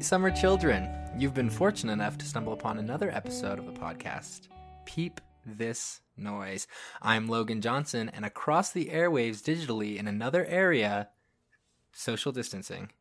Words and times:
Hello, 0.00 0.06
sweet 0.06 0.08
summer 0.08 0.30
children. 0.30 0.88
You've 1.18 1.34
been 1.34 1.50
fortunate 1.50 1.92
enough 1.92 2.16
to 2.16 2.24
stumble 2.24 2.54
upon 2.54 2.78
another 2.78 3.10
episode 3.10 3.58
of 3.58 3.66
the 3.66 3.72
podcast, 3.78 4.48
Peep 4.86 5.20
This 5.44 6.00
Noise. 6.16 6.66
I'm 7.02 7.28
Logan 7.28 7.60
Johnson, 7.60 8.08
and 8.14 8.24
across 8.24 8.72
the 8.72 8.86
airwaves 8.86 9.42
digitally 9.42 9.98
in 9.98 10.08
another 10.08 10.46
area, 10.46 11.10
social 11.92 12.32
distancing, 12.32 12.92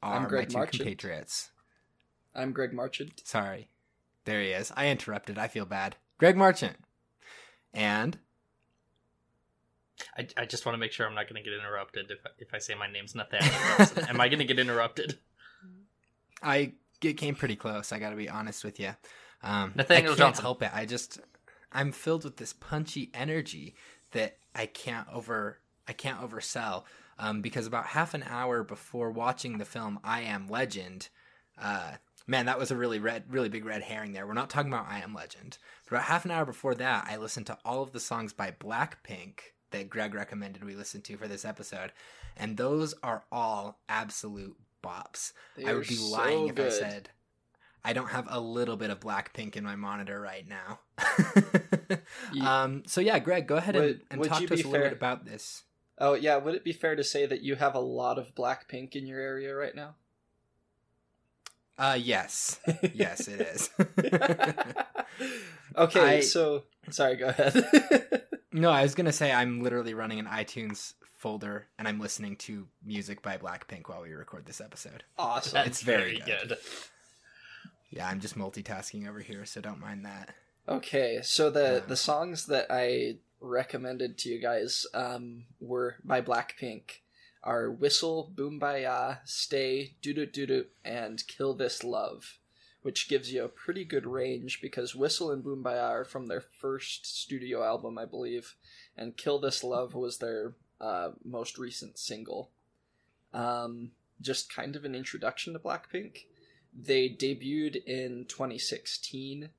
are 0.00 0.18
I'm 0.20 0.28
Greg 0.28 0.44
my 0.44 0.52
two 0.52 0.58
Marchant. 0.58 0.82
compatriots. 0.82 1.50
I'm 2.32 2.52
Greg 2.52 2.72
Marchant. 2.72 3.20
Sorry. 3.24 3.68
There 4.24 4.40
he 4.40 4.50
is. 4.50 4.72
I 4.76 4.90
interrupted. 4.90 5.36
I 5.36 5.48
feel 5.48 5.66
bad. 5.66 5.96
Greg 6.18 6.36
Marchant. 6.36 6.76
And 7.74 8.18
I, 10.16 10.28
I 10.36 10.44
just 10.44 10.64
want 10.64 10.74
to 10.74 10.78
make 10.78 10.92
sure 10.92 11.08
I'm 11.08 11.16
not 11.16 11.28
going 11.28 11.42
to 11.42 11.50
get 11.50 11.58
interrupted 11.58 12.12
if, 12.12 12.18
if 12.38 12.54
I 12.54 12.58
say 12.58 12.76
my 12.76 12.88
name's 12.88 13.16
Nathaniel. 13.16 13.50
Johnson. 13.78 14.06
Am 14.08 14.20
I 14.20 14.28
going 14.28 14.38
to 14.38 14.44
get 14.44 14.60
interrupted? 14.60 15.18
I 16.42 16.72
it 17.02 17.14
came 17.14 17.34
pretty 17.34 17.56
close. 17.56 17.92
I 17.92 17.98
got 17.98 18.10
to 18.10 18.16
be 18.16 18.28
honest 18.28 18.64
with 18.64 18.80
you. 18.80 18.90
Um, 19.42 19.72
Nathaniel 19.76 20.12
I 20.12 20.16
can't 20.16 20.18
Johnson. 20.18 20.42
help 20.42 20.62
it. 20.62 20.70
I 20.74 20.84
just 20.84 21.20
I'm 21.72 21.92
filled 21.92 22.24
with 22.24 22.36
this 22.36 22.52
punchy 22.52 23.10
energy 23.14 23.74
that 24.12 24.38
I 24.54 24.66
can't 24.66 25.06
over 25.12 25.58
I 25.86 25.92
can't 25.92 26.20
oversell. 26.20 26.84
Um, 27.20 27.40
because 27.40 27.66
about 27.66 27.86
half 27.86 28.14
an 28.14 28.24
hour 28.28 28.62
before 28.62 29.10
watching 29.10 29.58
the 29.58 29.64
film 29.64 29.98
I 30.04 30.20
Am 30.20 30.46
Legend, 30.46 31.08
uh, 31.60 31.94
man, 32.28 32.46
that 32.46 32.60
was 32.60 32.70
a 32.70 32.76
really 32.76 33.00
red, 33.00 33.24
really 33.28 33.48
big 33.48 33.64
red 33.64 33.82
herring 33.82 34.12
there. 34.12 34.24
We're 34.24 34.34
not 34.34 34.50
talking 34.50 34.72
about 34.72 34.86
I 34.88 35.00
Am 35.00 35.14
Legend. 35.14 35.58
But 35.84 35.96
about 35.96 36.06
half 36.06 36.24
an 36.24 36.30
hour 36.30 36.44
before 36.44 36.76
that, 36.76 37.08
I 37.10 37.16
listened 37.16 37.46
to 37.46 37.58
all 37.64 37.82
of 37.82 37.90
the 37.90 37.98
songs 37.98 38.32
by 38.32 38.52
Blackpink 38.52 39.40
that 39.72 39.90
Greg 39.90 40.14
recommended 40.14 40.62
we 40.64 40.76
listen 40.76 41.00
to 41.02 41.16
for 41.16 41.26
this 41.26 41.44
episode, 41.44 41.92
and 42.36 42.56
those 42.56 42.94
are 43.02 43.24
all 43.32 43.80
absolute 43.88 44.56
bops. 44.88 45.32
They 45.56 45.64
I 45.66 45.74
would 45.74 45.86
be 45.86 45.94
so 45.94 46.10
lying 46.16 46.48
if 46.48 46.58
I 46.58 46.68
said 46.70 47.10
I 47.84 47.92
don't 47.92 48.08
have 48.08 48.26
a 48.30 48.40
little 48.40 48.76
bit 48.76 48.90
of 48.90 49.00
Blackpink 49.00 49.56
in 49.56 49.64
my 49.64 49.76
monitor 49.76 50.20
right 50.20 50.46
now. 50.48 50.80
You- 52.32 52.42
um, 52.44 52.82
so 52.86 53.00
yeah, 53.00 53.18
Greg, 53.18 53.46
go 53.46 53.56
ahead 53.56 53.74
and, 53.76 53.84
Would- 53.84 54.00
and 54.10 54.20
would 54.20 54.28
talk 54.28 54.38
to 54.46 54.52
us 54.54 54.62
a 54.64 54.68
little 54.68 54.86
bit 54.88 54.92
about 54.92 55.24
this. 55.24 55.62
Oh 55.98 56.14
yeah, 56.14 56.36
would 56.36 56.54
it 56.54 56.64
be 56.64 56.72
fair 56.72 56.94
to 56.96 57.02
say 57.04 57.26
that 57.26 57.40
you 57.42 57.54
have 57.56 57.74
a 57.74 57.80
lot 57.80 58.18
of 58.18 58.34
Blackpink 58.34 58.94
in 58.94 59.06
your 59.06 59.20
area 59.20 59.54
right 59.54 59.74
now? 59.74 59.94
Uh, 61.78 61.96
yes, 62.00 62.60
yes, 62.94 63.28
it 63.28 63.40
is. 63.40 63.70
okay, 65.76 66.00
I- 66.18 66.20
so 66.20 66.64
sorry, 66.90 67.16
go 67.16 67.28
ahead. 67.28 68.24
no, 68.52 68.70
I 68.70 68.82
was 68.82 68.94
gonna 68.94 69.12
say 69.12 69.32
I'm 69.32 69.62
literally 69.62 69.94
running 69.94 70.18
an 70.18 70.26
iTunes 70.26 70.94
folder 71.22 71.66
and 71.78 71.86
I'm 71.88 71.98
listening 72.00 72.36
to 72.36 72.68
music 72.84 73.20
by 73.22 73.36
Blackpink 73.36 73.88
while 73.88 74.02
we 74.02 74.12
record 74.12 74.46
this 74.46 74.60
episode. 74.60 75.02
awesome. 75.18 75.52
That's 75.54 75.68
It's 75.68 75.82
very 75.82 76.18
good. 76.24 76.48
good. 76.48 76.58
Yeah, 77.90 78.08
I'm 78.08 78.20
just 78.20 78.38
multitasking 78.38 79.08
over 79.08 79.20
here, 79.20 79.44
so 79.44 79.60
don't 79.60 79.80
mind 79.80 80.04
that. 80.04 80.34
Okay, 80.68 81.20
so 81.22 81.50
the 81.50 81.80
Yeah. 81.80 81.86
the 81.86 81.96
songs 81.96 82.46
that 82.46 82.66
I 82.70 83.16
recommended 83.40 84.18
to 84.18 84.28
you 84.28 84.38
guys 84.40 84.86
um, 84.94 85.46
were 85.60 85.96
by 86.04 86.20
Blackpink 86.20 87.00
are 87.42 87.70
"Whistle," 87.70 88.30
"Boombayah," 88.34 89.20
"Stay," 89.24 89.94
"Doo 90.02 90.12
Doo 90.12 90.26
Doo 90.26 90.46
Doo," 90.46 90.66
and 90.84 91.26
"Kill 91.26 91.54
This 91.54 91.82
Love," 91.82 92.38
which 92.82 93.08
gives 93.08 93.32
you 93.32 93.42
a 93.42 93.48
pretty 93.48 93.84
good 93.84 94.06
range 94.06 94.60
because 94.60 94.94
"Whistle" 94.94 95.30
and 95.32 95.42
"Boombayah" 95.42 95.88
are 95.88 96.04
from 96.04 96.26
their 96.26 96.42
first 96.42 97.06
studio 97.06 97.64
album, 97.64 97.96
I 97.96 98.04
believe, 98.04 98.54
and 98.96 99.16
"Kill 99.16 99.38
This 99.38 99.64
Love" 99.64 99.94
was 99.94 100.18
their 100.18 100.52
uh, 100.80 101.10
most 101.24 101.58
recent 101.58 101.98
single. 101.98 102.50
Um, 103.32 103.92
just 104.20 104.52
kind 104.52 104.74
of 104.76 104.84
an 104.84 104.94
introduction 104.94 105.52
to 105.52 105.58
Blackpink. 105.58 106.24
They 106.74 107.08
debuted 107.08 107.84
in 107.84 108.26
2016 108.28 109.50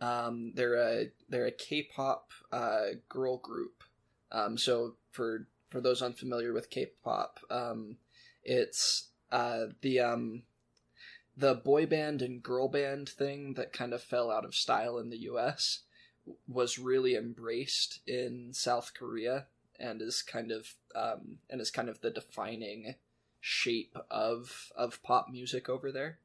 um, 0.00 0.52
they're 0.54 0.74
a 0.74 1.06
they're 1.28 1.46
a 1.46 1.52
K-pop 1.52 2.30
uh, 2.52 2.86
girl 3.08 3.38
group. 3.38 3.84
Um, 4.32 4.58
so 4.58 4.96
for 5.10 5.46
for 5.70 5.80
those 5.80 6.02
unfamiliar 6.02 6.52
with 6.52 6.70
K-pop, 6.70 7.40
um, 7.50 7.96
it's 8.42 9.08
uh, 9.30 9.66
the 9.80 10.00
um, 10.00 10.42
the 11.36 11.54
boy 11.54 11.86
band 11.86 12.22
and 12.22 12.42
girl 12.42 12.68
band 12.68 13.08
thing 13.08 13.54
that 13.54 13.72
kind 13.72 13.92
of 13.92 14.02
fell 14.02 14.30
out 14.30 14.44
of 14.44 14.54
style 14.54 14.98
in 14.98 15.10
the 15.10 15.18
U.S. 15.18 15.80
was 16.46 16.78
really 16.78 17.14
embraced 17.14 18.00
in 18.06 18.52
South 18.52 18.92
Korea 18.94 19.46
and 19.78 20.00
is 20.00 20.22
kind 20.22 20.50
of 20.50 20.74
um, 20.94 21.38
and 21.50 21.60
is 21.60 21.70
kind 21.70 21.88
of 21.88 22.00
the 22.00 22.10
defining 22.10 22.94
shape 23.40 23.96
of 24.10 24.72
of 24.76 25.02
pop 25.02 25.28
music 25.30 25.68
over 25.68 25.92
there. 25.92 26.18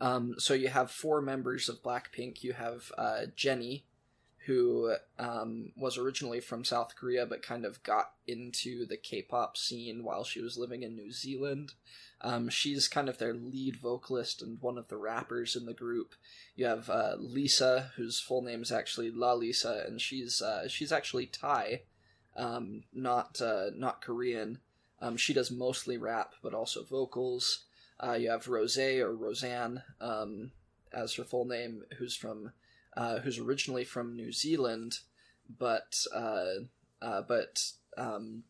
Um, 0.00 0.34
so 0.38 0.54
you 0.54 0.68
have 0.68 0.90
four 0.90 1.20
members 1.20 1.68
of 1.68 1.82
Blackpink. 1.82 2.44
You 2.44 2.52
have 2.52 2.92
uh, 2.96 3.22
Jennie, 3.34 3.84
who 4.46 4.94
um, 5.18 5.72
was 5.76 5.98
originally 5.98 6.40
from 6.40 6.64
South 6.64 6.94
Korea 6.96 7.26
but 7.26 7.42
kind 7.42 7.64
of 7.64 7.82
got 7.82 8.12
into 8.26 8.86
the 8.86 8.96
K-pop 8.96 9.56
scene 9.56 10.04
while 10.04 10.24
she 10.24 10.40
was 10.40 10.56
living 10.56 10.82
in 10.82 10.94
New 10.94 11.12
Zealand. 11.12 11.74
Um, 12.20 12.48
she's 12.48 12.88
kind 12.88 13.08
of 13.08 13.18
their 13.18 13.34
lead 13.34 13.76
vocalist 13.76 14.40
and 14.40 14.60
one 14.60 14.78
of 14.78 14.88
the 14.88 14.96
rappers 14.96 15.54
in 15.54 15.66
the 15.66 15.74
group. 15.74 16.14
You 16.56 16.66
have 16.66 16.88
uh, 16.88 17.16
Lisa, 17.18 17.92
whose 17.96 18.20
full 18.20 18.42
name 18.42 18.62
is 18.62 18.72
actually 18.72 19.10
Lalisa, 19.10 19.86
and 19.86 20.00
she's 20.00 20.42
uh, 20.42 20.66
she's 20.66 20.92
actually 20.92 21.26
Thai, 21.26 21.82
um, 22.38 22.84
not 22.94 23.40
uh, 23.42 23.66
not 23.74 24.00
Korean. 24.00 24.58
Um, 25.00 25.16
she 25.16 25.34
does 25.34 25.50
mostly 25.50 25.98
rap, 25.98 26.34
but 26.42 26.54
also 26.54 26.84
vocals. 26.84 27.64
Uh, 28.00 28.12
you 28.12 28.30
have 28.30 28.48
Rose 28.48 28.78
or 28.78 29.14
Roseanne 29.14 29.82
um, 30.00 30.52
as 30.92 31.14
her 31.14 31.24
full 31.24 31.44
name, 31.44 31.82
who's 31.98 32.16
from 32.16 32.52
uh, 32.96 33.18
who's 33.18 33.38
originally 33.38 33.84
from 33.84 34.16
New 34.16 34.32
Zealand, 34.32 35.00
but 35.58 36.04
uh, 36.14 36.64
uh, 37.02 37.22
but 37.22 37.62
um, 37.96 38.44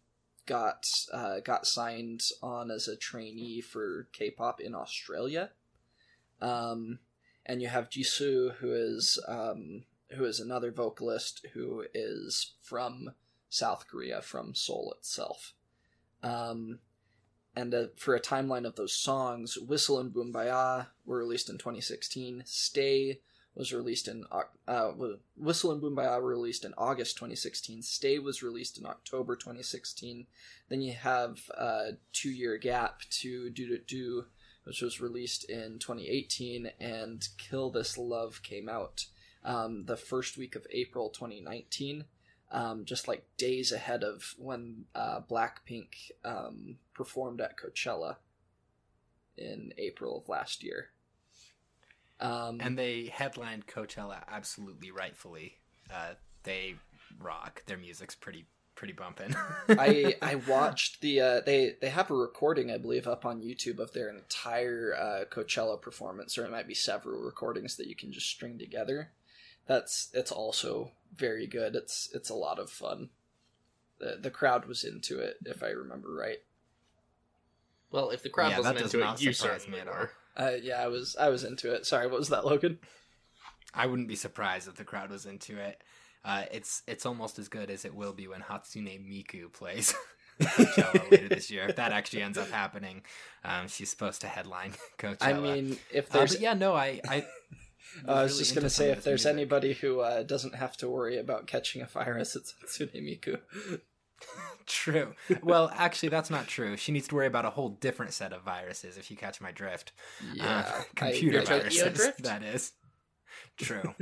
got 0.46 0.86
uh, 1.12 1.40
got 1.40 1.66
signed 1.66 2.22
on 2.42 2.70
as 2.70 2.88
a 2.88 2.96
trainee 2.96 3.60
for 3.60 4.08
K-pop 4.12 4.60
in 4.60 4.74
Australia. 4.74 5.50
Um, 6.40 6.98
and 7.44 7.62
you 7.62 7.68
have 7.68 7.90
Jisoo, 7.90 8.56
who 8.56 8.72
is 8.74 9.18
um, 9.26 9.84
who 10.10 10.24
is 10.24 10.40
another 10.40 10.70
vocalist 10.70 11.46
who 11.54 11.84
is 11.94 12.52
from 12.62 13.12
South 13.48 13.86
Korea, 13.88 14.22
from 14.22 14.54
Seoul 14.54 14.94
itself. 14.98 15.54
Um, 16.22 16.80
and 17.56 17.74
uh, 17.74 17.86
for 17.96 18.14
a 18.14 18.20
timeline 18.20 18.66
of 18.66 18.76
those 18.76 18.94
songs, 18.94 19.58
Whistle 19.58 19.98
and 19.98 20.12
Boombayah 20.12 20.88
were 21.04 21.18
released 21.18 21.48
in 21.48 21.58
2016. 21.58 22.42
Stay 22.46 23.20
was 23.58 23.72
released 23.72 24.06
in 24.06 24.24
uh, 24.30 24.92
Whistle 25.36 25.72
and 25.72 25.82
Boombayah 25.82 26.22
were 26.22 26.28
released 26.28 26.64
in 26.64 26.72
August 26.78 27.16
2016. 27.16 27.82
Stay 27.82 28.20
was 28.20 28.42
released 28.42 28.78
in 28.78 28.86
October 28.86 29.34
2016. 29.34 30.26
Then 30.68 30.80
you 30.80 30.92
have 30.92 31.40
a 31.50 31.94
two 32.12 32.30
year 32.30 32.56
gap 32.56 33.00
to 33.10 33.50
Do 33.50 33.66
Do 33.66 33.78
Do, 33.78 34.24
which 34.62 34.80
was 34.80 35.00
released 35.00 35.50
in 35.50 35.80
2018, 35.80 36.70
and 36.78 37.26
Kill 37.36 37.70
This 37.70 37.98
Love 37.98 38.40
came 38.44 38.68
out 38.68 39.06
um, 39.44 39.86
the 39.86 39.96
first 39.96 40.38
week 40.38 40.54
of 40.54 40.66
April 40.70 41.10
2019 41.10 42.04
um, 42.50 42.84
just 42.84 43.08
like 43.08 43.26
days 43.36 43.72
ahead 43.72 44.02
of 44.02 44.34
when 44.38 44.84
uh, 44.94 45.20
Blackpink 45.28 46.10
um, 46.24 46.76
performed 46.94 47.40
at 47.40 47.56
Coachella 47.58 48.16
in 49.36 49.72
April 49.78 50.18
of 50.18 50.28
last 50.28 50.62
year. 50.62 50.90
Um, 52.20 52.58
And 52.60 52.76
they 52.78 53.06
headlined 53.06 53.66
Coachella 53.66 54.24
absolutely 54.28 54.90
rightfully. 54.90 55.58
Uh, 55.92 56.14
they 56.42 56.74
rock. 57.20 57.62
Their 57.66 57.78
music's 57.78 58.14
pretty 58.14 58.46
pretty 58.74 58.92
bumping. 58.92 59.34
I 59.68 60.16
I 60.22 60.36
watched 60.36 61.00
the 61.00 61.20
uh, 61.20 61.40
they 61.44 61.74
they 61.80 61.90
have 61.90 62.10
a 62.10 62.14
recording 62.14 62.70
I 62.70 62.78
believe 62.78 63.06
up 63.06 63.24
on 63.24 63.42
YouTube 63.42 63.78
of 63.78 63.92
their 63.92 64.08
entire 64.08 64.94
uh, 64.98 65.24
Coachella 65.30 65.80
performance, 65.80 66.36
or 66.38 66.44
it 66.44 66.50
might 66.50 66.68
be 66.68 66.74
several 66.74 67.20
recordings 67.20 67.76
that 67.76 67.86
you 67.86 67.94
can 67.94 68.12
just 68.12 68.28
string 68.28 68.58
together. 68.58 69.10
That's 69.68 70.08
it's 70.12 70.32
also 70.32 70.90
very 71.14 71.46
good. 71.46 71.76
It's 71.76 72.08
it's 72.14 72.30
a 72.30 72.34
lot 72.34 72.58
of 72.58 72.70
fun. 72.70 73.10
The 74.00 74.18
the 74.20 74.30
crowd 74.30 74.66
was 74.66 74.82
into 74.82 75.20
it, 75.20 75.36
if 75.44 75.62
I 75.62 75.68
remember 75.68 76.12
right. 76.12 76.38
Well, 77.90 78.10
if 78.10 78.22
the 78.22 78.28
crowd 78.28 78.50
yeah, 78.50 78.58
wasn't 78.58 78.80
into 78.80 79.00
it, 79.08 79.20
you 79.20 79.32
surprise 79.32 79.62
certainly 79.62 79.78
me 79.78 79.82
at 79.82 79.88
all. 79.88 79.94
were. 79.94 80.10
Uh, 80.36 80.52
yeah, 80.62 80.82
I 80.82 80.88
was 80.88 81.16
I 81.16 81.28
was 81.28 81.44
into 81.44 81.72
it. 81.72 81.86
Sorry, 81.86 82.06
what 82.06 82.18
was 82.18 82.28
that, 82.30 82.44
Logan? 82.44 82.78
I 83.74 83.86
wouldn't 83.86 84.08
be 84.08 84.16
surprised 84.16 84.68
if 84.68 84.74
the 84.76 84.84
crowd 84.84 85.10
was 85.10 85.26
into 85.26 85.58
it. 85.58 85.82
Uh, 86.24 86.44
it's 86.50 86.82
it's 86.86 87.06
almost 87.06 87.38
as 87.38 87.48
good 87.48 87.70
as 87.70 87.84
it 87.84 87.94
will 87.94 88.12
be 88.12 88.26
when 88.28 88.40
Hatsune 88.40 88.98
Miku 89.06 89.52
plays 89.52 89.94
Coachella 90.40 91.10
later 91.10 91.28
this 91.28 91.50
year. 91.50 91.66
If 91.68 91.76
that 91.76 91.92
actually 91.92 92.22
ends 92.22 92.38
up 92.38 92.50
happening, 92.50 93.02
um, 93.44 93.68
she's 93.68 93.90
supposed 93.90 94.20
to 94.22 94.28
headline 94.28 94.72
Coachella. 94.98 95.22
I 95.22 95.32
mean, 95.34 95.78
if 95.92 96.10
Uh, 96.14 96.18
there's 96.18 96.32
but 96.32 96.40
yeah, 96.40 96.54
no, 96.54 96.74
I 96.74 97.00
I, 97.08 97.26
I 98.06 98.22
was 98.22 98.32
really 98.32 98.38
just 98.44 98.54
gonna 98.54 98.70
say 98.70 98.90
if 98.90 99.02
there's 99.04 99.24
music. 99.24 99.32
anybody 99.38 99.72
who 99.74 100.00
uh, 100.00 100.22
doesn't 100.22 100.54
have 100.54 100.76
to 100.78 100.88
worry 100.88 101.18
about 101.18 101.46
catching 101.46 101.82
a 101.82 101.86
virus, 101.86 102.36
it's 102.36 102.54
Hatsune 102.64 103.02
Miku. 103.02 103.40
True. 104.66 105.14
Well, 105.42 105.70
actually, 105.74 106.08
that's 106.10 106.28
not 106.28 106.46
true. 106.48 106.76
She 106.76 106.90
needs 106.92 107.06
to 107.08 107.14
worry 107.14 107.26
about 107.28 107.44
a 107.44 107.50
whole 107.50 107.68
different 107.70 108.12
set 108.12 108.32
of 108.32 108.42
viruses, 108.42 108.98
if 108.98 109.10
you 109.10 109.16
catch 109.16 109.40
my 109.40 109.52
drift. 109.52 109.92
Yeah, 110.34 110.64
Uh, 110.66 110.82
computer 110.96 111.40
I- 111.40 111.44
viruses. 111.44 111.94
Drift? 111.94 112.22
That 112.24 112.42
is 112.42 112.72
true. 113.56 113.94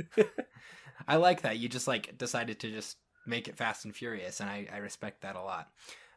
I 1.07 1.17
like 1.17 1.41
that. 1.43 1.57
You 1.59 1.69
just 1.69 1.87
like 1.87 2.17
decided 2.17 2.59
to 2.61 2.71
just 2.71 2.97
make 3.25 3.47
it 3.47 3.55
fast 3.57 3.85
and 3.85 3.95
furious, 3.95 4.39
and 4.39 4.49
I, 4.49 4.67
I 4.73 4.77
respect 4.77 5.21
that 5.21 5.35
a 5.35 5.41
lot. 5.41 5.69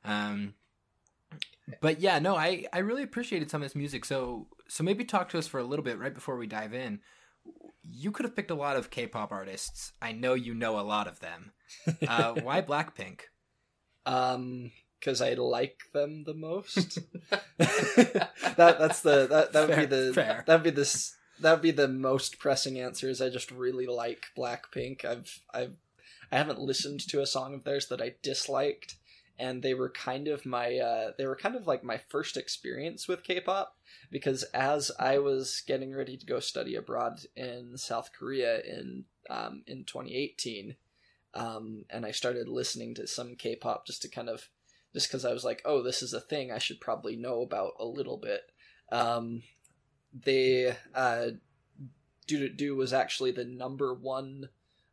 Um, 0.04 0.54
but 1.80 2.00
yeah, 2.00 2.18
no, 2.18 2.36
I, 2.36 2.64
I 2.72 2.78
really 2.78 3.02
appreciated 3.02 3.50
some 3.50 3.62
of 3.62 3.66
this 3.68 3.76
music. 3.76 4.04
So 4.04 4.48
so 4.66 4.82
maybe 4.82 5.04
talk 5.04 5.28
to 5.30 5.38
us 5.38 5.46
for 5.46 5.60
a 5.60 5.64
little 5.64 5.84
bit 5.84 5.98
right 5.98 6.14
before 6.14 6.36
we 6.36 6.46
dive 6.46 6.72
in. 6.74 7.00
You 7.82 8.12
could 8.12 8.24
have 8.24 8.36
picked 8.36 8.50
a 8.50 8.54
lot 8.54 8.76
of 8.76 8.90
K-pop 8.90 9.32
artists. 9.32 9.92
I 10.00 10.12
know 10.12 10.34
you 10.34 10.54
know 10.54 10.78
a 10.78 10.82
lot 10.82 11.08
of 11.08 11.20
them. 11.20 11.52
Uh, 12.06 12.34
why 12.42 12.62
Blackpink? 12.62 13.20
Um, 14.06 14.70
because 14.98 15.20
I 15.22 15.34
like 15.34 15.80
them 15.92 16.24
the 16.24 16.34
most. 16.34 16.98
that 17.58 18.30
that's 18.56 19.00
the 19.00 19.26
that 19.26 19.52
that 19.52 19.68
would 19.68 19.74
Fair, 19.74 19.80
be 19.80 19.86
the 19.86 20.12
fair. 20.14 20.44
that'd 20.46 20.62
be 20.62 20.70
this 20.70 21.16
that'd 21.40 21.62
be 21.62 21.70
the 21.70 21.88
most 21.88 22.38
pressing 22.38 22.78
answer. 22.78 23.08
Is 23.08 23.20
I 23.20 23.30
just 23.30 23.50
really 23.50 23.86
like 23.86 24.26
Blackpink. 24.36 25.04
I've 25.04 25.40
I've 25.52 25.76
I 26.30 26.36
haven't 26.36 26.60
listened 26.60 27.00
to 27.08 27.20
a 27.20 27.26
song 27.26 27.54
of 27.54 27.64
theirs 27.64 27.88
that 27.88 28.00
I 28.00 28.14
disliked, 28.22 28.96
and 29.38 29.62
they 29.62 29.74
were 29.74 29.90
kind 29.90 30.28
of 30.28 30.46
my 30.46 30.76
uh, 30.76 31.12
they 31.18 31.26
were 31.26 31.36
kind 31.36 31.56
of 31.56 31.66
like 31.66 31.82
my 31.82 31.96
first 31.96 32.36
experience 32.36 33.08
with 33.08 33.24
K-pop 33.24 33.74
because 34.10 34.42
as 34.54 34.90
I 34.98 35.18
was 35.18 35.62
getting 35.66 35.94
ready 35.94 36.16
to 36.16 36.26
go 36.26 36.40
study 36.40 36.74
abroad 36.74 37.20
in 37.36 37.76
South 37.76 38.10
Korea 38.12 38.60
in 38.60 39.04
um, 39.28 39.62
in 39.66 39.84
2018, 39.84 40.76
um, 41.34 41.84
and 41.90 42.04
I 42.04 42.10
started 42.10 42.48
listening 42.48 42.94
to 42.94 43.06
some 43.06 43.36
K-pop 43.36 43.86
just 43.86 44.02
to 44.02 44.08
kind 44.08 44.28
of 44.28 44.48
just 44.92 45.08
because 45.08 45.24
I 45.24 45.32
was 45.32 45.44
like, 45.44 45.62
oh, 45.64 45.82
this 45.82 46.02
is 46.02 46.12
a 46.12 46.20
thing 46.20 46.50
I 46.50 46.58
should 46.58 46.80
probably 46.80 47.16
know 47.16 47.42
about 47.42 47.74
a 47.78 47.84
little 47.84 48.16
bit. 48.16 48.42
Um, 48.90 49.42
they 50.12 50.76
uh, 50.94 51.26
"Do 52.26 52.38
Do 52.38 52.48
Do" 52.48 52.76
was 52.76 52.92
actually 52.92 53.30
the 53.30 53.44
number 53.44 53.94
one 53.94 54.48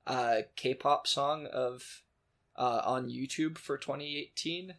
uh, 0.06 0.42
K-pop 0.56 1.08
song 1.08 1.48
of 1.48 2.04
uh, 2.56 2.82
on 2.86 3.10
YouTube 3.10 3.58
for 3.58 3.78
2018. 3.78 4.76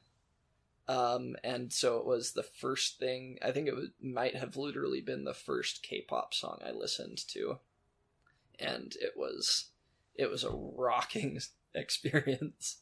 Um, 0.89 1.37
and 1.45 1.73
so 1.73 1.99
it 1.99 2.07
was 2.07 2.33
the 2.33 2.43
first 2.43 2.99
thing. 2.99 3.39
I 3.43 3.53
think 3.53 3.69
it 3.69 3.77
was, 3.77 3.89
might 4.01 4.37
have 4.37 4.57
literally 4.57 5.03
been 5.03 5.25
the 5.25 5.35
first 5.35 5.83
K-pop 5.83 6.33
song 6.33 6.61
I 6.67 6.71
listened 6.71 7.19
to, 7.29 7.59
and 8.59 8.95
it 9.01 9.13
was 9.17 9.67
it 10.15 10.31
was 10.31 10.45
a 10.45 10.51
rocking 10.51 11.41
experience. 11.75 12.79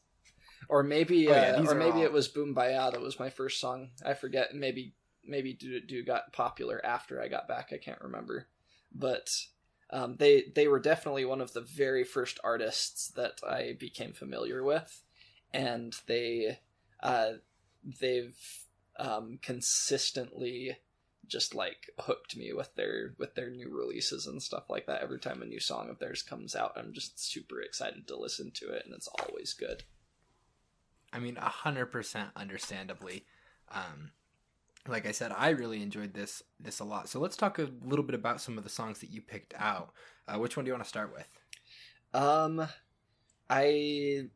Or 0.69 0.83
maybe, 0.83 1.27
Oh, 1.29 1.35
yeah, 1.35 1.55
uh, 1.57 1.71
or 1.71 1.75
maybe 1.75 1.97
all- 1.99 2.03
it 2.05 2.11
was 2.11 2.29
"Boombayah" 2.29 2.91
that 2.91 3.01
was 3.01 3.19
my 3.19 3.29
first 3.29 3.59
song. 3.59 3.91
I 4.05 4.13
forget. 4.13 4.55
Maybe 4.55 4.93
maybe 5.25 5.53
"Do 5.53 5.79
Do 5.79 5.85
Do" 5.85 6.03
got 6.03 6.33
popular 6.33 6.83
after 6.85 7.21
I 7.21 7.27
got 7.27 7.47
back. 7.47 7.71
I 7.73 7.77
can't 7.77 8.01
remember, 8.01 8.47
but 8.93 9.29
um, 9.91 10.15
they 10.17 10.45
they 10.55 10.67
were 10.67 10.79
definitely 10.79 11.25
one 11.25 11.41
of 11.41 11.53
the 11.53 11.61
very 11.61 12.03
first 12.03 12.39
artists 12.43 13.09
that 13.09 13.39
I 13.47 13.75
became 13.79 14.13
familiar 14.13 14.63
with, 14.63 15.03
and 15.53 15.95
they 16.07 16.59
uh, 17.01 17.33
they've 17.83 18.37
um, 18.99 19.39
consistently 19.41 20.77
just 21.27 21.53
like 21.53 21.89
hooked 21.99 22.37
me 22.37 22.53
with 22.53 22.73
their 22.75 23.13
with 23.17 23.35
their 23.35 23.49
new 23.49 23.69
releases 23.69 24.25
and 24.27 24.41
stuff 24.41 24.69
like 24.69 24.85
that. 24.87 25.01
Every 25.01 25.19
time 25.19 25.41
a 25.41 25.45
new 25.45 25.59
song 25.59 25.89
of 25.89 25.99
theirs 25.99 26.21
comes 26.21 26.55
out, 26.55 26.73
I'm 26.75 26.93
just 26.93 27.19
super 27.19 27.61
excited 27.61 28.07
to 28.07 28.17
listen 28.17 28.51
to 28.55 28.69
it, 28.71 28.83
and 28.85 28.93
it's 28.93 29.09
always 29.21 29.53
good. 29.53 29.83
I 31.11 31.19
mean, 31.19 31.37
a 31.37 31.49
hundred 31.49 31.87
percent 31.87 32.29
understandably. 32.35 33.25
Um, 33.71 34.11
like 34.87 35.05
I 35.05 35.11
said, 35.11 35.33
I 35.35 35.49
really 35.49 35.81
enjoyed 35.81 36.13
this 36.13 36.43
this 36.59 36.79
a 36.79 36.85
lot. 36.85 37.09
So 37.09 37.19
let's 37.19 37.37
talk 37.37 37.59
a 37.59 37.69
little 37.83 38.05
bit 38.05 38.15
about 38.15 38.41
some 38.41 38.57
of 38.57 38.63
the 38.63 38.69
songs 38.69 38.99
that 38.99 39.11
you 39.11 39.21
picked 39.21 39.53
out. 39.57 39.91
Uh, 40.27 40.39
which 40.39 40.55
one 40.55 40.65
do 40.65 40.69
you 40.69 40.73
want 40.73 40.83
to 40.83 40.89
start 40.89 41.13
with? 41.13 41.29
Um, 42.13 42.67
I 43.49 44.29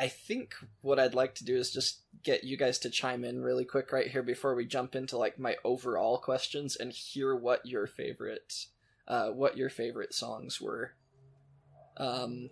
I 0.00 0.08
think 0.08 0.54
what 0.80 0.98
I'd 0.98 1.12
like 1.12 1.34
to 1.36 1.44
do 1.44 1.58
is 1.58 1.70
just 1.70 2.00
get 2.22 2.42
you 2.42 2.56
guys 2.56 2.78
to 2.80 2.90
chime 2.90 3.22
in 3.22 3.42
really 3.42 3.66
quick 3.66 3.92
right 3.92 4.06
here 4.06 4.22
before 4.22 4.54
we 4.54 4.64
jump 4.64 4.96
into 4.96 5.18
like 5.18 5.38
my 5.38 5.56
overall 5.62 6.16
questions 6.16 6.74
and 6.74 6.90
hear 6.90 7.36
what 7.36 7.66
your 7.66 7.86
favorite 7.86 8.64
uh 9.06 9.28
what 9.28 9.58
your 9.58 9.68
favorite 9.68 10.14
songs 10.14 10.58
were. 10.58 10.94
Um 11.98 12.48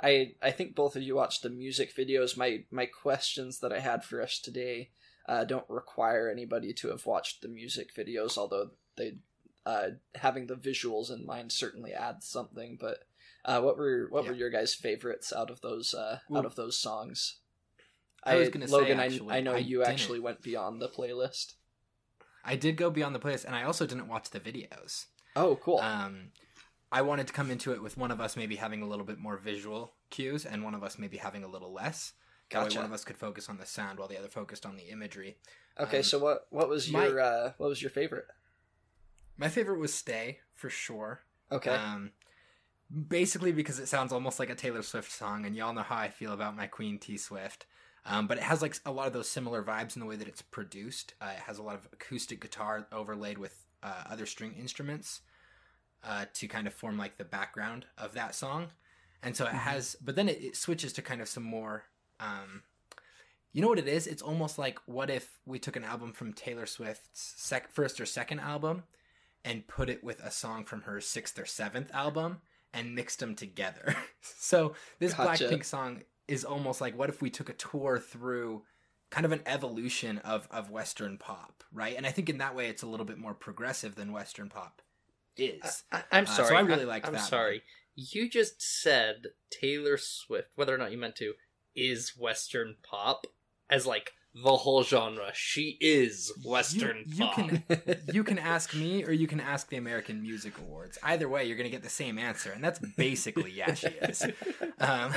I 0.00 0.34
I 0.40 0.52
think 0.52 0.76
both 0.76 0.94
of 0.94 1.02
you 1.02 1.16
watched 1.16 1.42
the 1.42 1.50
music 1.50 1.92
videos. 1.92 2.36
My 2.36 2.62
my 2.70 2.86
questions 2.86 3.58
that 3.58 3.72
I 3.72 3.80
had 3.80 4.04
for 4.04 4.22
us 4.22 4.38
today 4.38 4.90
uh, 5.28 5.44
don't 5.44 5.68
require 5.68 6.30
anybody 6.30 6.72
to 6.74 6.88
have 6.88 7.06
watched 7.06 7.42
the 7.42 7.48
music 7.48 7.94
videos, 7.94 8.38
although 8.38 8.70
they 8.96 9.14
uh, 9.64 9.90
having 10.16 10.46
the 10.46 10.56
visuals 10.56 11.12
in 11.12 11.24
mind 11.24 11.52
certainly 11.52 11.92
adds 11.92 12.26
something. 12.26 12.76
But 12.80 13.04
uh, 13.44 13.60
what 13.60 13.76
were 13.76 14.06
what 14.10 14.26
were 14.26 14.32
your 14.34 14.50
guys' 14.50 14.74
favorites 14.74 15.32
out 15.32 15.50
of 15.50 15.60
those 15.60 15.94
uh, 15.94 16.18
out 16.34 16.44
of 16.46 16.54
those 16.54 16.78
songs? 16.78 17.38
I 18.24 18.36
was 18.36 18.50
gonna 18.50 18.68
say, 18.68 18.72
Logan, 18.72 19.00
actually, 19.00 19.34
I, 19.34 19.38
I 19.38 19.40
know 19.40 19.54
I 19.54 19.58
you 19.58 19.78
didn't. 19.78 19.92
actually 19.92 20.20
went 20.20 20.42
beyond 20.42 20.80
the 20.80 20.88
playlist. 20.88 21.54
I 22.44 22.56
did 22.56 22.76
go 22.76 22.90
beyond 22.90 23.14
the 23.14 23.18
playlist, 23.20 23.44
and 23.44 23.54
I 23.54 23.64
also 23.64 23.86
didn't 23.86 24.08
watch 24.08 24.30
the 24.30 24.40
videos. 24.40 25.06
Oh, 25.34 25.56
cool. 25.56 25.78
Um, 25.80 26.30
I 26.90 27.02
wanted 27.02 27.26
to 27.28 27.32
come 27.32 27.50
into 27.50 27.72
it 27.72 27.82
with 27.82 27.96
one 27.96 28.10
of 28.10 28.20
us 28.20 28.36
maybe 28.36 28.56
having 28.56 28.82
a 28.82 28.86
little 28.86 29.04
bit 29.04 29.18
more 29.18 29.36
visual 29.38 29.94
cues, 30.10 30.44
and 30.44 30.62
one 30.62 30.74
of 30.74 30.82
us 30.84 30.98
maybe 30.98 31.16
having 31.16 31.42
a 31.42 31.48
little 31.48 31.72
less. 31.72 32.12
That 32.50 32.58
way, 32.58 32.64
Gotcha. 32.66 32.78
one 32.80 32.86
of 32.86 32.92
us 32.92 33.02
could 33.04 33.16
focus 33.16 33.48
on 33.48 33.56
the 33.58 33.64
sound 33.66 33.98
while 33.98 34.08
the 34.08 34.18
other 34.18 34.28
focused 34.28 34.66
on 34.66 34.76
the 34.76 34.90
imagery. 34.90 35.38
okay, 35.80 35.98
um, 35.98 36.02
so 36.02 36.18
what 36.18 36.46
what 36.50 36.68
was 36.68 36.90
my- 36.90 37.06
your 37.06 37.18
uh, 37.20 37.52
what 37.56 37.68
was 37.68 37.80
your 37.82 37.90
favorite? 37.90 38.26
My 39.36 39.48
favorite 39.48 39.78
was 39.78 39.94
"Stay" 39.94 40.40
for 40.54 40.68
sure. 40.68 41.22
Okay, 41.50 41.70
Um, 41.70 42.12
basically 43.08 43.52
because 43.52 43.78
it 43.78 43.86
sounds 43.88 44.12
almost 44.12 44.38
like 44.38 44.50
a 44.50 44.54
Taylor 44.54 44.82
Swift 44.82 45.10
song, 45.10 45.44
and 45.46 45.56
y'all 45.56 45.72
know 45.72 45.82
how 45.82 45.96
I 45.96 46.08
feel 46.08 46.32
about 46.32 46.56
my 46.56 46.66
Queen 46.66 46.98
T 46.98 47.16
Swift. 47.16 47.66
Um, 48.04 48.26
but 48.26 48.36
it 48.38 48.42
has 48.42 48.60
like 48.62 48.76
a 48.84 48.90
lot 48.90 49.06
of 49.06 49.12
those 49.12 49.28
similar 49.28 49.62
vibes 49.62 49.94
in 49.94 50.00
the 50.00 50.06
way 50.06 50.16
that 50.16 50.26
it's 50.26 50.42
produced. 50.42 51.14
Uh, 51.20 51.30
it 51.36 51.42
has 51.42 51.58
a 51.58 51.62
lot 51.62 51.76
of 51.76 51.86
acoustic 51.92 52.40
guitar 52.40 52.86
overlaid 52.90 53.38
with 53.38 53.64
uh, 53.82 54.02
other 54.10 54.26
string 54.26 54.54
instruments 54.58 55.20
uh, 56.02 56.24
to 56.34 56.48
kind 56.48 56.66
of 56.66 56.74
form 56.74 56.98
like 56.98 57.16
the 57.16 57.24
background 57.24 57.86
of 57.96 58.12
that 58.14 58.34
song. 58.34 58.68
And 59.22 59.36
so 59.36 59.44
it 59.44 59.50
Mhm. 59.52 59.58
has, 59.60 59.94
but 60.02 60.16
then 60.16 60.28
it, 60.28 60.42
it 60.42 60.56
switches 60.56 60.92
to 60.94 61.02
kind 61.02 61.20
of 61.22 61.28
some 61.28 61.44
more. 61.44 61.84
Um, 62.18 62.64
you 63.52 63.62
know 63.62 63.68
what 63.68 63.78
it 63.78 63.86
is? 63.86 64.08
It's 64.08 64.22
almost 64.22 64.58
like 64.58 64.80
what 64.86 65.08
if 65.08 65.38
we 65.46 65.60
took 65.60 65.76
an 65.76 65.84
album 65.84 66.12
from 66.12 66.32
Taylor 66.32 66.66
Swift's 66.66 67.34
sec- 67.36 67.70
first 67.70 68.00
or 68.00 68.06
second 68.06 68.40
album 68.40 68.82
and 69.44 69.68
put 69.68 69.88
it 69.88 70.02
with 70.02 70.18
a 70.20 70.30
song 70.32 70.64
from 70.64 70.82
her 70.82 71.00
sixth 71.00 71.38
or 71.38 71.46
seventh 71.46 71.90
album 71.92 72.38
and 72.74 72.94
mixed 72.94 73.20
them 73.20 73.34
together. 73.34 73.96
so 74.20 74.74
this 74.98 75.14
Gotcha. 75.14 75.44
Blackpink 75.44 75.64
song 75.64 76.02
is 76.28 76.44
almost 76.44 76.80
like 76.80 76.96
what 76.96 77.08
if 77.08 77.20
we 77.20 77.30
took 77.30 77.48
a 77.48 77.54
tour 77.54 77.98
through 77.98 78.62
kind 79.10 79.26
of 79.26 79.32
an 79.32 79.42
evolution 79.46 80.18
of 80.18 80.48
of 80.50 80.70
Western 80.70 81.18
pop, 81.18 81.62
right? 81.72 81.96
And 81.96 82.06
I 82.06 82.10
think 82.10 82.28
in 82.30 82.38
that 82.38 82.54
way 82.54 82.68
it's 82.68 82.82
a 82.82 82.86
little 82.86 83.06
bit 83.06 83.18
more 83.18 83.34
progressive 83.34 83.94
than 83.94 84.12
Western 84.12 84.48
pop 84.48 84.80
is. 85.36 85.84
I, 85.92 86.02
I'm 86.10 86.24
Uh, 86.24 86.28
so 86.28 86.42
sorry. 86.44 86.56
I 86.56 86.60
really 86.60 86.84
like. 86.84 87.02
that. 87.02 87.08
I'm 87.08 87.14
that 87.14 87.24
sorry. 87.28 87.62
You 87.94 88.30
just 88.30 88.62
said 88.62 89.26
Taylor 89.50 89.98
Swift, 89.98 90.52
whether 90.56 90.74
or 90.74 90.78
not 90.78 90.92
you 90.92 90.98
meant 90.98 91.16
to, 91.16 91.34
is 91.76 92.16
Western 92.16 92.76
pop 92.82 93.26
as 93.68 93.86
like 93.86 94.12
the 94.34 94.56
whole 94.56 94.82
genre. 94.82 95.30
She 95.34 95.76
is 95.80 96.32
Western 96.44 97.04
you, 97.06 97.16
you 97.16 97.24
pop. 97.24 97.34
can 97.34 97.64
you 98.12 98.24
can 98.24 98.38
ask 98.38 98.74
me 98.74 99.04
or 99.04 99.12
you 99.12 99.26
can 99.26 99.40
ask 99.40 99.68
the 99.68 99.76
American 99.76 100.22
Music 100.22 100.56
Awards. 100.58 100.98
Either 101.02 101.28
way, 101.28 101.44
you're 101.44 101.56
going 101.56 101.68
to 101.68 101.70
get 101.70 101.82
the 101.82 101.90
same 101.90 102.18
answer, 102.18 102.50
and 102.50 102.64
that's 102.64 102.78
basically 102.96 103.50
yeah, 103.54 103.74
she 103.74 103.88
is. 103.88 104.26
Um, 104.80 105.12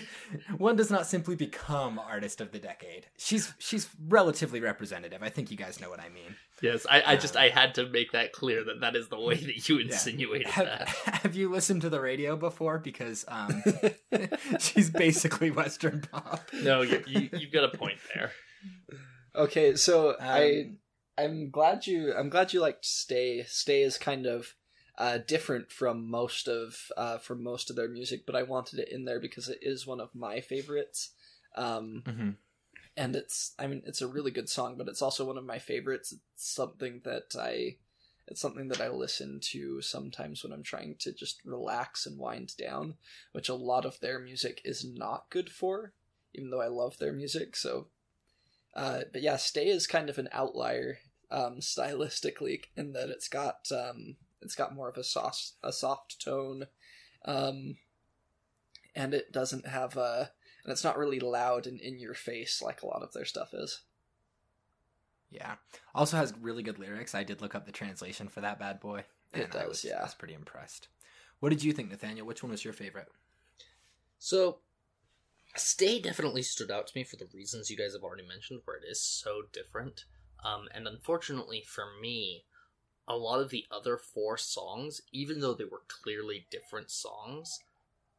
one 0.58 0.76
does 0.76 0.90
not 0.90 1.06
simply 1.06 1.34
become 1.34 1.98
artist 1.98 2.40
of 2.40 2.52
the 2.52 2.58
decade. 2.58 3.06
She's 3.18 3.52
she's 3.58 3.88
relatively 4.08 4.60
representative. 4.60 5.22
I 5.22 5.30
think 5.30 5.50
you 5.50 5.56
guys 5.56 5.80
know 5.80 5.90
what 5.90 6.00
I 6.00 6.08
mean. 6.08 6.36
Yes, 6.62 6.86
I, 6.88 7.02
I 7.06 7.16
just 7.16 7.36
I 7.36 7.48
had 7.48 7.74
to 7.76 7.88
make 7.88 8.12
that 8.12 8.32
clear 8.32 8.62
that 8.64 8.80
that 8.80 8.94
is 8.96 9.08
the 9.08 9.18
way 9.18 9.34
that 9.36 9.68
you 9.68 9.78
insinuated 9.78 10.48
Have, 10.48 10.66
that. 10.66 10.88
have 11.22 11.34
you 11.34 11.50
listened 11.50 11.82
to 11.82 11.88
the 11.88 12.00
radio 12.00 12.36
before? 12.36 12.78
Because 12.78 13.24
um, 13.28 13.62
she's 14.60 14.90
basically 14.90 15.50
Western 15.50 16.02
pop. 16.02 16.50
No, 16.62 16.82
you, 16.82 17.02
you 17.06 17.28
you've 17.32 17.52
got 17.52 17.72
a 17.72 17.76
point 17.76 17.98
there. 18.14 18.32
okay, 19.34 19.74
so 19.76 20.16
I 20.20 20.66
Um, 20.66 20.76
I'm 21.18 21.50
glad 21.50 21.86
you 21.86 22.14
I'm 22.14 22.28
glad 22.28 22.52
you 22.52 22.60
liked 22.60 22.84
Stay. 22.84 23.44
Stay 23.46 23.82
is 23.82 23.98
kind 23.98 24.26
of 24.26 24.54
uh, 24.98 25.18
different 25.26 25.70
from 25.70 26.10
most 26.10 26.46
of 26.48 26.76
uh, 26.96 27.18
from 27.18 27.42
most 27.42 27.70
of 27.70 27.76
their 27.76 27.88
music, 27.88 28.26
but 28.26 28.36
I 28.36 28.42
wanted 28.42 28.78
it 28.80 28.90
in 28.90 29.04
there 29.06 29.20
because 29.20 29.48
it 29.48 29.58
is 29.62 29.86
one 29.86 30.00
of 30.00 30.14
my 30.14 30.40
favorites. 30.40 31.10
Um, 31.56 32.02
mhm. 32.06 32.36
And 33.00 33.16
it's 33.16 33.54
I 33.58 33.66
mean 33.66 33.82
it's 33.86 34.02
a 34.02 34.06
really 34.06 34.30
good 34.30 34.50
song, 34.50 34.76
but 34.76 34.86
it's 34.86 35.00
also 35.00 35.24
one 35.24 35.38
of 35.38 35.46
my 35.46 35.58
favorites. 35.58 36.12
It's 36.12 36.54
something 36.54 37.00
that 37.04 37.34
I 37.34 37.76
it's 38.28 38.42
something 38.42 38.68
that 38.68 38.80
I 38.80 38.88
listen 38.90 39.40
to 39.52 39.80
sometimes 39.80 40.44
when 40.44 40.52
I'm 40.52 40.62
trying 40.62 40.96
to 41.00 41.12
just 41.12 41.40
relax 41.44 42.04
and 42.06 42.18
wind 42.18 42.54
down, 42.58 42.94
which 43.32 43.48
a 43.48 43.54
lot 43.54 43.86
of 43.86 43.98
their 44.00 44.18
music 44.20 44.60
is 44.64 44.84
not 44.84 45.30
good 45.30 45.48
for. 45.50 45.94
even 46.34 46.50
though 46.50 46.60
I 46.60 46.68
love 46.68 46.98
their 46.98 47.12
music. 47.12 47.56
So, 47.56 47.88
uh, 48.74 49.00
but 49.12 49.22
yeah, 49.22 49.36
Stay 49.36 49.68
is 49.68 49.86
kind 49.86 50.08
of 50.08 50.18
an 50.18 50.28
outlier 50.32 50.98
um, 51.30 51.56
stylistically 51.60 52.62
in 52.76 52.92
that 52.92 53.08
it's 53.08 53.28
got 53.28 53.68
um, 53.72 54.16
it's 54.40 54.54
got 54.54 54.74
more 54.74 54.88
of 54.88 54.96
a 54.96 55.04
soft 55.04 55.52
a 55.62 55.72
soft 55.72 56.22
tone, 56.22 56.66
um, 57.24 57.76
and 58.94 59.14
it 59.14 59.32
doesn't 59.32 59.66
have 59.66 59.96
a 59.96 60.32
and 60.64 60.72
it's 60.72 60.84
not 60.84 60.98
really 60.98 61.20
loud 61.20 61.66
and 61.66 61.80
in 61.80 61.98
your 61.98 62.14
face 62.14 62.60
like 62.62 62.82
a 62.82 62.86
lot 62.86 63.02
of 63.02 63.12
their 63.12 63.24
stuff 63.24 63.54
is. 63.54 63.80
Yeah. 65.30 65.54
Also 65.94 66.16
has 66.16 66.34
really 66.40 66.62
good 66.62 66.78
lyrics. 66.78 67.14
I 67.14 67.22
did 67.22 67.40
look 67.40 67.54
up 67.54 67.66
the 67.66 67.72
translation 67.72 68.28
for 68.28 68.40
that 68.40 68.58
bad 68.58 68.80
boy. 68.80 69.04
It 69.32 69.54
and 69.54 69.62
I 69.62 69.66
was, 69.66 69.84
yeah. 69.84 70.00
I 70.00 70.02
was 70.02 70.14
pretty 70.14 70.34
impressed. 70.34 70.88
What 71.38 71.50
did 71.50 71.62
you 71.62 71.72
think, 71.72 71.90
Nathaniel? 71.90 72.26
Which 72.26 72.42
one 72.42 72.50
was 72.50 72.64
your 72.64 72.74
favorite? 72.74 73.08
So, 74.18 74.58
Stay 75.56 76.00
definitely 76.00 76.42
stood 76.42 76.70
out 76.70 76.86
to 76.86 76.92
me 76.96 77.02
for 77.02 77.16
the 77.16 77.28
reasons 77.32 77.70
you 77.70 77.76
guys 77.76 77.92
have 77.92 78.04
already 78.04 78.26
mentioned, 78.26 78.60
where 78.64 78.76
it 78.76 78.84
is 78.88 79.02
so 79.02 79.42
different. 79.52 80.04
Um, 80.44 80.68
and 80.72 80.86
unfortunately 80.86 81.64
for 81.66 81.86
me, 82.00 82.44
a 83.08 83.16
lot 83.16 83.40
of 83.40 83.50
the 83.50 83.66
other 83.70 83.96
four 83.96 84.36
songs, 84.36 85.02
even 85.12 85.40
though 85.40 85.54
they 85.54 85.64
were 85.64 85.82
clearly 85.88 86.46
different 86.50 86.90
songs, 86.90 87.58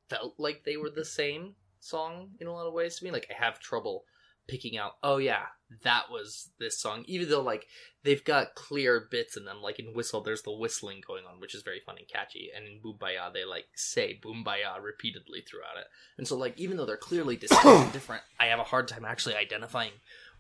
felt 0.09 0.35
like 0.37 0.63
they 0.65 0.75
were 0.75 0.89
the 0.89 1.05
same 1.05 1.55
song 1.81 2.29
in 2.39 2.47
a 2.47 2.53
lot 2.53 2.67
of 2.67 2.73
ways 2.73 2.97
to 2.97 3.05
me. 3.05 3.11
Like, 3.11 3.27
I 3.29 3.43
have 3.43 3.59
trouble 3.59 4.05
picking 4.47 4.77
out, 4.77 4.93
oh 5.03 5.17
yeah, 5.17 5.45
that 5.83 6.11
was 6.11 6.49
this 6.59 6.79
song, 6.79 7.03
even 7.07 7.29
though, 7.29 7.41
like, 7.41 7.67
they've 8.03 8.23
got 8.23 8.55
clear 8.55 9.07
bits 9.11 9.37
in 9.37 9.45
them. 9.45 9.61
Like 9.61 9.79
in 9.79 9.93
Whistle, 9.93 10.21
there's 10.21 10.41
the 10.41 10.51
whistling 10.51 11.01
going 11.05 11.23
on, 11.25 11.39
which 11.39 11.55
is 11.55 11.63
very 11.63 11.81
fun 11.85 11.95
and 11.97 12.07
catchy. 12.07 12.49
And 12.55 12.65
in 12.65 12.81
Boombayah, 12.81 13.33
they, 13.33 13.45
like, 13.45 13.65
say 13.75 14.19
Boombayah 14.23 14.81
repeatedly 14.81 15.41
throughout 15.41 15.77
it. 15.79 15.87
And 16.17 16.27
so, 16.27 16.37
like, 16.37 16.59
even 16.59 16.77
though 16.77 16.85
they're 16.85 16.97
clearly 16.97 17.37
distinct 17.37 17.65
and 17.65 17.93
different, 17.93 18.23
I 18.39 18.47
have 18.47 18.59
a 18.59 18.63
hard 18.63 18.87
time 18.87 19.05
actually 19.05 19.35
identifying 19.35 19.91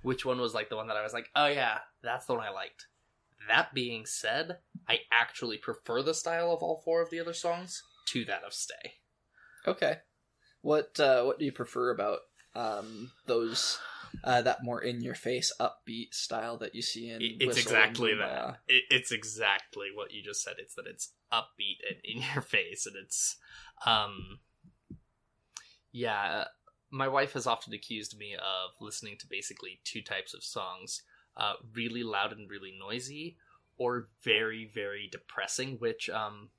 which 0.01 0.25
one 0.25 0.39
was, 0.39 0.53
like, 0.53 0.69
the 0.69 0.75
one 0.75 0.87
that 0.87 0.97
I 0.97 1.03
was 1.03 1.13
like, 1.13 1.29
oh 1.35 1.47
yeah, 1.47 1.79
that's 2.03 2.25
the 2.25 2.33
one 2.33 2.43
I 2.43 2.51
liked. 2.51 2.87
That 3.47 3.73
being 3.73 4.05
said, 4.05 4.57
I 4.87 4.99
actually 5.11 5.57
prefer 5.57 6.03
the 6.03 6.13
style 6.13 6.51
of 6.51 6.61
all 6.61 6.81
four 6.83 7.01
of 7.01 7.09
the 7.09 7.19
other 7.19 7.33
songs 7.33 7.81
to 8.07 8.25
that 8.25 8.43
of 8.43 8.53
Stay. 8.53 8.93
Okay, 9.65 9.97
what 10.61 10.99
uh, 10.99 11.23
what 11.23 11.39
do 11.39 11.45
you 11.45 11.51
prefer 11.51 11.89
about 11.91 12.19
um, 12.55 13.11
those 13.25 13.79
uh, 14.23 14.41
that 14.41 14.63
more 14.63 14.81
in 14.81 15.01
your 15.01 15.15
face 15.15 15.51
upbeat 15.59 16.13
style 16.13 16.57
that 16.57 16.75
you 16.75 16.81
see 16.81 17.09
in? 17.09 17.21
It- 17.21 17.35
it's 17.39 17.47
Whistle 17.47 17.75
and 17.75 17.83
exactly 17.85 18.11
Kumbaya? 18.11 18.17
that. 18.19 18.59
It, 18.67 18.83
it's 18.89 19.11
exactly 19.11 19.87
what 19.93 20.11
you 20.11 20.21
just 20.23 20.43
said. 20.43 20.55
It's 20.57 20.75
that 20.75 20.85
it's 20.87 21.13
upbeat 21.31 21.79
and 21.89 21.99
in 22.03 22.21
your 22.33 22.41
face, 22.41 22.85
and 22.85 22.95
it's, 22.95 23.37
um, 23.85 24.39
yeah. 25.91 26.45
My 26.93 27.07
wife 27.07 27.33
has 27.33 27.47
often 27.47 27.73
accused 27.73 28.17
me 28.17 28.33
of 28.35 28.71
listening 28.81 29.15
to 29.19 29.27
basically 29.27 29.79
two 29.85 30.01
types 30.01 30.33
of 30.33 30.43
songs: 30.43 31.03
uh, 31.37 31.53
really 31.73 32.03
loud 32.03 32.33
and 32.33 32.49
really 32.49 32.73
noisy, 32.77 33.37
or 33.77 34.09
very 34.23 34.69
very 34.73 35.07
depressing. 35.09 35.77
Which 35.79 36.09
um, 36.09 36.49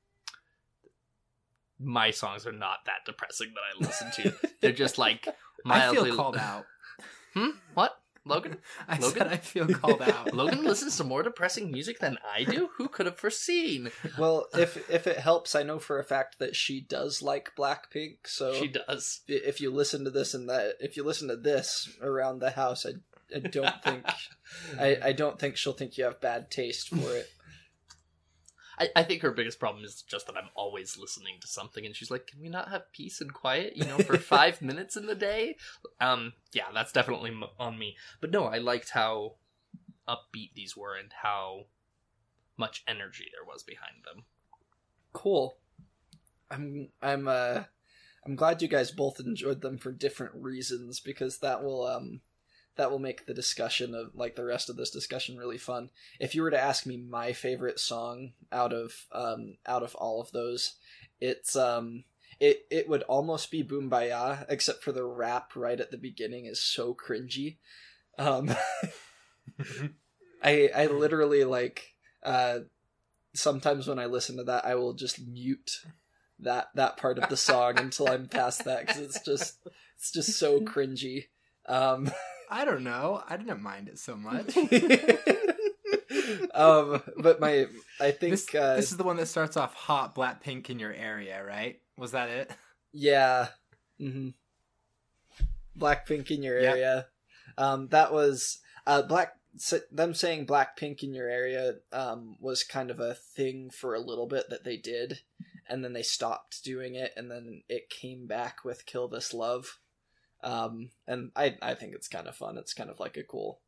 my 1.83 2.11
songs 2.11 2.47
are 2.47 2.53
not 2.53 2.79
that 2.87 3.05
depressing 3.07 3.53
that 3.55 3.61
I 3.61 3.87
listen 3.87 4.11
to. 4.23 4.49
They're 4.61 4.73
just 4.73 4.99
like 4.99 5.27
I 5.29 5.33
mildly. 5.65 6.11
feel 6.11 6.17
called 6.17 6.37
out. 6.37 6.67
Hmm? 7.35 7.49
What? 7.73 7.99
Logan? 8.27 8.59
I 8.89 8.99
Logan? 8.99 9.19
said 9.19 9.27
I 9.29 9.37
feel 9.39 9.67
called 9.67 10.03
out. 10.03 10.35
Logan 10.35 10.63
listens 10.65 10.99
to 10.99 11.05
more 11.05 11.23
depressing 11.23 11.73
music 11.73 11.99
than 11.99 12.19
I 12.31 12.45
do. 12.45 12.69
Who 12.77 12.89
could 12.89 13.07
have 13.07 13.17
foreseen? 13.17 13.91
Well, 14.19 14.49
if 14.55 14.89
if 14.91 15.07
it 15.07 15.17
helps, 15.19 15.55
I 15.55 15.63
know 15.63 15.79
for 15.79 15.99
a 15.99 16.05
fact 16.05 16.39
that 16.41 16.55
she 16.55 16.83
does 16.83 17.23
like 17.23 17.53
Blackpink. 17.59 18.19
So 18.27 18.53
She 18.53 18.69
does. 18.69 19.23
if 19.29 19.63
you 19.63 19.73
listen 19.73 20.05
to 20.05 20.11
this 20.11 20.35
and 20.35 20.47
that, 20.51 20.75
if 20.79 20.95
you 20.97 21.05
listen 21.05 21.27
to 21.29 21.37
this 21.37 21.89
around 22.03 22.41
the 22.41 22.51
house, 22.51 22.85
I, 22.85 22.93
I 23.35 23.39
don't 23.41 23.83
think 23.83 24.05
I, 24.79 24.99
I 25.05 25.13
don't 25.13 25.39
think 25.39 25.57
she'll 25.57 25.73
think 25.73 25.97
you 25.97 26.05
have 26.05 26.21
bad 26.21 26.51
taste 26.51 26.91
for 26.91 27.17
it. 27.17 27.31
I, 28.83 28.89
I 28.97 29.03
think 29.05 29.23
her 29.23 29.31
biggest 29.31 29.61
problem 29.61 29.85
is 29.85 30.03
just 30.03 30.27
that 30.27 30.37
I'm 30.37 30.49
always 30.55 30.99
listening 30.99 31.37
to 31.41 31.47
something, 31.47 31.87
and 31.87 31.95
she's 31.95 32.11
like, 32.11 32.27
"Can 32.27 32.41
we 32.41 32.49
not 32.49 32.69
have 32.69 32.93
peace 32.93 33.21
and 33.21 33.33
quiet? 33.33 33.77
You 33.77 33.85
know, 33.85 33.99
for 33.99 34.19
five 34.19 34.61
minutes 34.61 34.97
in 34.97 35.07
the 35.07 35.15
day." 35.15 35.57
Um, 36.01 36.33
yeah, 36.53 36.67
that's 36.75 36.93
definitely 36.93 37.31
m- 37.31 37.45
on 37.61 37.79
me. 37.79 37.97
But 38.21 38.33
no, 38.33 38.45
I 38.45 38.59
liked 38.59 38.91
how 38.91 39.37
upbeat 40.09 40.55
these 40.55 40.77
were 40.77 40.97
and 40.97 41.13
how 41.23 41.67
much 42.57 42.83
energy 42.89 43.27
there 43.33 43.47
was 43.47 43.63
behind 43.63 44.05
them. 44.05 44.25
Cool. 45.13 45.57
I'm 46.51 46.89
I'm 47.01 47.29
uh 47.29 47.65
I'm 48.27 48.37
glad 48.37 48.63
you 48.63 48.69
guys 48.69 48.91
both 48.91 49.21
enjoyed 49.21 49.61
them 49.61 49.79
for 49.79 49.93
different 49.93 50.35
reasons 50.35 51.01
because 51.01 51.39
that 51.39 51.63
will 51.63 51.87
um 51.87 52.21
that 52.77 52.91
will 52.91 52.99
make 52.99 53.27
the 53.27 53.35
discussion 53.35 53.95
of 53.95 54.15
like 54.15 54.35
the 54.35 54.45
rest 54.45 54.71
of 54.71 54.77
this 54.77 54.91
discussion 54.91 55.37
really 55.37 55.59
fun. 55.59 55.91
If 56.19 56.35
you 56.35 56.43
were 56.43 56.51
to 56.51 56.61
ask 56.61 56.87
me 56.87 56.97
my 56.97 57.33
favorite 57.33 57.79
song 57.79 58.33
out 58.51 58.73
of 58.73 59.07
um 59.13 59.57
out 59.67 59.83
of 59.83 59.95
all 59.95 60.21
of 60.21 60.33
those, 60.33 60.75
it's 61.21 61.55
um 61.55 62.05
it 62.41 62.67
it 62.71 62.89
would 62.89 63.03
almost 63.03 63.51
be 63.51 63.63
Boombayah 63.63 64.47
except 64.49 64.83
for 64.83 64.93
the 64.93 65.05
rap 65.05 65.55
right 65.55 65.79
at 65.79 65.91
the 65.91 65.99
beginning 65.99 66.47
is 66.47 66.63
so 66.63 66.95
cringy. 66.95 67.59
Um 68.19 68.51
I 70.43 70.71
I 70.75 70.87
literally 70.87 71.45
like 71.45 71.95
uh 72.23 72.61
sometimes 73.35 73.87
when 73.87 73.99
I 73.99 74.07
listen 74.07 74.37
to 74.39 74.45
that 74.45 74.65
I 74.65 74.75
will 74.77 74.95
just 74.95 75.21
mute 75.27 75.83
that 76.41 76.69
that 76.75 76.97
part 76.97 77.19
of 77.19 77.29
the 77.29 77.37
song 77.37 77.79
until 77.79 78.09
I'm 78.09 78.29
past 78.29 78.65
that 78.65 78.89
cuz 78.89 78.99
it's 78.99 79.21
just 79.21 79.59
it's 79.97 80.11
just 80.11 80.39
so 80.39 80.61
cringy. 80.61 81.29
Um 81.67 82.11
I 82.53 82.65
don't 82.67 82.85
know. 82.85 83.23
I 83.29 83.37
didn't 83.39 83.63
mind 83.63 83.89
it 83.89 83.99
so 83.99 84.15
much. 84.15 84.57
um 86.55 87.03
but 87.19 87.41
my 87.41 87.67
I 88.01 88.11
think 88.11 88.33
This, 88.33 88.55
uh 88.55 88.77
this 88.77 88.91
is 88.91 88.97
the 88.99 89.05
one 89.05 89.17
that 89.17 89.27
starts 89.27 89.57
off 89.57 89.75
hot 89.75 90.15
black 90.15 90.43
pink 90.43 90.69
in 90.71 90.79
your 90.79 90.93
area, 90.93 91.43
right? 91.45 91.81
Was 91.97 92.13
that 92.13 92.29
it? 92.29 92.51
Yeah. 92.93 93.49
hmm 93.99 94.31
Blackpink 95.79 96.31
in 96.31 96.43
your 96.43 96.61
Yeah. 96.61 96.71
area. 96.73 97.07
Um, 97.57 97.89
that 97.89 98.13
was 98.13 98.59
uh, 98.87 99.03
black. 99.03 99.33
Them 99.91 100.15
saying 100.15 100.47
black 100.47 100.77
pink 100.77 101.03
in 101.03 101.15
your 101.15 101.29
area 101.29 101.77
um, 101.93 102.37
was 102.41 102.63
kind 102.65 102.91
of 102.91 103.01
a 103.01 103.15
thing 103.15 103.71
for 103.71 103.95
a 103.95 104.01
little 104.01 104.27
bit 104.27 104.49
that 104.51 104.65
they 104.65 104.77
did, 104.77 105.21
and 105.69 105.83
then 105.85 105.93
they 105.95 106.03
stopped 106.03 106.63
doing 106.65 106.95
it, 106.95 107.13
and 107.17 107.31
then 107.31 107.63
it 107.69 107.89
came 107.91 108.27
back 108.27 108.65
with 108.65 108.85
"Kill 108.87 109.09
This 109.09 109.33
Love," 109.33 109.79
um, 110.43 110.91
and 111.07 111.31
I 111.37 111.57
I 111.63 111.75
think 111.75 111.95
it's 111.95 112.09
kind 112.09 112.27
of 112.27 112.37
fun. 112.37 112.59
It's 112.59 112.75
kind 112.75 112.91
of 112.91 113.01
like 113.01 113.17
a 113.17 113.23
cool 113.23 113.61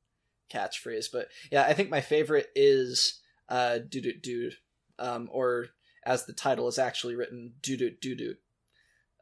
catchphrase, 0.52 1.06
but 1.12 1.28
yeah, 1.50 1.64
I 1.64 1.74
think 1.74 1.90
my 1.90 2.00
favorite 2.00 2.48
is 2.54 3.20
uh, 3.48 3.78
"Doo 3.78 4.00
Doo 4.00 4.14
Doo," 4.20 4.50
um, 4.98 5.28
or 5.32 5.68
as 6.04 6.26
the 6.26 6.32
title 6.32 6.68
is 6.68 6.78
actually 6.78 7.14
written, 7.14 7.54
"Doo 7.62 7.76
Doo 7.76 7.90
Doo 7.90 8.14
Doo." 8.14 8.34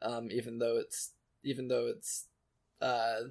um, 0.03 0.29
even 0.31 0.59
though 0.59 0.77
it's 0.77 1.11
even 1.43 1.67
though 1.67 1.87
it's 1.87 2.27
uh, 2.81 3.21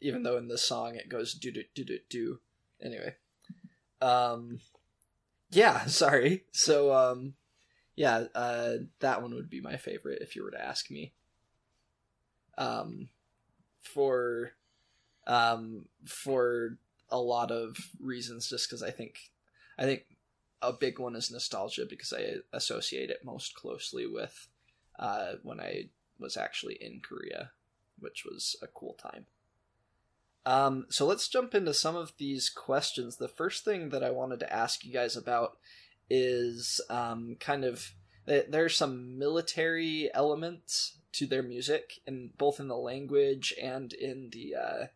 even 0.00 0.22
though 0.22 0.36
in 0.36 0.48
the 0.48 0.58
song 0.58 0.96
it 0.96 1.08
goes 1.08 1.34
do 1.34 1.52
do 1.52 1.62
do 1.74 1.84
do 1.84 1.98
do. 2.08 2.40
Anyway, 2.82 3.14
um, 4.00 4.60
yeah, 5.50 5.84
sorry. 5.86 6.44
So 6.52 6.92
um, 6.92 7.34
yeah, 7.94 8.24
uh, 8.34 8.72
that 9.00 9.22
one 9.22 9.34
would 9.34 9.50
be 9.50 9.60
my 9.60 9.76
favorite 9.76 10.22
if 10.22 10.34
you 10.34 10.42
were 10.42 10.50
to 10.50 10.64
ask 10.64 10.90
me. 10.90 11.12
Um, 12.58 13.08
for 13.86 14.52
um 15.26 15.86
for 16.04 16.78
a 17.10 17.18
lot 17.18 17.50
of 17.50 17.76
reasons, 18.00 18.48
just 18.48 18.68
because 18.68 18.82
I 18.82 18.90
think 18.90 19.18
I 19.78 19.84
think 19.84 20.04
a 20.62 20.72
big 20.72 20.98
one 20.98 21.14
is 21.16 21.30
nostalgia 21.30 21.86
because 21.88 22.12
I 22.12 22.36
associate 22.52 23.10
it 23.10 23.24
most 23.24 23.54
closely 23.54 24.06
with 24.06 24.48
uh, 24.98 25.32
when 25.42 25.60
I 25.60 25.90
was 26.18 26.36
actually 26.36 26.78
in 26.80 27.00
Korea, 27.00 27.50
which 27.98 28.24
was 28.24 28.56
a 28.62 28.66
cool 28.66 28.94
time. 28.94 29.26
Um, 30.46 30.86
so 30.88 31.06
let's 31.06 31.28
jump 31.28 31.54
into 31.54 31.74
some 31.74 31.96
of 31.96 32.12
these 32.18 32.48
questions. 32.48 33.16
The 33.16 33.28
first 33.28 33.64
thing 33.64 33.90
that 33.90 34.04
I 34.04 34.10
wanted 34.10 34.40
to 34.40 34.52
ask 34.52 34.84
you 34.84 34.92
guys 34.92 35.16
about 35.16 35.58
is 36.08 36.80
um, 36.88 37.36
kind 37.40 37.64
of 37.64 37.92
th- 38.26 38.46
there's 38.48 38.76
some 38.76 39.18
military 39.18 40.08
elements 40.14 40.98
to 41.16 41.26
their 41.26 41.42
music, 41.42 42.00
in 42.06 42.30
both 42.38 42.60
in 42.60 42.68
the 42.68 42.76
language 42.76 43.54
and 43.60 43.92
in 43.92 44.30
the 44.32 44.54
uh, 44.54 44.86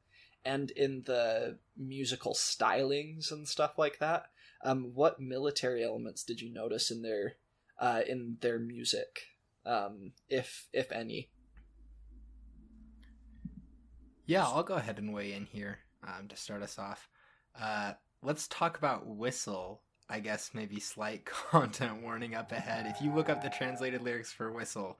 and 0.45 0.71
in 0.73 1.03
the 1.07 1.59
musical 1.77 2.35
stylings 2.35 3.31
and 3.31 3.47
stuff 3.47 3.79
like 3.79 3.99
that. 3.99 4.27
Um, 4.63 4.93
what 4.95 5.21
military 5.21 5.85
elements 5.85 6.23
did 6.23 6.41
you 6.41 6.53
notice 6.53 6.91
in 6.91 7.03
their 7.03 7.37
uh, 7.79 8.03
in 8.07 8.37
their 8.41 8.59
music? 8.59 9.27
um, 9.67 10.13
if 10.29 10.69
if 10.73 10.93
any. 10.93 11.31
Yeah, 14.27 14.45
I'll 14.45 14.63
go 14.63 14.75
ahead 14.75 14.99
and 14.99 15.13
weigh 15.13 15.33
in 15.33 15.47
here 15.47 15.79
um, 16.07 16.29
to 16.29 16.37
start 16.37 16.63
us 16.63 16.79
off. 16.79 17.09
Uh, 17.61 17.95
let's 18.23 18.47
talk 18.49 18.79
about 18.79 19.07
Whistle. 19.07 19.83
I 20.09 20.21
guess 20.21 20.51
maybe 20.55 20.81
slight 20.81 21.25
content 21.51 22.03
warning 22.03 22.35
up 22.35 22.53
ahead. 22.53 22.87
If 22.87 23.03
you 23.03 23.13
look 23.13 23.29
up 23.29 23.43
the 23.43 23.51
translated 23.51 24.03
lyrics 24.03 24.33
for 24.33 24.53
Whistle, 24.53 24.99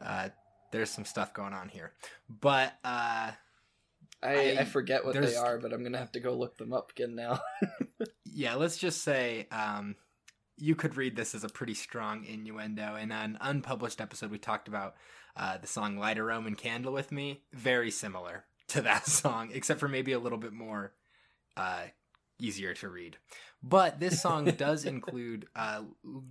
uh, 0.00 0.28
there's 0.72 0.90
some 0.90 1.04
stuff 1.04 1.32
going 1.34 1.52
on 1.52 1.68
here. 1.68 1.92
But 2.28 2.72
uh, 2.84 3.32
I, 4.22 4.56
I- 4.58 4.64
forget 4.64 5.04
what 5.04 5.14
they 5.14 5.36
are, 5.36 5.58
but 5.58 5.72
I'm 5.72 5.82
gonna 5.82 5.98
have 5.98 6.12
to 6.12 6.20
go 6.20 6.34
look 6.34 6.56
them 6.58 6.72
up 6.72 6.90
again 6.90 7.14
now. 7.14 7.40
yeah, 8.24 8.54
let's 8.54 8.76
just 8.76 9.02
say 9.02 9.46
um, 9.50 9.96
you 10.58 10.74
could 10.74 10.96
read 10.96 11.16
this 11.16 11.34
as 11.34 11.44
a 11.44 11.48
pretty 11.48 11.74
strong 11.74 12.24
innuendo. 12.24 12.96
In 12.96 13.12
an 13.12 13.38
unpublished 13.40 14.00
episode, 14.00 14.30
we 14.30 14.38
talked 14.38 14.68
about 14.68 14.94
uh, 15.36 15.58
the 15.58 15.66
song 15.66 15.96
"Light 15.96 16.18
a 16.18 16.22
Roman 16.22 16.54
Candle" 16.54 16.92
with 16.92 17.10
me. 17.12 17.42
Very 17.52 17.90
similar 17.90 18.44
to 18.68 18.82
that 18.82 19.06
song, 19.08 19.50
except 19.52 19.80
for 19.80 19.88
maybe 19.88 20.12
a 20.12 20.18
little 20.18 20.38
bit 20.38 20.52
more 20.52 20.92
uh, 21.56 21.84
easier 22.38 22.74
to 22.74 22.88
read. 22.88 23.16
But 23.62 24.00
this 24.00 24.20
song 24.22 24.44
does 24.44 24.84
include 24.86 25.46
uh, 25.56 25.82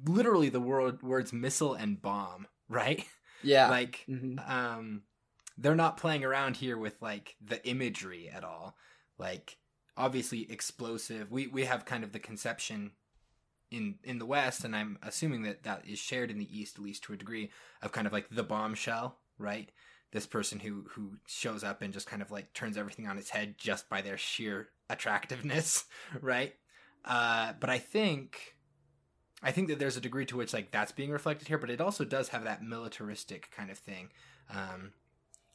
literally 0.05 0.49
the 0.49 0.59
word, 0.61 1.01
words 1.01 1.33
"missile" 1.33 1.73
and 1.73 2.01
"bomb." 2.01 2.47
Right? 2.67 3.05
Yeah. 3.43 3.69
Like 3.69 4.05
Mhm. 4.07 4.49
um 4.49 5.03
they're 5.57 5.75
not 5.75 5.97
playing 5.97 6.23
around 6.23 6.55
here 6.57 6.77
with 6.77 7.01
like 7.01 7.35
the 7.41 7.65
imagery 7.67 8.29
at 8.29 8.43
all 8.45 8.77
like 9.17 9.57
obviously 9.97 10.49
explosive 10.49 11.29
we 11.31 11.47
we 11.47 11.65
have 11.65 11.83
kind 11.83 12.03
of 12.05 12.13
the 12.13 12.19
conception 12.19 12.91
in 13.69 13.95
in 14.05 14.19
the 14.19 14.25
west 14.25 14.63
and 14.63 14.73
i'm 14.73 14.97
assuming 15.03 15.43
that 15.43 15.63
that 15.63 15.85
is 15.85 15.99
shared 15.99 16.31
in 16.31 16.37
the 16.39 16.57
east 16.57 16.77
at 16.77 16.81
least 16.83 17.03
to 17.03 17.11
a 17.11 17.17
degree 17.17 17.51
of 17.81 17.91
kind 17.91 18.07
of 18.07 18.13
like 18.13 18.27
the 18.31 18.41
bombshell 18.43 19.19
right 19.37 19.69
this 20.13 20.25
person 20.25 20.59
who 20.61 20.85
who 20.91 21.17
shows 21.27 21.61
up 21.63 21.81
and 21.81 21.93
just 21.93 22.07
kind 22.07 22.21
of 22.21 22.31
like 22.31 22.53
turns 22.53 22.77
everything 22.77 23.05
on 23.07 23.17
its 23.17 23.29
head 23.31 23.55
just 23.57 23.89
by 23.89 24.01
their 24.01 24.17
sheer 24.17 24.69
attractiveness 24.89 25.83
right 26.21 26.53
uh 27.03 27.51
but 27.59 27.69
i 27.69 27.77
think 27.77 28.55
I 29.41 29.51
think 29.51 29.67
that 29.69 29.79
there's 29.79 29.97
a 29.97 30.01
degree 30.01 30.25
to 30.27 30.37
which 30.37 30.53
like 30.53 30.71
that's 30.71 30.91
being 30.91 31.11
reflected 31.11 31.47
here, 31.47 31.57
but 31.57 31.69
it 31.69 31.81
also 31.81 32.03
does 32.03 32.29
have 32.29 32.43
that 32.43 32.63
militaristic 32.63 33.49
kind 33.55 33.71
of 33.71 33.77
thing. 33.77 34.09
Um, 34.49 34.93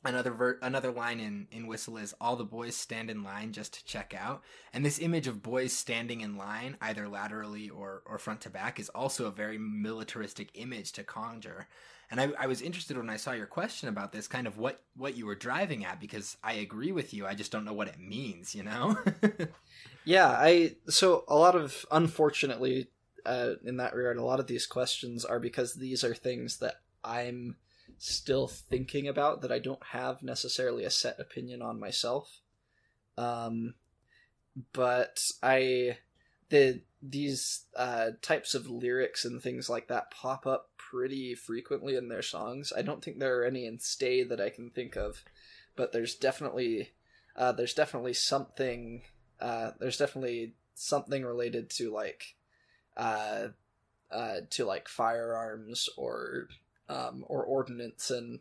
another 0.05 0.31
ver- 0.31 0.59
another 0.63 0.91
line 0.91 1.21
in 1.21 1.49
in 1.51 1.67
Whistle 1.67 1.97
is 1.97 2.15
all 2.21 2.37
the 2.37 2.45
boys 2.45 2.77
stand 2.77 3.11
in 3.11 3.23
line 3.23 3.53
just 3.53 3.75
to 3.75 3.85
check 3.85 4.15
out, 4.19 4.43
and 4.73 4.85
this 4.85 4.99
image 4.99 5.27
of 5.27 5.43
boys 5.43 5.73
standing 5.73 6.21
in 6.21 6.37
line 6.37 6.77
either 6.81 7.09
laterally 7.09 7.69
or 7.69 8.03
or 8.07 8.19
front 8.19 8.41
to 8.43 8.51
back 8.51 8.81
is 8.81 8.89
also 8.91 9.27
a 9.27 9.31
very 9.33 9.59
militaristic 9.59 10.51
image 10.55 10.93
to 10.93 11.05
conjure. 11.05 11.69
And 12.11 12.21
I, 12.21 12.33
I 12.39 12.47
was 12.47 12.61
interested 12.61 12.97
when 12.99 13.11
I 13.11 13.17
saw 13.17 13.33
your 13.33 13.47
question 13.47 13.89
about 13.89 14.13
this, 14.13 14.29
kind 14.29 14.47
of 14.47 14.59
what 14.59 14.83
what 14.97 15.17
you 15.17 15.27
were 15.27 15.35
driving 15.35 15.85
at, 15.85 16.01
because 16.01 16.37
I 16.45 16.55
agree 16.55 16.93
with 16.93 17.13
you. 17.13 17.27
I 17.27 17.35
just 17.35 17.51
don't 17.51 17.65
know 17.65 17.73
what 17.73 17.89
it 17.89 17.99
means, 17.99 18.55
you 18.55 18.63
know. 18.63 18.97
Yeah, 20.05 20.29
I 20.29 20.77
so 20.89 21.25
a 21.29 21.35
lot 21.35 21.57
of 21.57 21.87
unfortunately 21.91 22.89
uh, 23.27 23.55
in 23.65 23.77
that 23.79 23.95
regard, 23.95 24.17
a 24.17 24.25
lot 24.25 24.41
of 24.41 24.47
these 24.47 24.67
questions 24.67 25.25
are 25.25 25.41
because 25.41 25.75
these 25.75 26.05
are 26.05 26.15
things 26.15 26.59
that 26.59 26.81
I'm 27.03 27.57
still 27.99 28.49
thinking 28.49 29.09
about 29.09 29.43
that 29.43 29.53
I 29.53 29.59
don't 29.59 29.83
have 29.93 30.23
necessarily 30.23 30.85
a 30.85 30.91
set 30.91 31.19
opinion 31.21 31.63
on 31.63 31.81
myself. 31.81 32.41
Um, 33.17 33.75
but 34.73 35.19
I 35.43 35.99
the 36.49 36.83
these 37.03 37.65
uh, 37.77 38.11
types 38.23 38.55
of 38.55 38.71
lyrics 38.71 39.25
and 39.25 39.43
things 39.43 39.69
like 39.69 39.89
that 39.89 40.11
pop 40.11 40.47
up 40.47 40.71
pretty 40.77 41.35
frequently 41.35 41.97
in 41.97 42.09
their 42.09 42.23
songs. 42.23 42.73
I 42.75 42.83
don't 42.83 43.05
think 43.05 43.19
there 43.19 43.41
are 43.41 43.45
any 43.45 43.67
in 43.67 43.79
Stay 43.79 44.23
that 44.23 44.41
I 44.41 44.49
can 44.49 44.71
think 44.71 44.97
of, 44.97 45.23
but 45.77 45.93
there's 45.93 46.15
definitely 46.15 46.93
uh, 47.37 47.53
there's 47.53 47.75
definitely 47.75 48.15
something 48.15 49.03
uh, 49.41 49.73
there's 49.79 49.99
definitely 49.99 50.55
something 50.75 51.25
related 51.25 51.71
to 51.71 51.93
like 51.93 52.37
uh, 52.97 53.49
uh, 54.11 54.37
to 54.51 54.65
like 54.65 54.89
firearms 54.89 55.89
or 55.97 56.49
um, 56.89 57.25
or 57.29 57.45
ordnance 57.45 58.11
and 58.11 58.41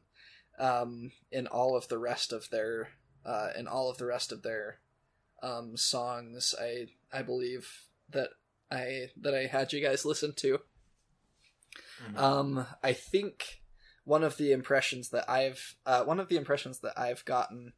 um, 0.59 1.11
in 1.31 1.47
all 1.47 1.75
of 1.75 1.87
the 1.87 1.97
rest 1.97 2.31
of 2.33 2.49
their 2.49 2.89
uh, 3.25 3.49
in 3.57 3.67
all 3.67 3.89
of 3.89 3.97
the 3.97 4.05
rest 4.05 4.31
of 4.31 4.43
their 4.43 4.79
um, 5.41 5.77
songs. 5.77 6.53
I 6.59 6.87
I 7.11 7.21
believe 7.21 7.87
that 8.09 8.29
I 8.71 9.09
that 9.21 9.33
I 9.33 9.47
had 9.47 9.73
you 9.73 9.81
guys 9.81 10.05
listen 10.05 10.33
to. 10.37 10.59
Mhm. 12.03 12.17
Um, 12.17 12.65
I 12.81 12.93
think 12.93 13.61
one 14.03 14.23
of 14.23 14.37
the 14.37 14.51
impressions 14.51 15.09
that 15.09 15.29
I've 15.29 15.75
uh, 15.85 16.03
one 16.03 16.19
of 16.19 16.27
the 16.27 16.37
impressions 16.37 16.79
that 16.79 16.97
I've 16.97 17.23
gotten 17.25 17.73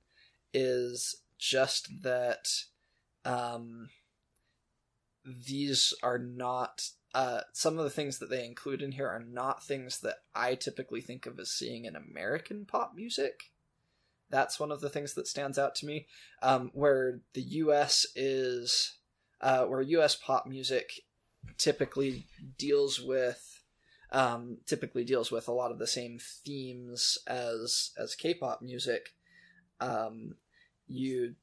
is 0.54 1.22
just 1.38 2.02
that 2.04 2.48
um, 3.24 3.90
these 5.26 5.94
are 6.04 6.20
not 6.20 6.90
uh, 7.16 7.40
some 7.54 7.78
of 7.78 7.86
the 7.86 7.90
things 7.90 8.20
that 8.20 8.30
they 8.30 8.46
include 8.46 8.82
in 8.82 8.92
here 8.92 9.08
are 9.08 9.24
not 9.26 9.64
things 9.64 10.02
that 10.02 10.16
I 10.36 10.56
typically 10.56 11.00
think 11.00 11.26
of 11.26 11.40
as 11.40 11.50
seeing 11.50 11.86
in 11.86 11.96
American 11.96 12.66
pop 12.66 12.92
music. 12.94 13.52
That's 14.30 14.60
one 14.60 14.70
of 14.70 14.82
the 14.82 14.90
things 14.90 15.14
that 15.14 15.26
stands 15.26 15.58
out 15.58 15.76
to 15.76 15.86
me. 15.86 16.08
Um, 16.42 16.72
where 16.74 17.22
the 17.34 17.42
U.S. 17.42 18.06
is, 18.18 18.98
uh, 19.40 19.64
where 19.64 19.82
U.S. 19.82 20.16
pop 20.16 20.46
music 20.46 20.90
typically 21.58 22.28
deals 22.58 23.00
with, 23.00 23.62
um, 24.12 24.58
typically 24.66 25.06
deals 25.06 25.32
with 25.32 25.48
a 25.48 25.54
lot 25.54 25.72
of 25.72 25.80
the 25.80 25.88
same 25.88 26.20
themes 26.20 27.18
as 27.28 27.92
as 27.98 28.14
K-pop 28.14 28.62
music. 28.62 29.14
Um, 29.80 30.36
you, 30.86 31.36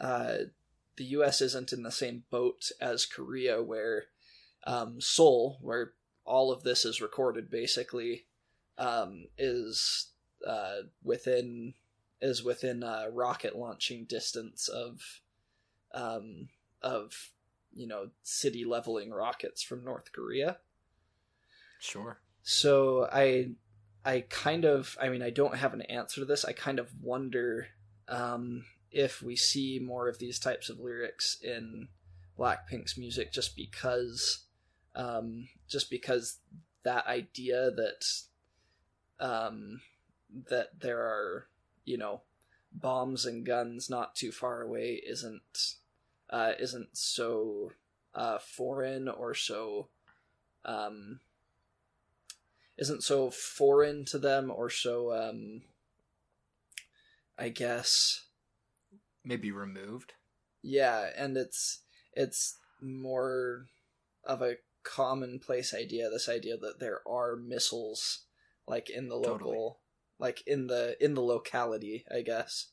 uh, 0.00 0.36
the 0.96 1.04
U.S. 1.04 1.40
isn't 1.40 1.72
in 1.72 1.82
the 1.82 1.90
same 1.90 2.24
boat 2.30 2.70
as 2.80 3.06
Korea, 3.06 3.62
where 3.62 4.04
um, 4.64 5.00
Seoul, 5.00 5.58
where 5.60 5.92
all 6.24 6.52
of 6.52 6.62
this 6.62 6.84
is 6.84 7.00
recorded, 7.00 7.50
basically, 7.50 8.26
um, 8.78 9.26
is 9.38 10.10
uh, 10.46 10.82
within 11.02 11.74
is 12.20 12.44
within 12.44 12.84
uh, 12.84 13.06
rocket 13.12 13.56
launching 13.56 14.04
distance 14.04 14.68
of 14.68 15.20
um, 15.92 16.48
of 16.82 17.30
you 17.74 17.86
know 17.86 18.10
city 18.22 18.64
leveling 18.64 19.10
rockets 19.10 19.62
from 19.62 19.84
North 19.84 20.12
Korea. 20.12 20.58
sure. 21.80 22.18
So 22.42 23.08
I 23.12 23.50
I 24.04 24.24
kind 24.28 24.64
of 24.64 24.96
I 25.00 25.08
mean 25.08 25.22
I 25.22 25.30
don't 25.30 25.56
have 25.56 25.74
an 25.74 25.82
answer 25.82 26.20
to 26.20 26.24
this. 26.24 26.44
I 26.44 26.52
kind 26.52 26.78
of 26.78 26.90
wonder 27.00 27.68
um, 28.08 28.64
if 28.92 29.22
we 29.22 29.36
see 29.36 29.78
more 29.78 30.08
of 30.08 30.18
these 30.18 30.38
types 30.38 30.68
of 30.68 30.78
lyrics 30.78 31.38
in 31.42 31.88
Blackpink's 32.38 32.96
music 32.96 33.32
just 33.32 33.56
because 33.56 34.44
um, 34.94 35.48
just 35.68 35.90
because 35.90 36.38
that 36.82 37.06
idea 37.06 37.70
that 37.70 38.04
um, 39.20 39.80
that 40.48 40.80
there 40.80 41.00
are 41.00 41.46
you 41.84 41.96
know 41.96 42.22
bombs 42.72 43.26
and 43.26 43.44
guns 43.44 43.90
not 43.90 44.14
too 44.14 44.32
far 44.32 44.62
away 44.62 45.00
isn't 45.06 45.76
uh, 46.30 46.52
isn't 46.58 46.96
so 46.96 47.72
uh, 48.14 48.38
foreign 48.38 49.08
or 49.08 49.34
so 49.34 49.88
um, 50.64 51.20
isn't 52.76 53.02
so 53.02 53.30
foreign 53.30 54.04
to 54.04 54.18
them 54.18 54.50
or 54.50 54.70
so 54.70 55.12
um, 55.12 55.62
I 57.38 57.48
guess 57.48 58.24
Maybe 59.24 59.50
removed. 59.52 60.14
yeah, 60.62 61.10
and 61.16 61.36
it's 61.36 61.80
it's 62.12 62.58
more 62.80 63.66
of 64.24 64.42
a 64.42 64.56
commonplace 64.84 65.72
idea. 65.74 66.10
This 66.10 66.28
idea 66.28 66.56
that 66.58 66.80
there 66.80 67.00
are 67.08 67.36
missiles, 67.36 68.24
like 68.66 68.90
in 68.90 69.08
the 69.08 69.16
local, 69.16 69.38
Totally. 69.38 69.70
like 70.18 70.42
in 70.46 70.66
the 70.66 70.96
in 71.04 71.14
the 71.14 71.20
locality, 71.22 72.04
I 72.12 72.22
guess. 72.22 72.68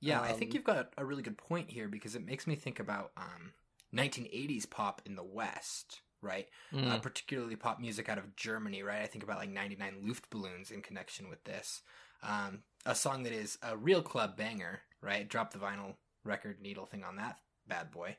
Yeah, 0.00 0.20
I 0.20 0.32
think 0.32 0.50
Um, 0.50 0.54
you've 0.56 0.64
got 0.64 0.92
a 0.98 1.04
really 1.04 1.22
good 1.22 1.38
point 1.38 1.70
here 1.70 1.86
because 1.88 2.14
it 2.16 2.26
makes 2.26 2.46
me 2.46 2.56
think 2.56 2.80
about 2.80 3.12
um, 3.16 3.52
1980s 3.94 4.68
pop 4.68 5.00
in 5.06 5.14
the 5.14 5.22
West, 5.24 6.00
right? 6.20 6.48
Mm. 6.72 6.90
uh, 6.90 6.98
particularly 6.98 7.54
pop 7.56 7.78
music 7.80 8.08
out 8.08 8.18
of 8.18 8.34
Germany, 8.34 8.82
right? 8.82 9.02
I 9.02 9.06
think 9.06 9.22
about 9.22 9.38
like 9.38 9.50
99 9.50 10.02
Luftballons 10.04 10.72
in 10.72 10.82
connection 10.82 11.28
with 11.28 11.44
this. 11.44 11.82
Um, 12.22 12.62
a 12.84 12.94
song 12.96 13.22
that 13.22 13.32
is 13.32 13.58
a 13.62 13.76
real 13.76 14.02
club 14.02 14.36
banger, 14.36 14.80
right? 15.02 15.28
Drop 15.28 15.52
the 15.52 15.58
vinyl 15.58 15.94
record 16.24 16.60
needle 16.60 16.86
thing 16.86 17.04
on 17.04 17.16
that 17.16 17.38
bad 17.66 17.90
boy. 17.90 18.16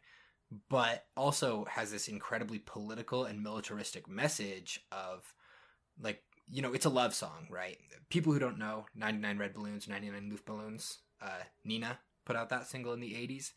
But 0.70 1.06
also 1.18 1.66
has 1.70 1.92
this 1.92 2.08
incredibly 2.08 2.60
political 2.60 3.26
and 3.26 3.42
militaristic 3.42 4.08
message 4.08 4.86
of 4.92 5.34
like, 6.00 6.22
you 6.52 6.62
know, 6.62 6.74
it's 6.74 6.86
a 6.86 6.90
love 6.90 7.16
song, 7.16 7.48
right? 7.50 7.78
People 8.10 8.34
who 8.34 8.40
don't 8.40 8.60
know 8.60 8.86
99 8.96 9.38
Red 9.38 9.54
Balloons, 9.54 9.88
99 9.88 10.32
Luftballons, 10.32 10.98
uh, 11.22 11.44
Nena 11.64 11.98
put 12.26 12.36
out 12.36 12.50
that 12.50 12.68
single 12.68 12.94
in 12.94 13.00
the 13.00 13.14
80s. 13.14 13.52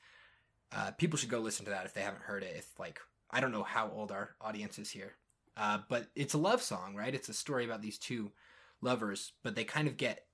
Uh, 0.74 0.90
people 0.92 1.18
should 1.18 1.28
go 1.28 1.40
listen 1.40 1.64
to 1.66 1.70
that 1.70 1.86
if 1.86 1.94
they 1.94 2.00
haven't 2.00 2.22
heard 2.22 2.42
it. 2.42 2.54
If 2.56 2.78
like 2.78 3.00
I 3.30 3.40
don't 3.40 3.52
know 3.52 3.62
how 3.62 3.90
old 3.90 4.12
our 4.12 4.36
audience 4.40 4.78
is 4.78 4.90
here, 4.90 5.16
uh, 5.56 5.78
but 5.88 6.08
it's 6.14 6.34
a 6.34 6.38
love 6.38 6.62
song, 6.62 6.94
right? 6.94 7.14
It's 7.14 7.28
a 7.28 7.34
story 7.34 7.64
about 7.64 7.82
these 7.82 7.98
two 7.98 8.32
lovers, 8.80 9.32
but 9.42 9.54
they 9.54 9.64
kind 9.64 9.88
of 9.88 9.96
get 9.96 10.25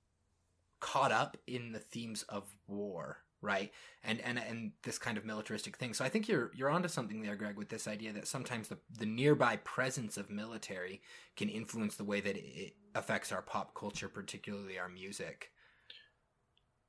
caught 0.83 1.13
up 1.13 1.37
in 1.47 1.71
the 1.71 1.79
themes 1.79 2.23
of 2.23 2.43
war, 2.67 3.19
right? 3.41 3.71
And 4.03 4.19
and 4.19 4.37
and 4.37 4.73
this 4.83 4.99
kind 4.99 5.17
of 5.17 5.23
militaristic 5.23 5.77
thing. 5.77 5.93
So 5.93 6.03
I 6.03 6.09
think 6.09 6.27
you're 6.27 6.51
you're 6.53 6.69
onto 6.69 6.89
something 6.89 7.21
there, 7.21 7.37
Greg, 7.37 7.55
with 7.55 7.69
this 7.69 7.87
idea 7.87 8.11
that 8.11 8.27
sometimes 8.27 8.67
the 8.67 8.77
the 8.99 9.05
nearby 9.05 9.55
presence 9.63 10.17
of 10.17 10.29
military 10.29 11.01
can 11.37 11.47
influence 11.47 11.95
the 11.95 12.03
way 12.03 12.19
that 12.19 12.35
it 12.35 12.75
affects 12.93 13.31
our 13.31 13.41
pop 13.41 13.73
culture, 13.73 14.09
particularly 14.09 14.77
our 14.77 14.89
music. 14.89 15.51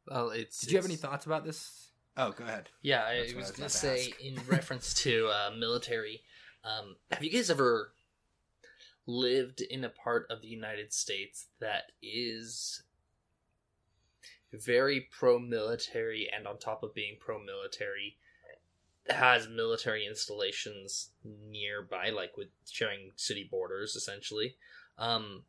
Well, 0.08 0.30
it's. 0.30 0.60
Did 0.60 0.72
you 0.72 0.78
have 0.78 0.84
any 0.84 0.96
thoughts 0.96 1.24
about 1.24 1.44
this? 1.44 1.90
Oh, 2.16 2.32
go 2.32 2.44
ahead. 2.44 2.68
Yeah, 2.82 3.04
I 3.04 3.18
what 3.18 3.26
was 3.26 3.34
I 3.34 3.38
was 3.38 3.50
gonna 3.52 3.68
to 3.68 3.74
say 3.74 4.12
in 4.20 4.40
reference 4.48 4.92
to 5.04 5.28
uh, 5.28 5.50
military. 5.56 6.22
Um, 6.64 6.96
have 7.12 7.22
you 7.22 7.30
guys 7.30 7.48
ever 7.48 7.92
lived 9.06 9.60
in 9.60 9.84
a 9.84 9.88
part 9.88 10.26
of 10.30 10.40
the 10.40 10.48
United 10.48 10.92
States 10.92 11.46
that 11.60 11.92
is 12.02 12.82
very 14.58 15.08
pro-military, 15.10 16.28
and 16.34 16.46
on 16.46 16.58
top 16.58 16.82
of 16.82 16.94
being 16.94 17.16
pro-military, 17.18 18.16
has 19.08 19.48
military 19.48 20.06
installations 20.06 21.10
nearby, 21.24 22.10
like 22.10 22.36
with 22.36 22.48
sharing 22.70 23.12
city 23.16 23.46
borders, 23.50 23.96
essentially? 23.96 24.56
Um, 24.98 25.42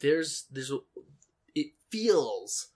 there's 0.00 0.46
there's 0.50 0.72
it 1.54 1.72
feels 1.90 2.68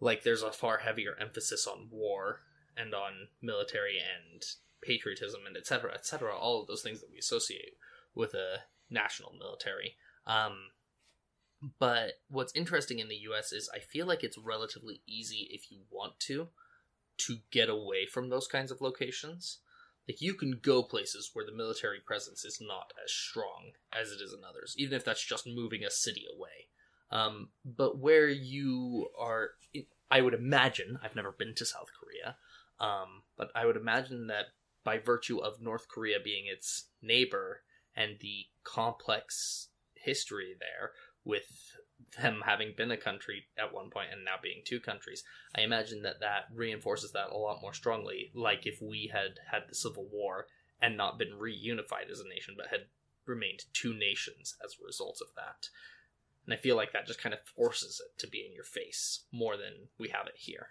like 0.00 0.22
there's 0.22 0.42
a 0.42 0.52
far 0.52 0.78
heavier 0.78 1.16
emphasis 1.20 1.66
on 1.66 1.88
war 1.90 2.40
and 2.76 2.94
on 2.94 3.28
military 3.40 3.98
and 3.98 4.42
patriotism 4.82 5.40
and 5.46 5.56
etc 5.56 5.92
etc 5.94 6.36
all 6.36 6.60
of 6.60 6.66
those 6.66 6.82
things 6.82 7.00
that 7.00 7.10
we 7.10 7.18
associate 7.18 7.76
with 8.14 8.34
a 8.34 8.58
national 8.90 9.32
military 9.38 9.96
um 10.26 10.70
but 11.78 12.12
what's 12.28 12.54
interesting 12.54 12.98
in 12.98 13.08
the 13.08 13.22
US 13.30 13.52
is 13.52 13.70
I 13.74 13.78
feel 13.78 14.06
like 14.06 14.22
it's 14.22 14.38
relatively 14.38 15.00
easy 15.06 15.48
if 15.50 15.70
you 15.70 15.80
want 15.90 16.20
to 16.20 16.48
to 17.18 17.38
get 17.50 17.68
away 17.68 18.06
from 18.06 18.28
those 18.28 18.46
kinds 18.46 18.70
of 18.70 18.80
locations. 18.80 19.58
Like 20.08 20.20
you 20.20 20.34
can 20.34 20.60
go 20.62 20.82
places 20.82 21.30
where 21.32 21.44
the 21.44 21.56
military 21.56 21.98
presence 21.98 22.44
is 22.44 22.60
not 22.60 22.92
as 23.02 23.10
strong 23.10 23.72
as 23.92 24.10
it 24.10 24.20
is 24.22 24.32
in 24.32 24.44
others 24.48 24.74
even 24.78 24.94
if 24.94 25.04
that's 25.04 25.24
just 25.24 25.46
moving 25.46 25.84
a 25.84 25.90
city 25.90 26.24
away. 26.34 26.68
Um, 27.10 27.50
but 27.64 27.98
where 27.98 28.28
you 28.28 29.08
are 29.18 29.50
i 30.10 30.20
would 30.20 30.34
imagine 30.34 30.98
i've 31.02 31.16
never 31.16 31.32
been 31.32 31.54
to 31.54 31.64
south 31.64 31.88
korea 31.98 32.36
um, 32.80 33.22
but 33.36 33.50
i 33.54 33.64
would 33.64 33.76
imagine 33.76 34.26
that 34.26 34.46
by 34.84 34.98
virtue 34.98 35.38
of 35.38 35.60
north 35.60 35.88
korea 35.88 36.18
being 36.22 36.46
its 36.46 36.88
neighbor 37.02 37.62
and 37.94 38.18
the 38.20 38.46
complex 38.64 39.68
history 39.94 40.54
there 40.58 40.92
with 41.26 41.72
them 42.20 42.42
having 42.46 42.72
been 42.76 42.90
a 42.90 42.96
country 42.96 43.44
at 43.58 43.74
one 43.74 43.90
point 43.90 44.08
and 44.12 44.24
now 44.24 44.36
being 44.42 44.62
two 44.64 44.80
countries 44.80 45.24
i 45.54 45.60
imagine 45.60 46.02
that 46.02 46.20
that 46.20 46.44
reinforces 46.54 47.12
that 47.12 47.30
a 47.30 47.36
lot 47.36 47.60
more 47.60 47.74
strongly 47.74 48.30
like 48.34 48.66
if 48.66 48.80
we 48.80 49.10
had 49.12 49.40
had 49.50 49.62
the 49.68 49.74
civil 49.74 50.06
war 50.10 50.46
and 50.80 50.96
not 50.96 51.18
been 51.18 51.32
reunified 51.32 52.10
as 52.10 52.20
a 52.20 52.28
nation 52.28 52.54
but 52.56 52.68
had 52.68 52.86
remained 53.26 53.64
two 53.72 53.92
nations 53.92 54.54
as 54.64 54.76
a 54.80 54.84
result 54.86 55.18
of 55.20 55.34
that 55.34 55.68
and 56.46 56.54
I 56.54 56.56
feel 56.56 56.76
like 56.76 56.92
that 56.92 57.06
just 57.06 57.20
kind 57.20 57.34
of 57.34 57.40
forces 57.56 58.00
it 58.00 58.18
to 58.20 58.28
be 58.28 58.46
in 58.46 58.54
your 58.54 58.64
face 58.64 59.24
more 59.32 59.56
than 59.56 59.88
we 59.98 60.08
have 60.08 60.26
it 60.26 60.36
here. 60.36 60.68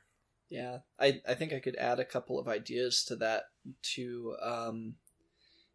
Yeah, 0.49 0.79
I 0.99 1.21
I 1.27 1.33
think 1.33 1.53
I 1.53 1.59
could 1.59 1.75
add 1.75 1.99
a 1.99 2.05
couple 2.05 2.39
of 2.39 2.47
ideas 2.47 3.03
to 3.05 3.15
that 3.17 3.45
to 3.95 4.35
um, 4.41 4.95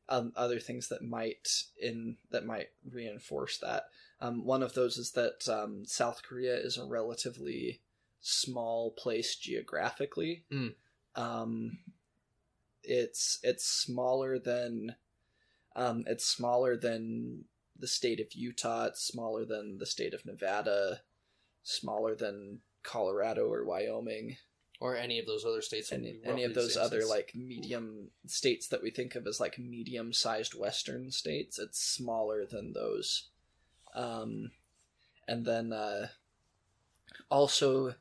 um 0.08 0.32
other 0.36 0.58
things 0.58 0.88
that 0.88 1.02
might 1.02 1.64
in 1.80 2.16
that 2.30 2.46
might 2.46 2.68
reinforce 2.90 3.58
that. 3.58 3.84
Um, 4.20 4.44
one 4.44 4.62
of 4.62 4.74
those 4.74 4.98
is 4.98 5.12
that 5.12 5.48
um, 5.48 5.84
South 5.86 6.22
Korea 6.22 6.56
is 6.56 6.76
a 6.76 6.84
relatively 6.84 7.80
small 8.20 8.90
place 8.90 9.34
geographically. 9.36 10.44
Mm. 10.52 10.74
Um, 11.16 11.78
it's 12.82 13.38
it's 13.42 13.64
smaller 13.64 14.38
than 14.38 14.96
um, 15.76 16.04
it's 16.06 16.26
smaller 16.26 16.76
than 16.76 17.44
the 17.78 17.86
state 17.88 18.20
of 18.20 18.32
Utah. 18.32 18.86
It's 18.86 19.02
smaller 19.02 19.44
than 19.44 19.78
the 19.78 19.86
state 19.86 20.12
of 20.14 20.26
Nevada. 20.26 21.00
Smaller 21.62 22.14
than 22.14 22.60
Colorado 22.82 23.46
or 23.46 23.64
Wyoming 23.64 24.36
Or 24.80 24.96
any 24.96 25.18
of 25.18 25.26
those 25.26 25.44
other 25.44 25.60
states. 25.60 25.92
any, 25.92 26.18
any 26.24 26.44
of 26.44 26.54
those 26.54 26.76
other 26.76 27.02
size. 27.02 27.10
like 27.10 27.32
medium 27.34 28.08
states 28.26 28.68
that 28.68 28.82
we 28.82 28.90
think 28.90 29.14
of 29.14 29.26
as 29.26 29.40
like 29.40 29.58
medium 29.58 30.12
sized 30.14 30.54
western 30.54 31.10
states 31.10 31.58
it's 31.58 31.78
smaller 31.78 32.46
than 32.46 32.72
those 32.72 33.28
um 33.94 34.50
and 35.28 35.44
then 35.44 35.72
uh 35.72 36.08
also 37.30 37.94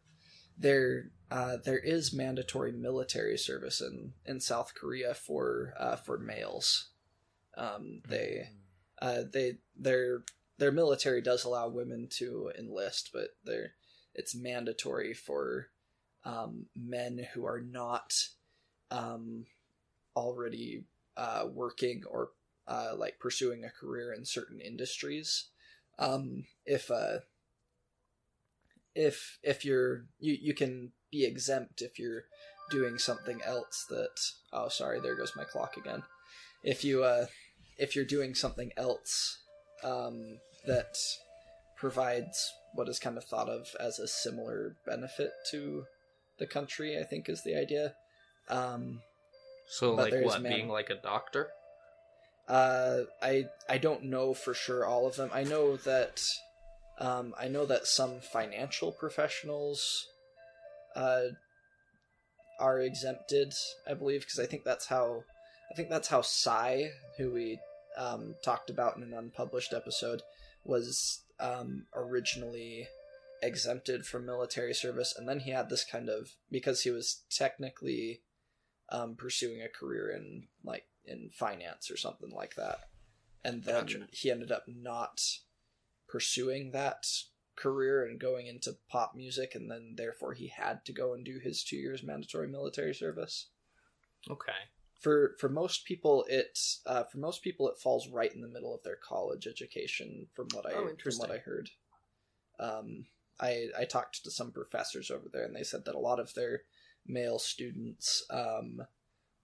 there 0.57 1.11
uh 1.31 1.57
there 1.63 1.79
is 1.79 2.13
mandatory 2.13 2.71
military 2.71 3.37
service 3.37 3.81
in 3.81 4.13
in 4.25 4.39
south 4.39 4.73
korea 4.75 5.13
for 5.13 5.73
uh 5.79 5.95
for 5.95 6.17
males 6.17 6.89
um 7.57 8.01
they 8.07 8.49
uh 9.01 9.21
they 9.31 9.57
their 9.75 10.23
their 10.57 10.71
military 10.71 11.21
does 11.21 11.43
allow 11.43 11.67
women 11.67 12.07
to 12.09 12.51
enlist 12.57 13.11
but 13.13 13.29
they're 13.45 13.73
it's 14.15 14.35
mandatory 14.35 15.13
for 15.13 15.67
um, 16.25 16.65
men 16.75 17.25
who 17.33 17.45
are 17.45 17.61
not 17.61 18.13
um, 18.91 19.45
already 20.15 20.83
uh, 21.17 21.45
working 21.51 22.03
or 22.09 22.31
uh, 22.67 22.93
like 22.97 23.19
pursuing 23.19 23.63
a 23.63 23.69
career 23.69 24.13
in 24.13 24.25
certain 24.25 24.59
industries. 24.59 25.45
Um, 25.99 26.45
if 26.65 26.89
uh, 26.89 27.19
if 28.95 29.37
if 29.43 29.63
you're 29.65 30.05
you 30.19 30.37
you 30.41 30.53
can 30.53 30.91
be 31.11 31.25
exempt 31.25 31.81
if 31.81 31.99
you're 31.99 32.23
doing 32.71 32.97
something 32.97 33.41
else 33.45 33.85
that 33.89 34.15
oh 34.53 34.69
sorry 34.69 34.99
there 34.99 35.15
goes 35.15 35.33
my 35.35 35.43
clock 35.43 35.77
again. 35.77 36.03
If 36.63 36.83
you 36.83 37.03
uh, 37.03 37.25
if 37.77 37.95
you're 37.95 38.05
doing 38.05 38.35
something 38.35 38.71
else 38.77 39.37
um, 39.83 40.39
that 40.65 40.95
provides 41.77 42.51
what 42.73 42.89
is 42.89 42.99
kind 42.99 43.17
of 43.17 43.23
thought 43.25 43.49
of 43.49 43.67
as 43.79 43.99
a 43.99 44.07
similar 44.07 44.75
benefit 44.85 45.31
to 45.51 45.85
the 46.37 46.45
country, 46.45 46.97
I 46.99 47.03
think 47.03 47.27
is 47.29 47.43
the 47.43 47.55
idea. 47.55 47.95
Um, 48.47 49.01
So, 49.67 49.93
like, 49.95 50.13
what? 50.23 50.41
man- 50.41 50.51
Being 50.51 50.69
like 50.69 50.89
a 50.89 50.95
doctor? 50.95 51.49
Uh, 52.49 53.03
I 53.21 53.45
I 53.69 53.77
don't 53.77 54.05
know 54.05 54.33
for 54.33 54.53
sure 54.53 54.85
all 54.85 55.07
of 55.07 55.15
them. 55.15 55.29
I 55.31 55.43
know 55.43 55.77
that 55.77 56.21
um, 56.99 57.33
I 57.39 57.47
know 57.47 57.65
that 57.67 57.85
some 57.87 58.19
financial 58.19 58.91
professionals 58.91 60.07
uh, 60.95 61.27
are 62.59 62.79
exempted. 62.79 63.53
I 63.87 63.93
believe 63.93 64.21
because 64.21 64.39
I 64.39 64.47
think 64.47 64.63
that's 64.63 64.87
how 64.87 65.23
I 65.71 65.75
think 65.75 65.89
that's 65.89 66.07
how 66.07 66.21
Psy, 66.21 66.85
who 67.17 67.31
we 67.31 67.59
um, 67.97 68.35
talked 68.43 68.71
about 68.71 68.97
in 68.97 69.03
an 69.03 69.13
unpublished 69.13 69.73
episode, 69.73 70.23
was 70.63 71.21
um, 71.39 71.85
originally 71.95 72.87
exempted 73.43 74.05
from 74.07 74.25
military 74.25 74.73
service, 74.73 75.13
and 75.15 75.29
then 75.29 75.41
he 75.41 75.51
had 75.51 75.69
this 75.69 75.85
kind 75.85 76.09
of 76.09 76.31
because 76.51 76.81
he 76.81 76.89
was 76.89 77.21
technically 77.29 78.21
um, 78.91 79.15
pursuing 79.15 79.61
a 79.61 79.69
career 79.69 80.09
in 80.09 80.47
like 80.63 80.85
in 81.09 81.29
finance 81.33 81.89
or 81.91 81.97
something 81.97 82.29
like 82.29 82.55
that, 82.55 82.89
and 83.43 83.63
then 83.63 83.81
Gotcha. 83.85 84.07
he 84.11 84.29
ended 84.31 84.51
up 84.51 84.63
not 84.67 85.21
pursuing 86.07 86.71
that 86.71 87.05
career 87.55 88.05
and 88.05 88.19
going 88.19 88.47
into 88.47 88.77
pop 88.89 89.13
music, 89.15 89.55
and 89.55 89.69
then 89.69 89.95
therefore 89.97 90.33
he 90.33 90.47
had 90.47 90.85
to 90.85 90.93
go 90.93 91.13
and 91.13 91.25
do 91.25 91.39
his 91.39 91.63
two 91.63 91.75
years 91.77 92.03
mandatory 92.03 92.47
military 92.47 92.93
service 92.95 93.47
Okay. 94.29 94.51
for 94.99 95.35
for 95.39 95.49
most 95.49 95.85
people 95.85 96.25
it 96.29 96.57
uh, 96.85 97.03
for 97.05 97.17
most 97.19 97.41
people 97.41 97.67
it 97.69 97.77
falls 97.77 98.07
right 98.09 98.33
in 98.33 98.41
the 98.41 98.47
middle 98.47 98.73
of 98.75 98.83
their 98.83 98.97
college 98.97 99.47
education 99.47 100.27
from 100.33 100.47
what 100.53 100.65
I 100.65 100.73
Oh, 100.73 100.89
from 101.01 101.17
what. 101.17 101.31
I 101.31 101.37
heard. 101.37 101.69
Um, 102.59 103.05
I 103.39 103.67
I 103.77 103.85
talked 103.85 104.23
to 104.23 104.31
some 104.31 104.51
professors 104.51 105.09
over 105.09 105.29
there 105.31 105.45
and 105.45 105.55
they 105.55 105.63
said 105.63 105.85
that 105.85 105.95
a 105.95 105.99
lot 105.99 106.19
of 106.19 106.33
their 106.33 106.63
male 107.07 107.39
students 107.39 108.23
um, 108.29 108.81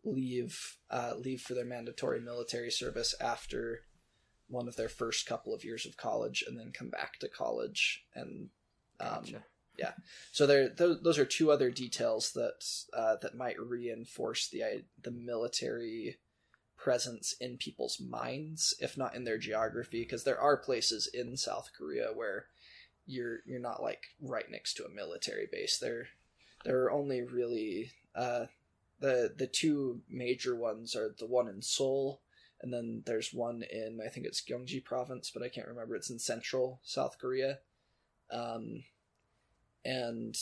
leave 0.06 0.78
uh, 0.90 1.14
leave 1.18 1.42
for 1.42 1.54
their 1.54 1.66
mandatory 1.66 2.22
military 2.22 2.72
service 2.72 3.14
after 3.20 3.82
one 4.48 4.68
of 4.68 4.76
their 4.76 4.90
first 4.90 5.26
couple 5.26 5.54
of 5.54 5.64
years 5.64 5.86
of 5.86 5.98
college 5.98 6.44
and 6.48 6.58
then 6.60 6.72
come 6.72 6.90
back 6.90 7.18
to 7.20 7.28
college 7.28 8.06
and 8.14 8.50
um, 9.00 9.22
Gotcha. 9.22 9.44
so 10.32 10.46
there, 10.46 10.70
those, 10.70 11.02
those 11.02 11.20
are 11.20 11.26
two 11.26 11.52
other 11.52 11.70
details 11.70 12.32
that 12.34 12.64
uh, 12.94 13.18
that 13.22 13.36
might 13.36 13.60
reinforce 13.60 14.48
the 14.48 14.84
the 15.02 15.12
military 15.12 16.18
presence 16.78 17.34
in 17.40 17.58
people's 17.58 18.00
minds, 18.00 18.76
if 18.80 18.98
not 18.98 19.16
in 19.16 19.24
their 19.24 19.38
geography, 19.38 20.02
because 20.04 20.24
there 20.24 20.40
are 20.40 20.58
places 20.58 21.10
in 21.14 21.36
South 21.36 21.72
Korea 21.78 22.10
where 22.14 22.46
you're 23.06 23.40
you're 23.46 23.60
not 23.60 23.82
like 23.82 24.04
right 24.22 24.50
next 24.50 24.76
to 24.76 24.86
a 24.86 24.94
military 24.94 25.48
base. 25.52 25.78
There, 25.78 26.08
there 26.64 26.84
are 26.84 26.92
only 26.92 27.22
really 27.22 27.92
uh, 28.16 28.46
the 29.00 29.34
the 29.36 29.48
two 29.48 30.02
major 30.10 30.56
ones 30.56 30.96
are 30.96 31.14
the 31.18 31.26
one 31.26 31.48
in 31.48 31.62
Seoul, 31.62 32.22
and 32.62 32.74
then 32.74 33.04
there's 33.06 33.34
one 33.34 33.64
in 33.64 34.00
I 34.06 34.10
think 34.10 34.26
it's 34.26 34.42
Gyeonggi 34.42 34.84
province, 34.84 35.32
but 35.34 35.44
I 35.44 35.50
can't 35.50 35.68
remember. 35.68 35.96
It's 35.96 36.10
in 36.10 36.20
central 36.20 36.80
South 36.84 37.18
Korea. 37.20 37.60
Um, 38.32 38.84
and 39.84 40.36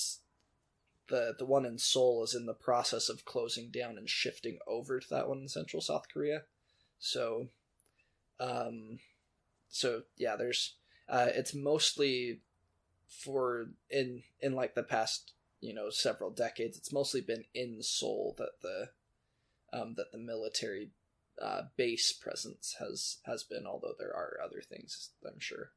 the 1.10 1.36
the 1.38 1.46
one 1.46 1.66
in 1.66 1.78
Seoul 1.78 2.24
is 2.24 2.36
in 2.36 2.46
the 2.46 2.54
process 2.54 3.10
of 3.10 3.26
closing 3.26 3.70
down 3.70 3.98
and 3.98 4.10
shifting 4.10 4.60
over 4.68 5.00
to 5.00 5.10
that 5.10 5.28
one 5.28 5.40
in 5.40 5.48
Central 5.48 5.82
South 5.82 6.06
Korea. 6.12 6.44
So, 7.00 7.48
um, 8.40 9.00
so 9.70 10.04
yeah, 10.18 10.36
there's 10.36 10.76
uh, 11.10 11.28
it's 11.30 11.54
mostly 11.54 12.40
for 13.08 13.68
in 13.90 14.24
in 14.40 14.56
like 14.56 14.76
the 14.76 14.84
past 14.84 15.34
you 15.64 15.74
know 15.74 15.90
several 15.90 16.30
decades. 16.30 16.78
It's 16.78 16.92
mostly 16.94 17.22
been 17.22 17.46
in 17.54 17.82
Seoul 17.82 18.36
that 18.38 18.62
the 18.62 18.90
um, 19.78 19.96
that 19.98 20.12
the 20.12 20.18
military 20.18 20.92
uh, 21.42 21.64
base 21.78 22.12
presence 22.12 22.76
has 22.80 23.18
has 23.26 23.44
been. 23.44 23.66
Although 23.66 23.96
there 23.98 24.16
are 24.16 24.38
other 24.44 24.62
things, 24.62 25.10
I'm 25.26 25.40
sure. 25.40 25.72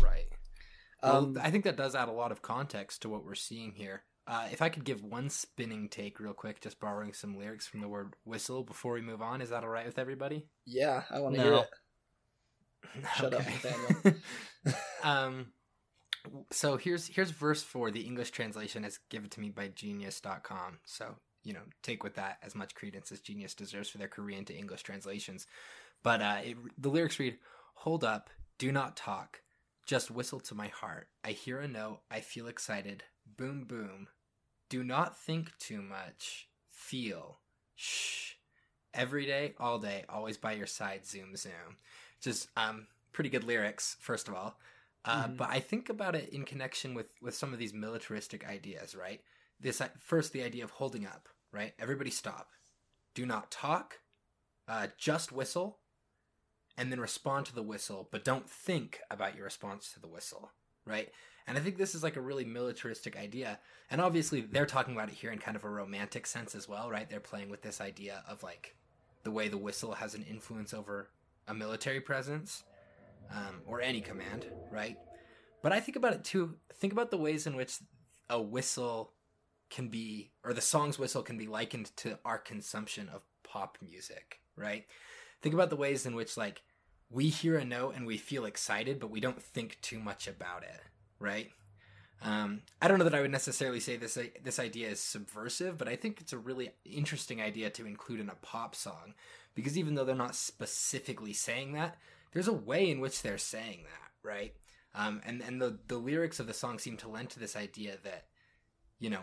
Right. 0.00 0.26
Well, 1.02 1.16
Um, 1.24 1.38
I 1.40 1.50
think 1.50 1.64
that 1.64 1.76
does 1.76 1.94
add 1.94 2.08
a 2.08 2.12
lot 2.12 2.32
of 2.32 2.42
context 2.42 3.02
to 3.02 3.08
what 3.08 3.24
we're 3.24 3.34
seeing 3.34 3.72
here. 3.72 4.02
Uh, 4.26 4.48
if 4.50 4.60
I 4.60 4.68
could 4.68 4.84
give 4.84 5.04
one 5.04 5.30
spinning 5.30 5.88
take 5.88 6.18
real 6.18 6.32
quick, 6.32 6.60
just 6.60 6.80
borrowing 6.80 7.12
some 7.12 7.38
lyrics 7.38 7.66
from 7.68 7.80
the 7.80 7.88
word 7.88 8.14
whistle 8.24 8.64
before 8.64 8.94
we 8.94 9.00
move 9.00 9.22
on, 9.22 9.40
is 9.40 9.50
that 9.50 9.62
all 9.62 9.68
right 9.68 9.86
with 9.86 9.98
everybody? 10.00 10.48
yeah, 10.64 11.04
I 11.10 11.20
want 11.20 11.36
to 11.36 11.40
No. 11.42 11.44
hear 11.44 11.66
it. 13.04 13.04
Shut 13.16 13.34
up, 13.34 13.40
Nathaniel. 13.46 14.20
um, 15.04 15.52
so 16.50 16.76
here's 16.76 17.08
here's 17.08 17.30
verse 17.30 17.62
four. 17.62 17.90
The 17.90 18.02
English 18.02 18.30
translation 18.30 18.84
is 18.84 18.98
given 19.10 19.30
to 19.30 19.40
me 19.40 19.50
by 19.50 19.68
Genius.com. 19.68 20.78
So 20.84 21.16
you 21.46 21.52
know, 21.52 21.62
take 21.82 22.02
with 22.02 22.16
that 22.16 22.38
as 22.42 22.56
much 22.56 22.74
credence 22.74 23.12
as 23.12 23.20
Genius 23.20 23.54
deserves 23.54 23.88
for 23.88 23.98
their 23.98 24.08
Korean 24.08 24.44
to 24.46 24.56
English 24.56 24.82
translations. 24.82 25.46
But 26.02 26.20
uh, 26.20 26.38
it, 26.42 26.56
the 26.76 26.88
lyrics 26.88 27.20
read, 27.20 27.38
"Hold 27.74 28.02
up, 28.02 28.30
do 28.58 28.72
not 28.72 28.96
talk, 28.96 29.42
just 29.86 30.10
whistle 30.10 30.40
to 30.40 30.54
my 30.54 30.68
heart. 30.68 31.08
I 31.24 31.30
hear 31.30 31.60
a 31.60 31.68
note, 31.68 32.00
I 32.10 32.20
feel 32.20 32.48
excited. 32.48 33.04
Boom, 33.36 33.64
boom. 33.64 34.08
Do 34.68 34.82
not 34.82 35.18
think 35.18 35.56
too 35.58 35.82
much. 35.82 36.48
Feel. 36.68 37.38
Shh. 37.76 38.32
Every 38.92 39.26
day, 39.26 39.54
all 39.60 39.78
day, 39.78 40.04
always 40.08 40.38
by 40.38 40.52
your 40.52 40.66
side. 40.66 41.06
Zoom, 41.06 41.36
zoom." 41.36 41.76
Just 42.20 42.48
um, 42.56 42.88
pretty 43.12 43.30
good 43.30 43.44
lyrics, 43.44 43.96
first 44.00 44.26
of 44.26 44.34
all. 44.34 44.58
Uh, 45.06 45.28
Mhm. 45.28 45.36
But 45.36 45.50
I 45.50 45.60
think 45.60 45.88
about 45.88 46.14
it 46.16 46.28
in 46.30 46.44
connection 46.44 46.92
with 46.92 47.06
with 47.22 47.34
some 47.34 47.52
of 47.52 47.58
these 47.58 47.72
militaristic 47.72 48.44
ideas, 48.46 48.94
right? 48.94 49.22
This 49.60 49.80
uh, 49.80 49.88
first, 49.98 50.32
the 50.32 50.42
idea 50.42 50.64
of 50.64 50.72
holding 50.72 51.06
up, 51.06 51.28
right? 51.52 51.74
Everybody 51.78 52.10
stop, 52.10 52.50
do 53.14 53.24
not 53.24 53.50
talk, 53.50 54.00
uh, 54.68 54.88
just 54.98 55.32
whistle, 55.32 55.78
and 56.76 56.90
then 56.92 57.00
respond 57.00 57.46
to 57.46 57.54
the 57.54 57.62
whistle, 57.62 58.08
but 58.10 58.24
don't 58.24 58.50
think 58.50 59.00
about 59.10 59.34
your 59.34 59.44
response 59.44 59.92
to 59.92 60.00
the 60.00 60.08
whistle, 60.08 60.52
right? 60.84 61.10
And 61.46 61.56
I 61.56 61.60
think 61.60 61.78
this 61.78 61.94
is 61.94 62.02
like 62.02 62.16
a 62.16 62.20
really 62.20 62.44
militaristic 62.44 63.16
idea. 63.16 63.60
And 63.88 64.00
obviously, 64.00 64.40
they're 64.40 64.66
talking 64.66 64.94
about 64.94 65.08
it 65.08 65.14
here 65.14 65.30
in 65.30 65.38
kind 65.38 65.56
of 65.56 65.62
a 65.64 65.70
romantic 65.70 66.26
sense 66.26 66.54
as 66.56 66.68
well, 66.68 66.90
right? 66.90 67.08
They're 67.08 67.20
playing 67.20 67.48
with 67.48 67.62
this 67.62 67.80
idea 67.80 68.24
of 68.28 68.42
like 68.42 68.74
the 69.22 69.30
way 69.30 69.48
the 69.48 69.56
whistle 69.56 69.94
has 69.94 70.14
an 70.14 70.24
influence 70.24 70.74
over 70.74 71.10
a 71.46 71.54
military 71.54 72.00
presence 72.00 72.64
um, 73.30 73.62
or 73.66 73.80
any 73.80 74.00
command, 74.00 74.46
right? 74.70 74.96
But 75.62 75.72
I 75.72 75.80
think 75.80 75.96
about 75.96 76.14
it 76.14 76.24
too. 76.24 76.56
Think 76.74 76.92
about 76.92 77.10
the 77.10 77.16
ways 77.16 77.46
in 77.46 77.56
which 77.56 77.78
a 78.28 78.40
whistle 78.40 79.12
can 79.70 79.88
be, 79.88 80.30
or 80.44 80.52
the 80.52 80.60
song's 80.60 80.98
whistle 80.98 81.22
can 81.22 81.38
be 81.38 81.46
likened 81.46 81.96
to 81.96 82.18
our 82.24 82.38
consumption 82.38 83.08
of 83.08 83.24
pop 83.42 83.78
music, 83.82 84.40
right? 84.56 84.86
Think 85.42 85.54
about 85.54 85.70
the 85.70 85.76
ways 85.76 86.06
in 86.06 86.14
which, 86.14 86.36
like, 86.36 86.62
we 87.10 87.28
hear 87.28 87.56
a 87.56 87.64
note 87.64 87.94
and 87.96 88.06
we 88.06 88.16
feel 88.16 88.44
excited, 88.44 88.98
but 88.98 89.10
we 89.10 89.20
don't 89.20 89.42
think 89.42 89.78
too 89.80 89.98
much 89.98 90.26
about 90.26 90.62
it, 90.62 90.80
right? 91.18 91.50
Um, 92.22 92.62
I 92.80 92.88
don't 92.88 92.98
know 92.98 93.04
that 93.04 93.14
I 93.14 93.20
would 93.20 93.30
necessarily 93.30 93.80
say 93.80 93.96
this 93.96 94.18
this 94.42 94.58
idea 94.58 94.88
is 94.88 95.00
subversive, 95.00 95.76
but 95.76 95.88
I 95.88 95.96
think 95.96 96.20
it's 96.20 96.32
a 96.32 96.38
really 96.38 96.70
interesting 96.84 97.42
idea 97.42 97.70
to 97.70 97.86
include 97.86 98.20
in 98.20 98.30
a 98.30 98.34
pop 98.36 98.74
song 98.74 99.14
because 99.54 99.76
even 99.76 99.94
though 99.94 100.04
they're 100.04 100.14
not 100.14 100.34
specifically 100.34 101.32
saying 101.32 101.72
that, 101.72 101.98
there's 102.36 102.48
a 102.48 102.52
way 102.52 102.90
in 102.90 103.00
which 103.00 103.22
they're 103.22 103.38
saying 103.38 103.84
that, 103.84 104.28
right? 104.28 104.52
Um, 104.94 105.22
and 105.24 105.40
and 105.40 105.58
the 105.60 105.78
the 105.88 105.96
lyrics 105.96 106.38
of 106.38 106.46
the 106.46 106.52
song 106.52 106.78
seem 106.78 106.98
to 106.98 107.08
lend 107.08 107.30
to 107.30 107.38
this 107.40 107.56
idea 107.56 107.96
that, 108.04 108.24
you 108.98 109.08
know, 109.08 109.22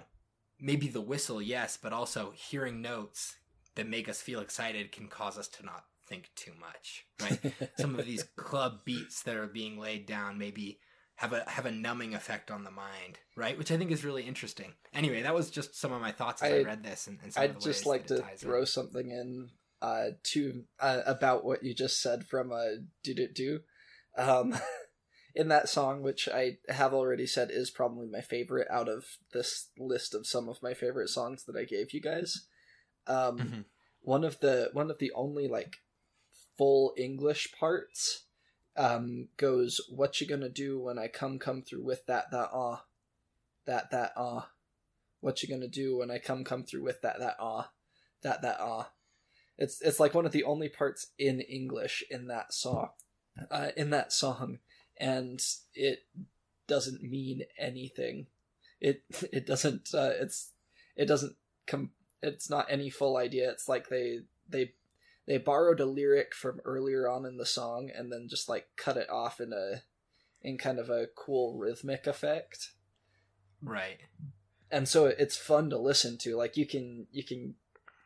maybe 0.59 0.87
the 0.87 0.99
whistle, 0.99 1.39
yes, 1.39 1.77
but 1.79 1.93
also 1.93 2.33
hearing 2.35 2.81
notes 2.81 3.35
that 3.75 3.87
make 3.87 4.09
us 4.09 4.19
feel 4.19 4.39
excited 4.39 4.91
can 4.91 5.07
cause 5.09 5.37
us 5.37 5.47
to 5.49 5.63
not 5.63 5.85
think 6.07 6.31
too 6.35 6.53
much, 6.59 7.05
right? 7.21 7.53
Some 7.77 7.99
of 7.99 8.05
these 8.07 8.23
club 8.35 8.79
beats 8.83 9.21
that 9.23 9.35
are 9.37 9.45
being 9.47 9.77
laid 9.77 10.07
down 10.07 10.39
maybe 10.39 10.79
have 11.17 11.33
a 11.33 11.43
have 11.47 11.67
a 11.67 11.71
numbing 11.71 12.15
effect 12.15 12.49
on 12.49 12.63
the 12.63 12.71
mind, 12.71 13.19
right? 13.35 13.55
Which 13.59 13.71
I 13.71 13.77
think 13.77 13.91
is 13.91 14.03
really 14.03 14.23
interesting. 14.23 14.73
Anyway, 14.91 15.21
that 15.21 15.35
was 15.35 15.51
just 15.51 15.79
some 15.79 15.91
of 15.91 16.01
my 16.01 16.11
thoughts 16.11 16.41
as 16.41 16.51
I, 16.51 16.55
I- 16.57 16.63
read 16.63 16.83
this, 16.83 17.05
and, 17.05 17.19
and 17.21 17.31
some 17.31 17.43
I'd 17.43 17.55
the 17.57 17.59
just 17.59 17.85
like 17.85 18.07
to 18.07 18.23
throw 18.37 18.61
in. 18.61 18.65
something 18.65 19.11
in 19.11 19.49
uh, 19.83 20.11
to 20.23 20.63
uh, 20.79 21.01
about 21.05 21.43
what 21.43 21.61
you 21.61 21.73
just 21.73 22.01
said 22.01 22.25
from 22.25 22.51
uh, 22.53 22.79
"Do 23.03 23.13
Do 23.13 23.27
Do." 23.27 23.59
Um, 24.17 24.55
in 25.35 25.49
that 25.49 25.67
song, 25.67 26.01
which 26.01 26.29
I 26.29 26.57
have 26.69 26.93
already 26.93 27.27
said 27.27 27.51
is 27.51 27.69
probably 27.69 28.07
my 28.07 28.21
favorite 28.21 28.67
out 28.71 28.87
of 28.87 29.03
this 29.33 29.69
list 29.77 30.15
of 30.15 30.25
some 30.25 30.47
of 30.47 30.63
my 30.63 30.73
favorite 30.73 31.09
songs 31.09 31.43
that 31.45 31.57
I 31.57 31.65
gave 31.65 31.91
you 31.93 32.01
guys. 32.01 32.47
Um, 33.07 33.37
Mhm. 33.37 33.65
One 34.01 34.23
of 34.23 34.39
the 34.39 34.69
one 34.73 34.89
of 34.89 34.99
the 34.99 35.11
only 35.13 35.47
like 35.47 35.77
full 36.57 36.93
English 36.97 37.51
parts 37.51 38.25
um, 38.77 39.29
goes, 39.37 39.81
"What 39.89 40.19
you 40.21 40.27
gonna 40.27 40.49
do 40.49 40.79
when 40.79 40.97
I 40.97 41.07
come 41.09 41.39
come 41.39 41.61
through 41.61 41.83
with 41.83 42.05
that 42.05 42.31
that 42.31 42.49
ah, 42.53 42.85
that 43.65 43.91
that 43.91 44.13
ah." 44.15 44.49
What 45.19 45.41
you 45.41 45.49
gonna 45.49 45.69
do 45.69 45.97
when 45.97 46.11
I 46.11 46.19
come 46.19 46.43
come 46.43 46.63
through 46.63 46.83
with 46.83 47.01
that 47.01 47.19
that 47.19 47.37
ah, 47.39 47.71
that 48.21 48.41
that 48.41 48.59
ah? 48.59 48.91
It's 49.63 49.81
it's 49.81 49.99
like 49.99 50.13
one 50.13 50.25
of 50.25 50.33
the 50.33 50.43
only 50.43 50.67
parts 50.67 51.07
in 51.17 51.39
English 51.39 52.03
in 52.11 52.27
that 52.27 52.53
song, 52.53 52.89
uh, 53.49 53.69
in 53.77 53.91
that 53.91 54.11
song, 54.11 54.59
and 54.99 55.41
it 55.73 55.99
doesn't 56.67 57.01
mean 57.01 57.43
anything. 57.57 58.27
It 58.81 59.03
it 59.31 59.45
doesn't. 59.47 59.89
Uh, 59.93 60.11
it's 60.19 60.51
it 60.97 61.05
doesn't 61.05 61.37
come. 61.65 61.91
It's 62.21 62.49
not 62.49 62.67
any 62.69 62.89
full 62.89 63.15
idea. 63.15 63.49
It's 63.51 63.69
like 63.69 63.87
they 63.87 64.19
they 64.49 64.73
they 65.27 65.37
borrowed 65.37 65.79
a 65.79 65.85
lyric 65.85 66.35
from 66.35 66.59
earlier 66.65 67.07
on 67.07 67.25
in 67.25 67.37
the 67.37 67.45
song 67.45 67.89
and 67.95 68.11
then 68.11 68.27
just 68.29 68.49
like 68.49 68.67
cut 68.75 68.97
it 68.97 69.09
off 69.09 69.39
in 69.39 69.53
a 69.53 69.83
in 70.41 70.57
kind 70.57 70.77
of 70.77 70.89
a 70.89 71.07
cool 71.15 71.57
rhythmic 71.57 72.05
effect 72.05 72.71
right. 73.61 74.01
and 74.69 74.89
so 74.89 75.05
it's 75.05 75.37
fun 75.37 75.69
to 75.69 75.77
listen 75.77 76.17
to 76.17 76.35
like 76.35 76.57
you 76.57 76.65
can 76.65 77.07
you 77.13 77.23
can 77.23 77.55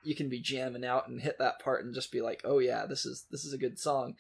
you 0.08 0.16
can 0.16 0.30
be 0.30 0.40
jamming 0.40 0.86
out 0.86 1.08
and 1.08 1.22
hit 1.22 1.38
that 1.40 1.60
part 1.60 1.84
and 1.84 1.94
just 1.94 2.12
be 2.12 2.22
like 2.22 2.42
oh 2.46 2.60
yeah 2.60 2.86
this 2.86 3.06
is 3.06 3.26
this 3.32 3.44
is 3.46 3.54
a 3.54 3.58
good 3.58 3.78
song 3.78 4.16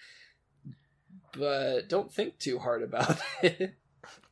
but 1.37 1.89
don't 1.89 2.11
think 2.11 2.37
too 2.39 2.59
hard 2.59 2.83
about 2.83 3.17
it 3.41 3.75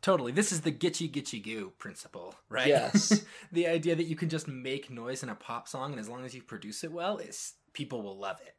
Totally. 0.02 0.32
This 0.32 0.52
is 0.52 0.62
the 0.62 0.72
gitchy 0.72 1.12
gitchy 1.12 1.44
goo 1.44 1.74
principle, 1.80 2.36
right? 2.48 2.68
Yes. 2.68 3.26
the 3.52 3.68
idea 3.68 3.96
that 3.96 4.06
you 4.06 4.16
can 4.16 4.30
just 4.30 4.48
make 4.48 4.90
noise 4.90 5.22
in 5.24 5.30
a 5.30 5.36
pop 5.36 5.68
song, 5.68 5.92
and 5.92 6.00
as 6.00 6.08
long 6.08 6.24
as 6.24 6.34
you 6.34 6.42
produce 6.42 6.84
it 6.84 6.92
well, 6.92 7.18
it's 7.18 7.56
people 7.74 8.02
will 8.04 8.18
love 8.18 8.40
it. 8.46 8.56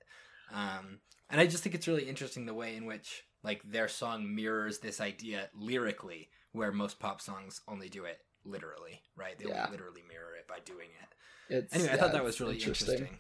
Um, 0.53 0.99
and 1.31 1.41
I 1.41 1.47
just 1.47 1.63
think 1.63 1.75
it's 1.75 1.89
really 1.89 2.09
interesting 2.09 2.45
the 2.45 2.53
way 2.53 2.77
in 2.77 2.85
which 2.85 3.25
like 3.43 3.63
their 3.65 3.89
song 3.89 4.35
mirrors 4.35 4.81
this 4.81 5.01
idea 5.01 5.49
lyrically, 5.55 6.29
where 6.53 6.73
most 6.73 6.99
pop 6.99 7.21
songs 7.21 7.61
only 7.69 7.89
do 7.89 8.05
it 8.05 8.19
literally, 8.45 9.01
right? 9.17 9.39
They 9.39 9.49
Yeah. 9.49 9.61
only 9.67 9.71
literally 9.71 10.03
mirror 10.09 10.35
it 10.39 10.49
by 10.49 10.59
doing 10.65 10.89
it. 11.01 11.09
It's 11.49 11.75
Anyway, 11.75 11.91
I 11.93 11.97
thought 11.97 12.13
that 12.13 12.25
was 12.25 12.41
really 12.41 12.57
interesting. 12.57 12.95
interesting. 12.95 13.19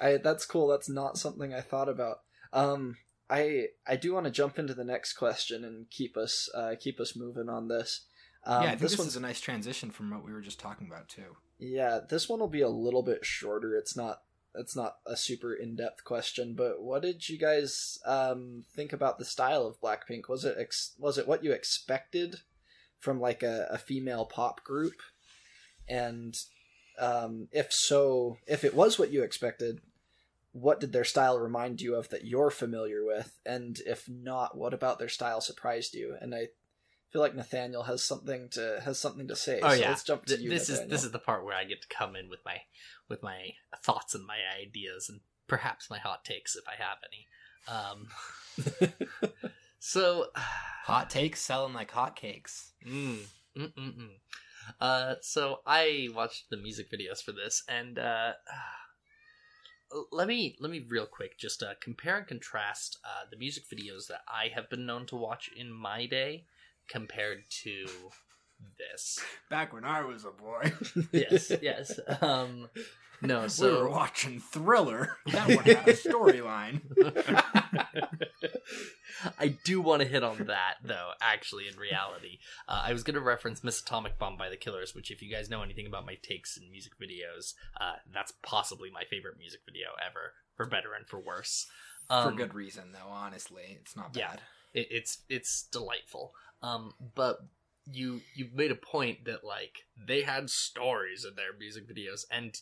I 0.00 0.16
that's 0.18 0.46
cool. 0.46 0.68
That's 0.68 0.88
not 0.88 1.18
something 1.18 1.52
I 1.52 1.60
thought 1.60 1.88
about. 1.88 2.18
Um, 2.52 2.96
I 3.28 3.66
I 3.86 3.96
do 3.96 4.14
want 4.14 4.24
to 4.26 4.30
jump 4.30 4.58
into 4.58 4.74
the 4.74 4.84
next 4.84 5.14
question 5.14 5.64
and 5.64 5.90
keep 5.90 6.16
us 6.16 6.48
uh, 6.54 6.74
keep 6.78 7.00
us 7.00 7.16
moving 7.16 7.48
on 7.48 7.68
this. 7.68 8.06
Um, 8.44 8.62
yeah, 8.62 8.68
I 8.68 8.70
think 8.70 8.82
this 8.82 8.90
this, 8.92 9.00
one's 9.00 9.16
a 9.16 9.20
nice 9.20 9.40
transition 9.40 9.90
from 9.90 10.10
what 10.10 10.24
we 10.24 10.32
were 10.32 10.40
just 10.40 10.60
talking 10.60 10.86
about 10.86 11.08
too. 11.08 11.36
yeah. 11.58 12.00
This 12.08 12.28
one 12.28 12.40
will 12.40 12.48
be 12.48 12.60
a 12.60 12.68
little 12.68 13.02
bit 13.02 13.24
shorter. 13.26 13.76
It's 13.76 13.96
not 13.96 14.22
it's 14.54 14.76
not 14.76 14.96
a 15.06 15.16
super 15.16 15.52
in 15.52 15.76
depth 15.76 16.04
question. 16.04 16.54
But 16.54 16.80
what 16.82 17.02
did 17.02 17.28
you 17.28 17.38
guys 17.38 17.98
um, 18.06 18.64
think 18.74 18.92
about 18.92 19.18
the 19.18 19.24
style 19.24 19.66
of 19.66 19.80
Blackpink? 19.80 20.28
Was 20.28 20.44
it 20.44 20.56
ex- 20.58 20.94
was 20.98 21.18
it 21.18 21.28
what 21.28 21.44
you 21.44 21.52
expected 21.52 22.36
from 22.98 23.20
like 23.20 23.42
a, 23.42 23.66
a 23.70 23.78
female 23.78 24.24
pop 24.24 24.62
group? 24.64 24.94
And 25.88 26.36
um, 26.98 27.48
if 27.52 27.72
so, 27.72 28.38
if 28.46 28.64
it 28.64 28.74
was 28.74 28.98
what 28.98 29.12
you 29.12 29.22
expected, 29.22 29.80
what 30.52 30.80
did 30.80 30.92
their 30.92 31.04
style 31.04 31.38
remind 31.38 31.80
you 31.80 31.94
of 31.94 32.08
that 32.10 32.24
you're 32.24 32.50
familiar 32.50 33.04
with? 33.04 33.38
And 33.46 33.78
if 33.86 34.08
not, 34.08 34.56
what 34.56 34.74
about 34.74 34.98
their 34.98 35.08
style 35.08 35.40
surprised 35.40 35.94
you? 35.94 36.16
And 36.20 36.34
I 36.34 36.48
feel 37.10 37.22
like 37.22 37.34
Nathaniel 37.34 37.84
has 37.84 38.02
something 38.04 38.48
to 38.50 38.80
has 38.84 38.98
something 38.98 39.28
to 39.28 39.36
say. 39.36 39.60
Oh 39.62 39.70
so 39.70 39.80
yeah, 39.80 39.88
let's 39.90 40.04
jump 40.04 40.26
to 40.26 40.36
Th- 40.36 40.44
you. 40.44 40.50
this 40.50 40.68
is 40.68 40.86
this 40.88 41.04
is 41.04 41.12
the 41.12 41.18
part 41.18 41.44
where 41.44 41.54
I 41.54 41.64
get 41.64 41.82
to 41.82 41.88
come 41.88 42.16
in 42.16 42.28
with 42.28 42.40
my 42.44 42.58
with 43.08 43.22
my 43.22 43.50
thoughts 43.82 44.14
and 44.14 44.26
my 44.26 44.38
ideas 44.60 45.08
and 45.08 45.20
perhaps 45.46 45.90
my 45.90 45.98
hot 45.98 46.24
takes 46.24 46.56
if 46.56 46.64
I 46.68 46.82
have 46.82 46.98
any. 47.08 47.26
Um, 47.68 48.08
so 49.78 50.26
Hot 50.88 51.10
takes 51.10 51.42
selling 51.42 51.74
like 51.74 51.92
hotcakes. 51.92 52.70
Mm, 52.86 53.18
mm, 53.54 53.74
mm, 53.74 53.98
mm. 53.98 54.08
Uh, 54.80 55.14
so 55.20 55.60
I 55.66 56.08
watched 56.14 56.50
the 56.50 56.56
music 56.56 56.90
videos 56.90 57.22
for 57.22 57.32
this, 57.32 57.62
and 57.68 57.98
uh, 57.98 58.32
let 60.12 60.28
me 60.28 60.56
let 60.60 60.70
me 60.70 60.84
real 60.88 61.06
quick 61.06 61.38
just 61.38 61.62
uh, 61.62 61.74
compare 61.80 62.18
and 62.18 62.26
contrast 62.26 62.98
uh, 63.04 63.24
the 63.30 63.36
music 63.36 63.64
videos 63.68 64.06
that 64.08 64.20
I 64.28 64.48
have 64.54 64.68
been 64.68 64.86
known 64.86 65.06
to 65.06 65.16
watch 65.16 65.50
in 65.56 65.72
my 65.72 66.06
day 66.06 66.44
compared 66.88 67.44
to 67.62 67.86
this. 68.78 69.20
Back 69.50 69.72
when 69.72 69.84
I 69.84 70.02
was 70.04 70.24
a 70.24 70.30
boy, 70.30 70.72
Yes, 71.12 71.52
yes. 71.62 71.98
Um, 72.20 72.68
no, 73.20 73.48
so 73.48 73.72
we 73.74 73.82
were 73.82 73.88
watching 73.90 74.38
Thriller. 74.40 75.16
That 75.26 75.48
one 75.48 75.64
had 75.64 75.88
a 75.88 75.92
storyline. 75.94 76.80
I 79.38 79.48
do 79.64 79.80
want 79.80 80.02
to 80.02 80.08
hit 80.08 80.22
on 80.22 80.44
that 80.46 80.74
though. 80.84 81.10
Actually, 81.20 81.66
in 81.66 81.76
reality, 81.78 82.38
uh, 82.68 82.82
I 82.84 82.92
was 82.92 83.02
going 83.02 83.14
to 83.16 83.20
reference 83.20 83.64
"Miss 83.64 83.80
Atomic 83.80 84.18
Bomb" 84.18 84.36
by 84.36 84.48
the 84.48 84.56
Killers, 84.56 84.94
which, 84.94 85.10
if 85.10 85.20
you 85.22 85.30
guys 85.30 85.50
know 85.50 85.62
anything 85.62 85.86
about 85.86 86.06
my 86.06 86.16
takes 86.22 86.56
in 86.56 86.70
music 86.70 86.92
videos, 87.00 87.54
uh, 87.80 87.94
that's 88.12 88.32
possibly 88.42 88.90
my 88.90 89.02
favorite 89.10 89.38
music 89.38 89.60
video 89.66 89.88
ever, 90.04 90.34
for 90.56 90.66
better 90.66 90.94
and 90.94 91.06
for 91.08 91.18
worse. 91.18 91.66
For 92.08 92.14
Um, 92.14 92.36
good 92.36 92.54
reason, 92.54 92.92
though. 92.92 93.10
Honestly, 93.10 93.78
it's 93.80 93.96
not 93.96 94.14
Yeah. 94.16 94.28
bad. 94.30 94.40
it, 94.74 94.86
it's 94.90 95.18
it's 95.28 95.62
delightful. 95.72 96.32
Um, 96.62 96.92
but 97.16 97.38
you 97.92 98.20
you've 98.34 98.54
made 98.54 98.70
a 98.70 98.76
point 98.76 99.24
that 99.24 99.44
like 99.44 99.84
they 100.06 100.22
had 100.22 100.50
stories 100.50 101.24
in 101.24 101.34
their 101.34 101.56
music 101.58 101.88
videos, 101.88 102.24
and 102.30 102.60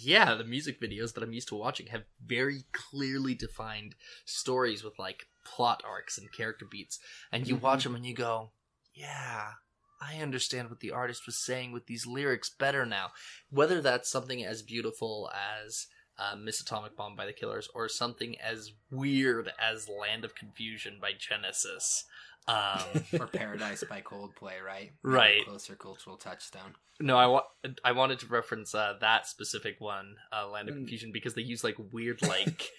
yeah, 0.00 0.34
the 0.34 0.44
music 0.44 0.80
videos 0.80 1.14
that 1.14 1.22
I'm 1.22 1.32
used 1.32 1.48
to 1.48 1.54
watching 1.56 1.86
have 1.88 2.04
very 2.24 2.64
clearly 2.72 3.34
defined 3.34 3.94
stories 4.24 4.82
with 4.82 4.98
like 4.98 5.26
plot 5.44 5.82
arcs 5.86 6.18
and 6.18 6.32
character 6.32 6.66
beats, 6.68 6.98
and 7.30 7.46
you 7.46 7.56
Mhm. 7.56 7.60
watch 7.60 7.84
them 7.84 7.94
and 7.94 8.04
you 8.06 8.14
go, 8.14 8.50
yeah. 8.94 9.52
I 9.98 10.16
understand 10.20 10.68
what 10.68 10.80
the 10.80 10.90
artist 10.90 11.24
was 11.24 11.38
saying 11.42 11.72
with 11.72 11.86
these 11.86 12.06
lyrics 12.06 12.50
better 12.50 12.84
now. 12.84 13.12
Whether 13.48 13.80
that's 13.80 14.10
something 14.10 14.44
as 14.44 14.62
beautiful 14.62 15.30
as 15.34 15.86
uh, 16.18 16.34
Miss 16.34 16.60
Atomic 16.62 16.96
Bomb 16.96 17.14
by 17.14 17.26
the 17.26 17.32
Killers, 17.32 17.68
or 17.74 17.88
something 17.90 18.40
as 18.40 18.72
weird 18.90 19.52
as 19.58 19.86
Land 19.88 20.24
of 20.24 20.34
Confusion 20.34 20.98
by 20.98 21.12
Genesis. 21.12 22.04
Um, 22.48 23.04
or 23.20 23.26
Paradise 23.26 23.82
by 23.88 24.00
Coldplay, 24.02 24.62
right? 24.64 24.92
Right. 25.02 25.34
Maybe 25.34 25.40
a 25.40 25.44
Closer 25.44 25.74
cultural 25.74 26.16
touchdown. 26.16 26.74
no, 27.00 27.16
I 27.16 27.26
wa- 27.26 27.42
I 27.84 27.92
wanted 27.92 28.20
to 28.20 28.26
reference 28.26 28.74
uh, 28.74 28.94
that 29.00 29.26
specific 29.26 29.76
one, 29.80 30.16
uh, 30.32 30.48
Land 30.48 30.68
of 30.68 30.74
Mm. 30.76 30.78
Confusion, 30.78 31.10
because 31.12 31.34
they 31.34 31.42
use 31.42 31.64
like 31.64 31.76
weird, 31.92 32.22
like 32.26 32.70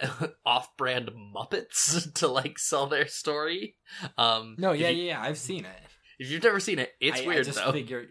off-brand 0.46 1.10
Muppets 1.34 2.12
to 2.14 2.28
like 2.28 2.58
sell 2.58 2.86
their 2.86 3.06
story. 3.08 3.76
Um, 4.16 4.54
No, 4.58 4.72
yeah, 4.72 4.88
you- 4.88 5.04
yeah, 5.04 5.12
yeah. 5.14 5.22
I've 5.22 5.38
seen 5.38 5.64
it. 5.64 5.80
If 6.18 6.30
you've 6.30 6.42
never 6.42 6.60
seen 6.60 6.78
it, 6.78 6.92
it's 7.00 7.20
I, 7.20 7.24
I 7.24 7.26
weird 7.26 7.44
just 7.44 7.58
though. 7.62 7.72
figure 7.72 8.06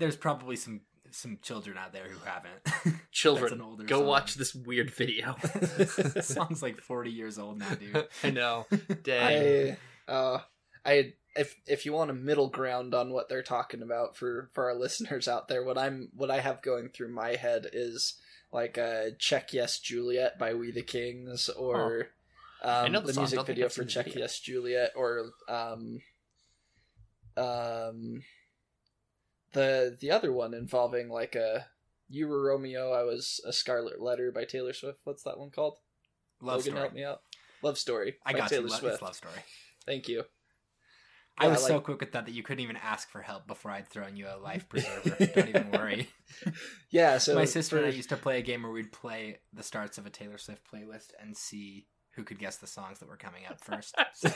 there's 0.00 0.16
probably 0.16 0.56
some 0.56 0.80
some 1.10 1.38
children 1.40 1.76
out 1.78 1.92
there 1.92 2.04
who 2.08 2.18
haven't. 2.24 3.00
Children, 3.12 3.54
an 3.54 3.60
older 3.62 3.84
go 3.84 3.98
song. 4.00 4.06
watch 4.06 4.34
this 4.34 4.54
weird 4.54 4.90
video. 4.90 5.36
this 5.76 6.26
song's 6.28 6.62
like 6.62 6.80
40 6.80 7.10
years 7.10 7.38
old 7.38 7.58
now, 7.58 7.74
dude. 7.74 8.06
I 8.24 8.30
know. 8.30 8.66
Dang. 9.02 9.70
I 9.72 9.76
uh 10.08 10.40
I 10.84 11.14
if 11.36 11.54
if 11.66 11.86
you 11.86 11.92
want 11.92 12.10
a 12.10 12.14
middle 12.14 12.48
ground 12.48 12.94
on 12.94 13.10
what 13.10 13.28
they're 13.28 13.42
talking 13.42 13.82
about 13.82 14.16
for 14.16 14.48
for 14.52 14.64
our 14.64 14.74
listeners 14.78 15.28
out 15.28 15.48
there, 15.48 15.62
what 15.62 15.78
I'm 15.78 16.08
what 16.14 16.30
I 16.30 16.40
have 16.40 16.62
going 16.62 16.88
through 16.88 17.12
my 17.12 17.36
head 17.36 17.68
is 17.72 18.14
like 18.52 18.78
uh 18.78 19.10
Check 19.18 19.52
Yes 19.52 19.78
Juliet 19.78 20.38
by 20.38 20.54
We 20.54 20.70
the 20.70 20.82
Kings 20.82 21.48
or 21.48 22.08
um, 22.62 22.92
know 22.92 23.00
the 23.00 23.12
the, 23.12 23.20
music 23.20 23.46
video 23.46 23.68
for 23.68 23.84
Check 23.84 24.06
video. 24.06 24.22
Yes 24.22 24.40
Juliet 24.40 24.92
or 24.96 25.30
um 25.48 26.00
um 27.36 28.22
the 29.52 29.96
the 30.00 30.10
other 30.10 30.32
one 30.32 30.54
involving 30.54 31.08
like 31.08 31.34
a 31.34 31.66
you 32.10 32.26
were 32.26 32.42
Romeo, 32.42 32.92
I 32.92 33.02
was 33.02 33.40
a 33.44 33.52
Scarlet 33.52 34.00
Letter 34.00 34.32
by 34.32 34.44
Taylor 34.44 34.72
Swift. 34.72 35.00
What's 35.04 35.22
that 35.24 35.38
one 35.38 35.50
called? 35.50 35.76
Love 36.40 36.58
Logan, 36.58 36.72
story. 36.72 36.80
help 36.80 36.92
me 36.94 37.04
out. 37.04 37.20
Love 37.62 37.78
Story. 37.78 38.16
I 38.24 38.32
by 38.32 38.38
got 38.38 38.48
Taylor 38.48 38.68
you. 38.68 38.70
Swift. 38.70 38.94
it's 38.94 39.02
love 39.02 39.16
story. 39.16 39.34
Thank 39.88 40.06
you. 40.06 40.22
I 41.38 41.46
Yeah, 41.46 41.52
was 41.52 41.66
so 41.66 41.80
quick 41.80 42.00
with 42.00 42.12
that 42.12 42.26
that 42.26 42.32
you 42.32 42.42
couldn't 42.42 42.62
even 42.62 42.76
ask 42.76 43.08
for 43.10 43.22
help 43.22 43.46
before 43.46 43.70
I'd 43.70 43.88
thrown 43.88 44.16
you 44.16 44.26
a 44.26 44.36
life 44.36 44.68
preserver. 44.68 45.16
Don't 45.34 45.48
even 45.48 45.70
worry. 45.70 46.08
Yeah, 46.90 47.18
so 47.18 47.34
My 47.34 47.44
sister 47.46 47.78
and 47.78 47.86
I 47.86 47.90
used 47.90 48.10
to 48.10 48.16
play 48.16 48.38
a 48.38 48.42
game 48.42 48.62
where 48.62 48.72
we'd 48.72 48.92
play 48.92 49.38
the 49.52 49.62
starts 49.62 49.96
of 49.98 50.06
a 50.06 50.10
Taylor 50.10 50.36
Swift 50.38 50.62
playlist 50.70 51.08
and 51.20 51.36
see 51.36 51.86
who 52.14 52.22
could 52.24 52.38
guess 52.38 52.56
the 52.56 52.66
songs 52.66 52.98
that 52.98 53.08
were 53.08 53.16
coming 53.16 53.42
up 53.48 53.64
first. 53.64 53.94
So, 54.14 54.30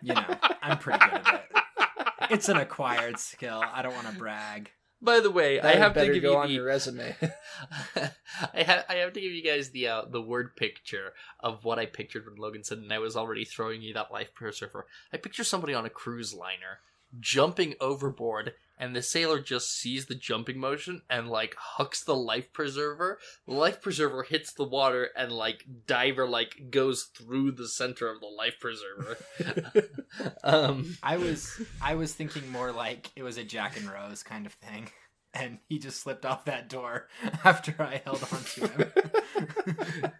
you 0.00 0.14
know, 0.14 0.36
I'm 0.62 0.78
pretty 0.78 0.98
good 1.00 1.14
at 1.26 1.34
it. 1.34 2.30
It's 2.30 2.48
an 2.48 2.56
acquired 2.56 3.18
skill. 3.18 3.62
I 3.64 3.82
don't 3.82 3.94
want 3.94 4.06
to 4.08 4.14
brag. 4.14 4.70
By 5.02 5.18
the 5.18 5.32
way, 5.32 5.56
that 5.56 5.64
I 5.66 5.78
have 5.78 5.94
to 5.94 6.06
give 6.12 6.22
go 6.22 6.32
you 6.32 6.38
on 6.38 6.48
the, 6.48 6.54
your 6.54 6.64
resume. 6.66 7.16
I 8.54 8.62
have 8.62 8.84
I 8.88 8.94
have 8.94 9.12
to 9.14 9.20
give 9.20 9.32
you 9.32 9.42
guys 9.42 9.70
the 9.70 9.88
uh, 9.88 10.02
the 10.08 10.22
word 10.22 10.54
picture 10.54 11.12
of 11.40 11.64
what 11.64 11.80
I 11.80 11.86
pictured 11.86 12.24
when 12.26 12.36
Logan 12.36 12.62
said, 12.62 12.78
and 12.78 12.92
I 12.92 13.00
was 13.00 13.16
already 13.16 13.44
throwing 13.44 13.82
you 13.82 13.92
that 13.94 14.12
life 14.12 14.32
preserver. 14.32 14.86
I 15.12 15.16
picture 15.16 15.44
somebody 15.44 15.74
on 15.74 15.84
a 15.84 15.90
cruise 15.90 16.32
liner 16.32 16.78
jumping 17.18 17.74
overboard, 17.80 18.54
and 18.82 18.96
the 18.96 19.02
sailor 19.02 19.38
just 19.38 19.78
sees 19.78 20.06
the 20.06 20.14
jumping 20.16 20.58
motion 20.58 21.02
and 21.08 21.28
like 21.28 21.54
hucks 21.56 22.02
the 22.02 22.16
life 22.16 22.52
preserver. 22.52 23.20
The 23.46 23.54
life 23.54 23.80
preserver 23.80 24.24
hits 24.24 24.52
the 24.52 24.64
water 24.64 25.10
and 25.16 25.30
like 25.30 25.64
diver 25.86 26.28
like 26.28 26.68
goes 26.68 27.04
through 27.04 27.52
the 27.52 27.68
center 27.68 28.10
of 28.10 28.18
the 28.18 28.26
life 28.26 28.56
preserver. 28.58 29.18
um, 30.44 30.98
I 31.00 31.16
was 31.16 31.62
I 31.80 31.94
was 31.94 32.12
thinking 32.12 32.50
more 32.50 32.72
like 32.72 33.12
it 33.14 33.22
was 33.22 33.38
a 33.38 33.44
Jack 33.44 33.76
and 33.76 33.88
Rose 33.88 34.24
kind 34.24 34.46
of 34.46 34.54
thing. 34.54 34.90
And 35.32 35.58
he 35.68 35.78
just 35.78 36.00
slipped 36.00 36.26
off 36.26 36.46
that 36.46 36.68
door 36.68 37.06
after 37.44 37.76
I 37.78 38.02
held 38.04 38.26
on 38.32 38.42
to 38.42 38.66
him. 38.66 40.12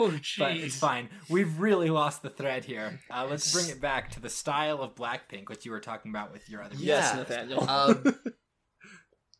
Oh 0.00 0.18
but 0.38 0.56
it's 0.56 0.78
fine. 0.78 1.08
We've 1.28 1.58
really 1.58 1.90
lost 1.90 2.22
the 2.22 2.30
thread 2.30 2.64
here. 2.64 3.00
Uh, 3.10 3.26
let's 3.28 3.52
bring 3.52 3.68
it 3.68 3.80
back 3.80 4.10
to 4.12 4.20
the 4.20 4.30
style 4.30 4.80
of 4.82 4.94
Blackpink, 4.94 5.48
which 5.48 5.64
you 5.64 5.70
were 5.70 5.80
talking 5.80 6.10
about 6.10 6.32
with 6.32 6.48
your 6.48 6.62
other. 6.62 6.74
yes, 6.76 7.12
Yeah. 7.12 7.18
Nathaniel. 7.18 7.68
um, 7.68 8.14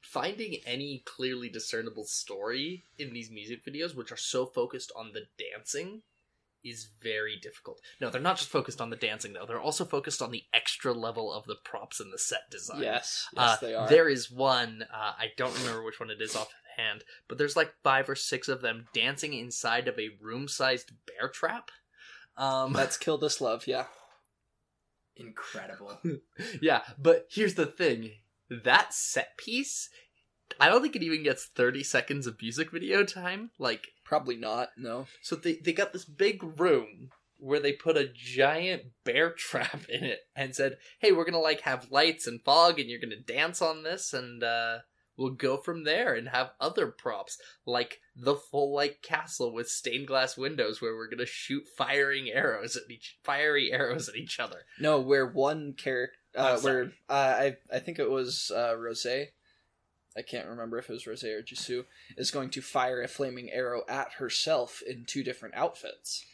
finding 0.02 0.56
any 0.66 1.02
clearly 1.06 1.48
discernible 1.48 2.04
story 2.04 2.84
in 2.98 3.12
these 3.12 3.30
music 3.30 3.60
videos, 3.64 3.94
which 3.96 4.10
are 4.12 4.16
so 4.16 4.46
focused 4.46 4.92
on 4.96 5.12
the 5.12 5.22
dancing, 5.38 6.02
is 6.64 6.88
very 7.02 7.36
difficult. 7.40 7.80
No, 8.00 8.10
they're 8.10 8.20
not 8.20 8.36
just 8.36 8.50
focused 8.50 8.80
on 8.80 8.90
the 8.90 8.96
dancing 8.96 9.32
though; 9.32 9.46
they're 9.46 9.60
also 9.60 9.84
focused 9.84 10.20
on 10.22 10.30
the 10.30 10.44
extra 10.52 10.92
level 10.92 11.32
of 11.32 11.44
the 11.46 11.56
props 11.64 12.00
and 12.00 12.12
the 12.12 12.18
set 12.18 12.50
design. 12.50 12.82
yes, 12.82 13.28
yes, 13.34 13.42
Uh, 13.42 13.56
they 13.60 13.74
are. 13.74 13.88
There 13.88 14.08
is 14.08 14.30
one, 14.30 14.84
uh, 14.92 15.12
I 15.18 15.32
don't 15.36 15.56
remember 15.60 15.82
which 15.84 16.00
one 16.00 16.10
it 16.10 16.20
is 16.20 16.36
offhand, 16.36 17.04
but 17.28 17.38
there's 17.38 17.56
like 17.56 17.74
five 17.82 18.08
or 18.08 18.14
six 18.14 18.48
of 18.48 18.60
them 18.62 18.86
dancing 18.92 19.32
inside 19.34 19.88
of 19.88 19.98
a 19.98 20.10
room 20.20 20.48
sized 20.48 20.92
bear 21.06 21.28
trap. 21.28 21.70
Um, 22.36 22.72
That's 22.72 22.96
Kill 22.96 23.18
This 23.18 23.40
Love, 23.40 23.66
yeah. 23.66 23.86
Incredible. 25.16 25.98
yeah, 26.62 26.82
but 26.98 27.26
here's 27.30 27.54
the 27.54 27.66
thing 27.66 28.12
that 28.48 28.94
set 28.94 29.36
piece, 29.36 29.90
I 30.58 30.68
don't 30.68 30.82
think 30.82 30.96
it 30.96 31.02
even 31.02 31.22
gets 31.22 31.46
30 31.46 31.82
seconds 31.84 32.26
of 32.26 32.40
music 32.40 32.70
video 32.70 33.04
time. 33.04 33.50
Like, 33.58 33.88
Probably 34.10 34.36
not, 34.36 34.70
no. 34.76 35.06
so 35.22 35.36
they, 35.36 35.54
they 35.54 35.72
got 35.72 35.92
this 35.92 36.04
big 36.04 36.42
room 36.60 37.10
where 37.38 37.60
they 37.60 37.72
put 37.72 37.96
a 37.96 38.10
giant 38.12 38.82
bear 39.04 39.30
trap 39.38 39.88
in 39.88 40.02
it 40.02 40.18
and 40.34 40.54
said, 40.54 40.78
hey, 40.98 41.12
we're 41.12 41.24
gonna 41.24 41.38
like 41.38 41.61
have 41.61 41.92
lights 41.92 42.26
and 42.26 42.42
fog 42.42 42.80
and 42.80 42.90
you're 42.90 43.00
gonna 43.00 43.14
dance 43.16 43.62
on 43.62 43.84
this 43.84 44.12
and, 44.12 44.42
uh, 44.42 44.78
we'll 45.16 45.30
go 45.30 45.58
from 45.58 45.84
there 45.84 46.14
and 46.14 46.28
have 46.30 46.50
other 46.61 46.86
props 46.86 47.38
like 47.66 48.00
the 48.16 48.34
full 48.34 48.74
like 48.74 49.02
castle 49.02 49.52
with 49.52 49.68
stained 49.68 50.06
glass 50.08 50.36
windows 50.36 50.80
where 50.80 50.96
we're 50.96 51.11
gonna 51.11 51.26
shoot 51.26 51.62
firing 51.76 52.28
arrows 52.28 52.74
at 52.74 52.90
each 52.90 53.18
fiery 53.22 53.70
arrows 53.70 54.08
at 54.08 54.16
each 54.16 54.40
other 54.40 54.64
No, 54.80 54.98
where 54.98 55.26
one 55.26 55.74
character, 55.74 56.16
uh, 56.36 56.56
I'm 56.56 56.64
where 56.64 56.84
uh, 57.08 57.12
I 57.12 57.56
I 57.72 57.78
think 57.80 57.98
it 57.98 58.11
was 58.11 58.50
uh, 58.54 58.76
Rose. 58.76 59.06
I 60.16 60.22
can't 60.22 60.48
remember 60.48 60.78
if 60.78 60.90
it 60.90 60.92
was 60.92 61.06
Rose 61.06 61.24
or 61.24 61.42
Jisoo 61.42 61.84
is 62.16 62.30
going 62.30 62.50
to 62.50 62.61
fire 62.61 63.02
a 63.02 63.08
flaming 63.08 63.50
arrow 63.50 63.82
at 63.88 64.14
herself 64.14 64.82
in 64.86 65.04
two 65.04 65.22
different 65.22 65.54
outfits. 65.54 66.24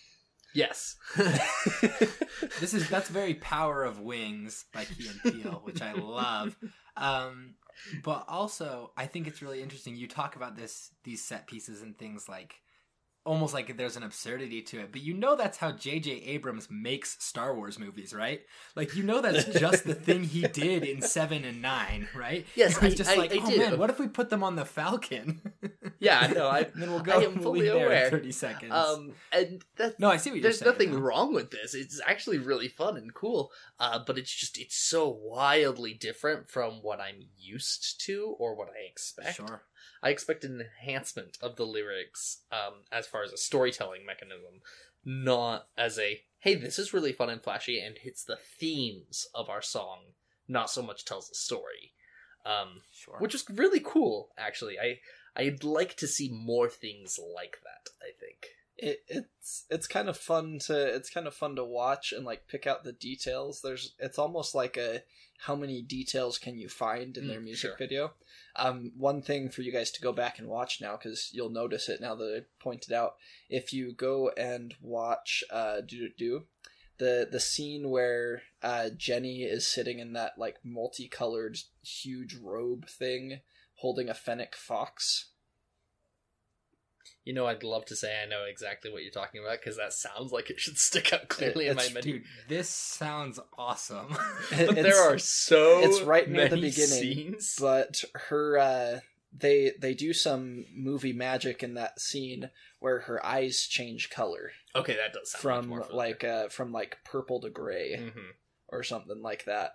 yes 0.55 0.97
this 1.17 2.73
is 2.73 2.89
that's 2.89 3.11
very 3.11 3.35
Power 3.35 3.85
of 3.85 4.01
Wings 4.01 4.65
by 4.73 4.85
Key 4.85 5.09
and 5.09 5.35
Peele, 5.35 5.61
which 5.65 5.83
I 5.83 5.93
love. 5.93 6.57
Um, 6.97 7.55
but 8.03 8.25
also, 8.29 8.93
I 8.97 9.07
think 9.07 9.27
it's 9.27 9.43
really 9.43 9.63
interesting. 9.63 9.97
You 9.97 10.09
talk 10.09 10.37
about 10.37 10.57
this 10.57 10.93
these 11.05 11.23
set 11.23 11.47
pieces 11.47 11.83
and 11.83 11.97
things 11.99 12.29
like 12.29 12.55
almost 13.27 13.53
like 13.53 13.77
there's 13.77 13.97
an 13.97 14.03
absurdity 14.03 14.63
to 14.63 14.81
it. 14.81 14.93
But 14.93 15.03
you 15.03 15.13
know 15.13 15.37
that's 15.37 15.59
how 15.59 15.73
J.J. 15.73 16.11
Abrams 16.27 16.69
makes 16.71 17.23
Star 17.23 17.55
Wars 17.55 17.79
movies, 17.79 18.15
right? 18.15 18.41
Like 18.75 18.95
you 18.97 19.03
know 19.03 19.21
that's 19.21 19.45
just 19.45 19.85
the 19.85 19.95
thing 19.95 20.25
he 20.25 20.43
did 20.43 20.85
in 20.85 21.03
seven 21.03 21.45
and 21.45 21.61
nine, 21.61 22.09
right? 22.15 22.47
Yes, 22.55 22.79
he's 22.79 22.95
I- 22.95 22.97
just 22.97 23.11
I- 23.11 23.15
like, 23.17 23.33
I 23.33 23.39
oh 23.43 23.51
do. 23.51 23.59
man, 23.59 23.79
what 23.79 23.91
if 23.91 23.99
we 23.99 24.09
put 24.09 24.31
them 24.31 24.43
on 24.43 24.57
the 24.57 24.65
Falcon? 24.65 25.41
Yeah, 25.99 26.27
no, 26.37 26.49
I- 26.49 26.65
then 26.75 26.91
we'll 26.91 27.01
go. 27.01 27.13
I 27.19 27.23
am 27.25 27.39
fully 27.43 27.61
leave 27.63 27.73
there 27.73 27.79
in 27.81 27.87
aware. 27.87 28.11
Thirty 28.11 28.31
seconds. 28.31 28.71
Um, 28.73 29.13
and 29.33 29.65
that 29.77 29.99
no, 29.99 30.11
I 30.11 30.19
see 30.19 30.29
what 30.29 30.37
you're 30.37 30.43
there's 30.43 30.59
saying. 30.59 30.71
nothing 30.71 30.93
though. 30.93 30.99
wrong 30.99 31.33
with 31.33 31.51
this. 31.51 31.75
It's 31.75 32.03
actually 32.07 32.37
really 32.37 32.69
fun 32.69 32.99
and 32.99 33.15
cool. 33.15 33.51
Uh, 33.81 34.01
but 34.07 34.19
it's 34.19 34.31
just 34.31 34.59
it's 34.59 34.77
so 34.77 35.09
wildly 35.09 35.95
different 35.95 36.51
from 36.51 36.75
what 36.83 37.01
I'm 37.01 37.29
used 37.39 37.99
to 38.05 38.37
or 38.39 38.55
what 38.55 38.69
I 38.69 38.87
expect. 38.91 39.37
Sure. 39.37 39.63
I 40.03 40.11
expect 40.11 40.45
an 40.45 40.61
enhancement 40.61 41.39
of 41.43 41.57
the 41.57 41.67
lyrics 41.67 42.43
um, 42.53 42.83
as 42.93 43.07
far 43.07 43.23
as 43.23 43.33
a 43.33 43.37
storytelling 43.37 44.05
mechanism, 44.07 44.61
not 45.05 45.69
as 45.77 45.99
a 45.99 46.23
hey, 46.41 46.55
this 46.55 46.79
is 46.79 46.93
really 46.95 47.13
fun 47.13 47.29
and 47.31 47.43
flashy 47.43 47.81
and 47.81 47.99
hits 47.99 48.23
the 48.23 48.37
themes 48.37 49.27
of 49.35 49.49
our 49.49 49.63
song, 49.63 49.99
not 50.47 50.71
so 50.71 50.83
much 50.83 51.05
tells 51.05 51.31
a 51.31 51.35
story. 51.35 51.93
Um, 52.45 52.83
Sure. 52.93 53.17
which 53.19 53.35
is 53.35 53.45
really 53.51 53.81
cool, 53.81 54.31
actually. 54.39 54.79
I 54.79 55.01
I'd 55.35 55.65
like 55.65 55.97
to 55.97 56.07
see 56.07 56.31
more 56.31 56.69
things 56.69 57.19
like 57.19 57.59
that. 57.65 57.91
I 58.01 58.13
think. 58.19 58.47
It, 58.79 59.05
it's 59.09 59.65
it's 59.71 59.87
kind 59.87 60.09
of 60.09 60.19
fun 60.19 60.59
to 60.67 60.95
it's 60.95 61.09
kind 61.09 61.27
of 61.27 61.35
fun 61.35 61.57
to 61.57 61.65
watch 61.65 62.13
and 62.13 62.27
like 62.27 62.47
pick 62.47 62.67
out 62.67 62.85
the 62.85 62.93
details. 62.93 63.63
There's 63.63 63.95
it's 63.99 64.19
almost 64.19 64.55
like 64.55 64.77
a 64.77 65.03
how 65.39 65.55
many 65.57 65.81
details 65.83 66.37
can 66.39 66.59
you 66.59 66.69
find 66.69 67.17
in 67.17 67.27
their 67.29 67.41
Mm, 67.41 67.45
music 67.45 67.71
sure. 67.71 67.77
video? 67.79 68.13
Um 68.55 68.93
one 68.97 69.23
thing 69.23 69.49
for 69.49 69.63
you 69.63 69.73
guys 69.73 69.91
to 69.93 70.01
go 70.03 70.13
back 70.13 70.39
and 70.39 70.49
watch 70.49 70.81
now 70.81 70.97
because 70.97 71.31
you'll 71.33 71.49
notice 71.51 71.89
it 71.89 72.01
now 72.03 72.15
that 72.17 72.43
i 72.43 72.63
pointed 72.63 72.93
out. 72.93 73.15
If 73.49 73.73
you 73.73 73.93
go 73.93 74.31
and 74.37 74.75
watch 74.83 75.43
uh 75.51 75.81
do 75.81 76.11
do 76.17 76.45
the 76.99 77.27
the 77.31 77.41
scene 77.41 77.89
where 77.89 78.43
uh 78.63 78.91
Jennie 78.97 79.43
is 79.45 79.67
sitting 79.67 80.01
in 80.01 80.13
that 80.15 80.33
like 80.39 80.57
multicolored 80.65 81.57
huge 81.83 82.35
robe 82.35 82.89
thing 82.89 83.41
holding 83.77 84.09
a 84.11 84.15
fennec 84.15 84.55
fox 84.55 85.31
You 87.27 87.33
know, 87.35 87.47
I'd 87.47 87.63
love 87.65 87.85
to 87.87 87.97
say 87.97 88.23
I 88.23 88.27
know 88.27 88.45
exactly 88.45 88.91
what 88.91 89.03
you're 89.03 89.11
talking 89.11 89.43
about 89.45 89.59
because 89.61 89.77
that 89.77 89.93
sounds 89.93 90.31
like 90.33 90.49
it 90.49 90.59
should 90.61 90.79
stick 90.89 91.13
out 91.13 91.29
clearly 91.29 91.67
in 91.67 91.77
my 91.77 91.89
menu. 91.93 92.21
Dude, 92.21 92.25
this 92.49 92.71
sounds 92.71 93.39
awesome. 93.59 94.17
But 94.51 94.77
there 94.77 95.03
are 95.03 95.19
so 95.19 95.81
it's 95.83 96.01
right 96.03 96.31
near 96.31 96.49
the 96.49 96.57
beginning, 96.57 96.87
scenes. 96.87 97.57
but 97.61 98.03
her 98.15 98.57
uh 98.59 99.01
they 99.39 99.73
they 99.79 99.93
do 99.93 100.13
some 100.15 100.65
movie 100.75 101.13
magic 101.13 101.63
in 101.63 101.75
that 101.75 102.01
scene 102.01 102.49
where 102.79 103.01
her 103.01 103.25
eyes 103.27 103.67
change 103.67 104.09
color 104.09 104.53
okay, 104.75 104.95
that 104.97 105.13
does 105.13 105.33
from 105.35 105.83
like 105.93 106.23
uh 106.25 106.49
from 106.49 106.71
like 106.73 106.99
purple 107.05 107.41
to 107.41 107.51
gray 107.51 107.97
Mhm. 107.99 108.31
or 108.69 108.83
something 108.85 109.21
like 109.21 109.45
that 109.45 109.73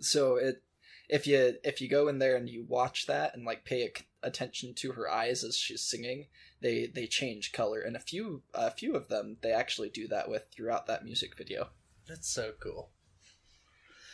so 0.00 0.36
it 0.36 0.62
if 1.08 1.26
you 1.26 1.54
if 1.64 1.80
you 1.80 1.88
go 1.88 2.06
in 2.08 2.18
there 2.18 2.36
and 2.36 2.48
you 2.48 2.64
watch 2.68 3.06
that 3.06 3.34
and 3.34 3.44
like 3.44 3.64
pay 3.64 3.90
attention 4.22 4.74
to 4.74 4.92
her 4.92 5.10
eyes 5.10 5.44
as 5.44 5.56
she's 5.56 5.82
singing 5.82 6.26
they 6.60 6.86
they 6.86 7.06
change 7.06 7.52
color. 7.52 7.80
And 7.80 7.96
a 7.96 8.00
few 8.00 8.42
a 8.54 8.70
few 8.70 8.94
of 8.94 9.08
them 9.08 9.36
they 9.42 9.52
actually 9.52 9.90
do 9.90 10.08
that 10.08 10.28
with 10.28 10.48
throughout 10.54 10.86
that 10.86 11.04
music 11.04 11.36
video. 11.36 11.68
That's 12.08 12.28
so 12.28 12.52
cool. 12.60 12.90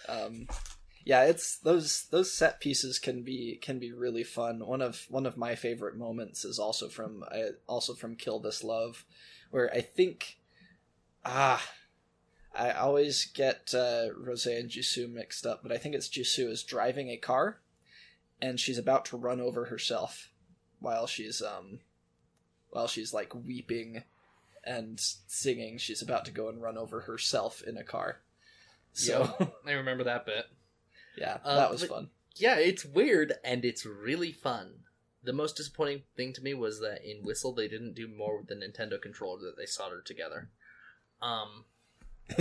um 0.09 0.46
yeah 1.05 1.24
it's 1.24 1.59
those 1.59 2.07
those 2.11 2.32
set 2.32 2.61
pieces 2.61 2.98
can 2.98 3.22
be 3.22 3.59
can 3.62 3.78
be 3.78 3.92
really 3.92 4.24
fun. 4.24 4.66
One 4.66 4.82
of 4.82 5.07
one 5.09 5.26
of 5.26 5.36
my 5.36 5.55
favorite 5.55 5.96
moments 5.96 6.44
is 6.44 6.59
also 6.59 6.88
from 6.88 7.24
uh, 7.30 7.52
also 7.66 7.94
from 7.94 8.16
kill 8.16 8.40
this 8.40 8.62
love 8.64 9.05
where 9.55 9.72
i 9.72 9.80
think 9.80 10.38
ah 11.24 11.62
i 12.52 12.72
always 12.72 13.26
get 13.26 13.72
uh 13.72 14.07
rose 14.16 14.46
and 14.46 14.68
jisoo 14.68 15.09
mixed 15.09 15.46
up 15.46 15.62
but 15.62 15.70
i 15.70 15.78
think 15.78 15.94
it's 15.94 16.09
jisoo 16.09 16.50
is 16.50 16.64
driving 16.64 17.09
a 17.09 17.16
car 17.16 17.61
and 18.45 18.61
she's 18.61 18.78
about 18.78 19.05
to 19.07 19.16
run 19.16 19.40
over 19.40 19.64
herself 19.66 20.28
while 20.80 21.07
she's 21.07 21.40
um 21.42 21.78
while 22.70 22.86
she's 22.88 23.14
like 23.14 23.34
weeping 23.34 24.03
and 24.64 24.99
singing 25.26 25.78
she's 25.78 26.03
about 26.03 26.24
to 26.24 26.30
go 26.30 26.49
and 26.49 26.61
run 26.62 26.76
over 26.76 27.01
herself 27.03 27.62
in 27.66 27.76
a 27.76 27.84
car 27.84 28.20
so 28.92 29.53
I 29.66 29.72
remember 29.72 30.05
that 30.05 30.24
bit. 30.26 30.45
yeah, 31.16 31.38
Uh, 31.45 31.57
that 31.57 31.70
was 31.70 31.84
fun. 31.84 32.11
Yeah, 32.36 32.57
it's 32.59 32.84
weird 32.84 33.32
and 33.45 33.64
it's 33.64 33.84
really 33.86 34.30
fun. 34.32 34.84
The 35.22 35.32
most 35.32 35.57
disappointing 35.57 36.03
thing 36.16 36.32
to 36.34 36.42
me 36.42 36.55
was 36.55 36.80
that 36.80 37.01
in 37.05 37.24
Whistle 37.24 37.53
they 37.55 37.66
didn't 37.68 37.95
do 37.95 38.07
more 38.09 38.38
with 38.38 38.49
the 38.49 38.55
Nintendo 38.55 39.01
controller 39.01 39.40
that 39.40 39.57
they 39.57 39.66
soldered 39.66 40.07
together. 40.07 40.51
Um, 41.22 41.64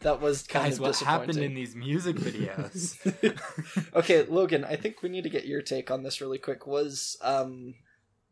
that 0.00 0.20
was 0.20 0.42
kind 0.42 0.66
Guys, 0.66 0.74
of 0.74 0.80
what 0.80 0.98
happened 0.98 1.38
in 1.38 1.54
these 1.54 1.74
music 1.74 2.16
videos? 2.16 2.96
okay, 3.94 4.24
Logan, 4.24 4.64
I 4.64 4.76
think 4.76 5.02
we 5.02 5.08
need 5.08 5.24
to 5.24 5.30
get 5.30 5.46
your 5.46 5.62
take 5.62 5.90
on 5.90 6.02
this 6.02 6.20
really 6.20 6.38
quick. 6.38 6.66
Was 6.66 7.16
um 7.22 7.74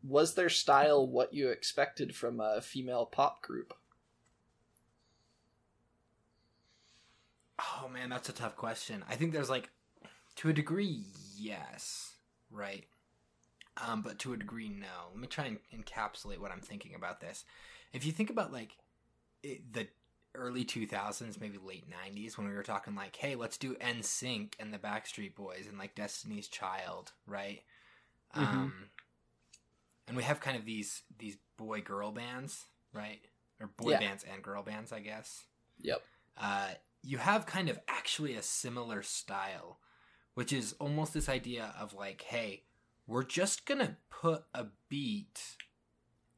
was 0.03 0.34
their 0.34 0.49
style 0.49 1.07
what 1.07 1.34
you 1.34 1.49
expected 1.49 2.14
from 2.14 2.40
a 2.40 2.61
female 2.61 3.07
pop 3.07 3.42
group? 3.42 3.74
Oh 7.59 7.88
man, 7.88 8.11
that's 8.11 8.28
a 8.28 8.32
tough 8.32 8.57
question. 8.57 9.03
I 9.09 9.16
think 9.16 9.32
there's 9.32 9.51
like, 9.51 9.70
to 10.36 10.51
a 10.51 10.53
degree, 10.53 11.05
yes, 11.36 12.14
right, 12.51 12.84
um, 13.84 14.03
but 14.03 14.18
to 14.20 14.32
a 14.32 14.36
degree, 14.36 14.68
no. 14.68 15.11
Let 15.12 15.20
me 15.20 15.26
try 15.26 15.47
and 15.47 15.59
encapsulate 15.74 16.38
what 16.38 16.53
I'm 16.53 16.61
thinking 16.61 16.94
about 16.94 17.20
this. 17.20 17.44
If 17.92 18.05
you 18.05 18.12
think 18.12 18.30
about 18.30 18.53
like 18.53 18.76
it, 19.42 19.72
the 19.72 19.88
early 20.37 20.64
2000s, 20.64 21.41
maybe 21.41 21.59
late 21.59 21.87
90s, 21.91 22.37
when 22.39 22.47
we 22.49 22.55
were 22.55 22.62
talking 22.62 22.95
like, 22.95 23.16
hey, 23.16 23.34
let's 23.34 23.57
do 23.59 23.74
NSYNC 23.76 24.55
and 24.61 24.72
the 24.72 24.78
Backstreet 24.78 25.34
Boys 25.34 25.66
and 25.68 25.78
like 25.78 25.95
Destiny's 25.95 26.49
Child, 26.49 27.12
right? 27.26 27.62
Mhm. 28.34 28.53
Um, 28.53 28.91
and 30.07 30.16
we 30.16 30.22
have 30.22 30.41
kind 30.41 30.57
of 30.57 30.64
these 30.64 31.03
these 31.18 31.37
boy 31.57 31.80
girl 31.80 32.12
bands, 32.12 32.64
right? 32.93 33.20
Or 33.61 33.66
boy 33.68 33.93
Yeah. 33.93 33.99
bands 33.99 34.24
and 34.24 34.43
girl 34.43 34.62
bands, 34.62 34.93
I 34.93 35.01
guess 35.01 35.45
Yep. 35.80 36.03
uh, 36.37 36.70
you 37.03 37.18
have 37.18 37.47
kind 37.47 37.68
of 37.68 37.78
actually 37.89 38.34
a 38.34 38.43
similar 38.43 39.03
style, 39.03 39.80
which 40.34 40.53
is 40.53 40.74
almost 40.74 41.14
this 41.14 41.28
idea 41.28 41.74
of 41.78 41.95
like, 41.95 42.22
hey, 42.22 42.64
we're 43.07 43.24
just 43.24 43.66
gonna 43.66 43.97
put 44.11 44.45
a 44.55 44.66
beat, 44.89 45.57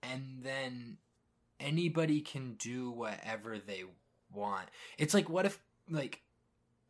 and 0.03 0.41
then 0.43 0.99
anybody 1.61 2.21
can 2.21 2.55
do 2.55 2.91
whatever 2.91 3.59
they 3.59 3.85
want. 4.33 4.69
It's 4.99 5.15
like, 5.15 5.29
what 5.29 5.47
if 5.47 5.59
like, 5.91 6.23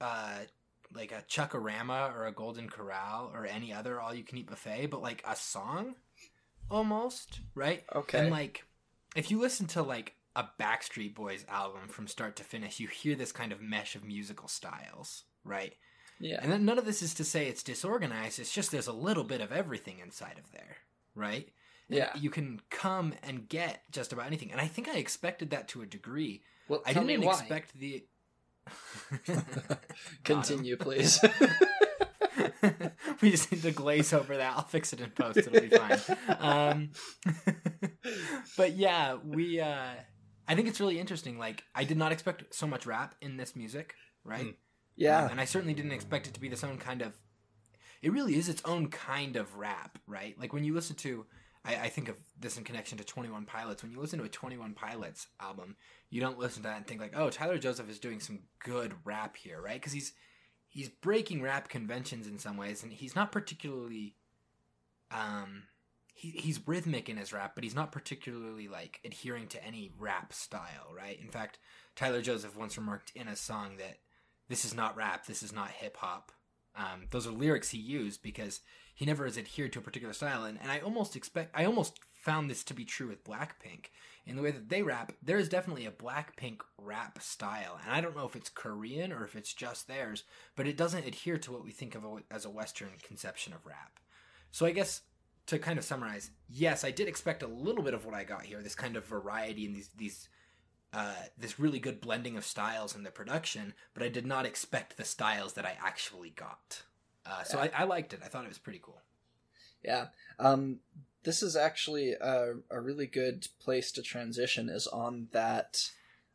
uh, 0.00 0.38
like 0.94 1.12
a 1.12 1.22
Chuckarama 1.28 2.14
or 2.14 2.26
a 2.26 2.32
Golden 2.32 2.68
Corral 2.68 3.30
or 3.34 3.46
any 3.46 3.72
other 3.72 4.00
all-you-can-eat 4.00 4.48
buffet, 4.48 4.86
but 4.86 5.02
like 5.02 5.22
a 5.26 5.36
song, 5.36 5.94
almost 6.70 7.40
right? 7.54 7.84
Okay. 7.94 8.18
And 8.18 8.30
like, 8.30 8.64
if 9.16 9.30
you 9.30 9.38
listen 9.38 9.66
to 9.68 9.82
like 9.82 10.14
a 10.36 10.44
Backstreet 10.58 11.14
Boys 11.14 11.44
album 11.48 11.88
from 11.88 12.06
start 12.06 12.36
to 12.36 12.44
finish, 12.44 12.80
you 12.80 12.88
hear 12.88 13.14
this 13.14 13.32
kind 13.32 13.52
of 13.52 13.60
mesh 13.60 13.96
of 13.96 14.04
musical 14.04 14.48
styles, 14.48 15.24
right? 15.44 15.74
yeah. 16.20 16.38
And 16.42 16.50
then 16.50 16.64
none 16.64 16.78
of 16.78 16.84
this 16.84 17.02
is 17.02 17.14
to 17.14 17.24
say 17.24 17.46
it's 17.46 17.62
disorganized. 17.62 18.38
It's 18.38 18.52
just 18.52 18.70
there's 18.70 18.86
a 18.86 18.92
little 18.92 19.24
bit 19.24 19.40
of 19.40 19.52
everything 19.52 19.98
inside 20.00 20.36
of 20.38 20.50
there, 20.52 20.76
right? 21.14 21.48
Yeah. 21.88 22.10
You 22.16 22.30
can 22.30 22.60
come 22.70 23.14
and 23.22 23.48
get 23.48 23.82
just 23.90 24.12
about 24.12 24.26
anything, 24.26 24.52
and 24.52 24.60
I 24.60 24.66
think 24.66 24.88
I 24.88 24.96
expected 24.96 25.50
that 25.50 25.68
to 25.68 25.82
a 25.82 25.86
degree. 25.86 26.42
well, 26.68 26.82
I 26.86 26.92
didn't 26.92 27.06
me 27.06 27.18
why. 27.18 27.32
expect 27.32 27.78
the. 27.78 28.04
Continue, 30.24 30.76
please. 30.80 31.18
we 33.22 33.30
just 33.30 33.50
need 33.50 33.62
to 33.62 33.70
glaze 33.70 34.12
over 34.12 34.36
that. 34.36 34.56
I'll 34.56 34.64
fix 34.64 34.92
it 34.92 35.00
in 35.00 35.10
post. 35.10 35.38
It'll 35.38 35.60
be 35.60 35.68
fine. 35.68 35.98
Um, 36.38 36.90
but 38.56 38.76
yeah, 38.76 39.16
we. 39.24 39.60
Uh, 39.60 39.92
I 40.46 40.54
think 40.54 40.68
it's 40.68 40.80
really 40.80 40.98
interesting. 40.98 41.38
Like, 41.38 41.64
I 41.74 41.84
did 41.84 41.98
not 41.98 42.12
expect 42.12 42.54
so 42.54 42.66
much 42.66 42.86
rap 42.86 43.14
in 43.20 43.36
this 43.36 43.54
music, 43.54 43.94
right? 44.24 44.44
Hmm. 44.44 44.50
yeah. 44.96 45.24
Um, 45.24 45.32
and 45.32 45.40
I 45.40 45.44
certainly 45.44 45.74
didn't 45.74 45.92
expect 45.92 46.26
it 46.26 46.34
to 46.34 46.40
be 46.40 46.48
this 46.48 46.64
own 46.64 46.78
kind 46.78 47.02
of. 47.02 47.14
It 48.02 48.12
really 48.12 48.36
is 48.36 48.48
its 48.48 48.62
own 48.64 48.88
kind 48.88 49.36
of 49.36 49.56
rap, 49.56 49.98
right? 50.06 50.38
Like 50.38 50.52
when 50.52 50.64
you 50.64 50.72
listen 50.74 50.94
to, 50.96 51.26
I, 51.68 51.84
I 51.84 51.88
think 51.88 52.08
of 52.08 52.16
this 52.40 52.56
in 52.56 52.64
connection 52.64 52.98
to 52.98 53.04
Twenty 53.04 53.28
One 53.28 53.44
Pilots. 53.44 53.82
When 53.82 53.92
you 53.92 54.00
listen 54.00 54.18
to 54.18 54.24
a 54.24 54.30
Twenty 54.30 54.56
One 54.56 54.72
Pilots 54.72 55.26
album, 55.38 55.76
you 56.10 56.20
don't 56.20 56.38
listen 56.38 56.62
to 56.62 56.68
that 56.68 56.78
and 56.78 56.86
think 56.86 57.00
like, 57.00 57.16
"Oh, 57.16 57.30
Tyler 57.30 57.58
Joseph 57.58 57.90
is 57.90 57.98
doing 57.98 58.20
some 58.20 58.40
good 58.64 58.94
rap 59.04 59.36
here," 59.36 59.60
right? 59.60 59.74
Because 59.74 59.92
he's 59.92 60.12
he's 60.68 60.88
breaking 60.88 61.42
rap 61.42 61.68
conventions 61.68 62.26
in 62.26 62.38
some 62.38 62.56
ways, 62.56 62.82
and 62.82 62.92
he's 62.92 63.14
not 63.14 63.32
particularly, 63.32 64.14
um, 65.10 65.64
he 66.14 66.30
he's 66.30 66.66
rhythmic 66.66 67.08
in 67.08 67.18
his 67.18 67.32
rap, 67.32 67.52
but 67.54 67.64
he's 67.64 67.74
not 67.74 67.92
particularly 67.92 68.68
like 68.68 69.00
adhering 69.04 69.46
to 69.48 69.64
any 69.64 69.92
rap 69.98 70.32
style, 70.32 70.92
right? 70.96 71.20
In 71.20 71.28
fact, 71.28 71.58
Tyler 71.94 72.22
Joseph 72.22 72.56
once 72.56 72.78
remarked 72.78 73.12
in 73.14 73.28
a 73.28 73.36
song 73.36 73.76
that 73.76 73.98
this 74.48 74.64
is 74.64 74.74
not 74.74 74.96
rap, 74.96 75.26
this 75.26 75.42
is 75.42 75.52
not 75.52 75.70
hip 75.70 75.98
hop. 75.98 76.32
Um, 76.74 77.06
those 77.10 77.26
are 77.26 77.32
lyrics 77.32 77.70
he 77.70 77.78
used 77.78 78.22
because 78.22 78.60
he 78.98 79.06
never 79.06 79.26
has 79.26 79.38
adhered 79.38 79.72
to 79.72 79.78
a 79.78 79.82
particular 79.82 80.12
style, 80.12 80.42
and, 80.42 80.58
and 80.60 80.72
I 80.72 80.80
almost 80.80 81.14
expect, 81.14 81.54
I 81.54 81.64
almost 81.64 82.00
found 82.12 82.50
this 82.50 82.64
to 82.64 82.74
be 82.74 82.84
true 82.84 83.06
with 83.06 83.22
Blackpink. 83.22 83.90
In 84.26 84.34
the 84.34 84.42
way 84.42 84.50
that 84.50 84.70
they 84.70 84.82
rap, 84.82 85.12
there 85.22 85.38
is 85.38 85.48
definitely 85.48 85.86
a 85.86 85.92
Blackpink 85.92 86.62
rap 86.76 87.22
style, 87.22 87.78
and 87.84 87.94
I 87.94 88.00
don't 88.00 88.16
know 88.16 88.26
if 88.26 88.34
it's 88.34 88.50
Korean 88.50 89.12
or 89.12 89.24
if 89.24 89.36
it's 89.36 89.54
just 89.54 89.86
theirs, 89.86 90.24
but 90.56 90.66
it 90.66 90.76
doesn't 90.76 91.06
adhere 91.06 91.38
to 91.38 91.52
what 91.52 91.64
we 91.64 91.70
think 91.70 91.94
of 91.94 92.04
as 92.28 92.44
a 92.44 92.50
Western 92.50 92.88
conception 93.00 93.52
of 93.52 93.64
rap. 93.64 94.00
So 94.50 94.66
I 94.66 94.72
guess 94.72 95.02
to 95.46 95.60
kind 95.60 95.78
of 95.78 95.84
summarize, 95.84 96.32
yes, 96.50 96.82
I 96.82 96.90
did 96.90 97.06
expect 97.06 97.44
a 97.44 97.46
little 97.46 97.84
bit 97.84 97.94
of 97.94 98.04
what 98.04 98.16
I 98.16 98.24
got 98.24 98.46
here, 98.46 98.64
this 98.64 98.74
kind 98.74 98.96
of 98.96 99.06
variety 99.06 99.64
and 99.64 99.76
these 99.76 99.90
these 99.96 100.28
uh, 100.92 101.14
this 101.38 101.60
really 101.60 101.78
good 101.78 102.00
blending 102.00 102.36
of 102.36 102.44
styles 102.44 102.96
in 102.96 103.04
the 103.04 103.12
production, 103.12 103.74
but 103.94 104.02
I 104.02 104.08
did 104.08 104.26
not 104.26 104.44
expect 104.44 104.96
the 104.96 105.04
styles 105.04 105.52
that 105.52 105.66
I 105.66 105.76
actually 105.80 106.30
got. 106.30 106.82
Uh, 107.28 107.42
so 107.44 107.58
I, 107.58 107.70
I, 107.76 107.84
liked 107.84 108.12
it. 108.12 108.20
I 108.24 108.28
thought 108.28 108.44
it 108.44 108.48
was 108.48 108.58
pretty 108.58 108.80
cool. 108.82 109.00
Yeah. 109.84 110.06
Um, 110.38 110.78
this 111.24 111.42
is 111.42 111.56
actually 111.56 112.12
a, 112.12 112.54
a, 112.70 112.80
really 112.80 113.06
good 113.06 113.48
place 113.60 113.92
to 113.92 114.02
transition 114.02 114.68
is 114.68 114.86
on 114.86 115.28
that 115.32 115.90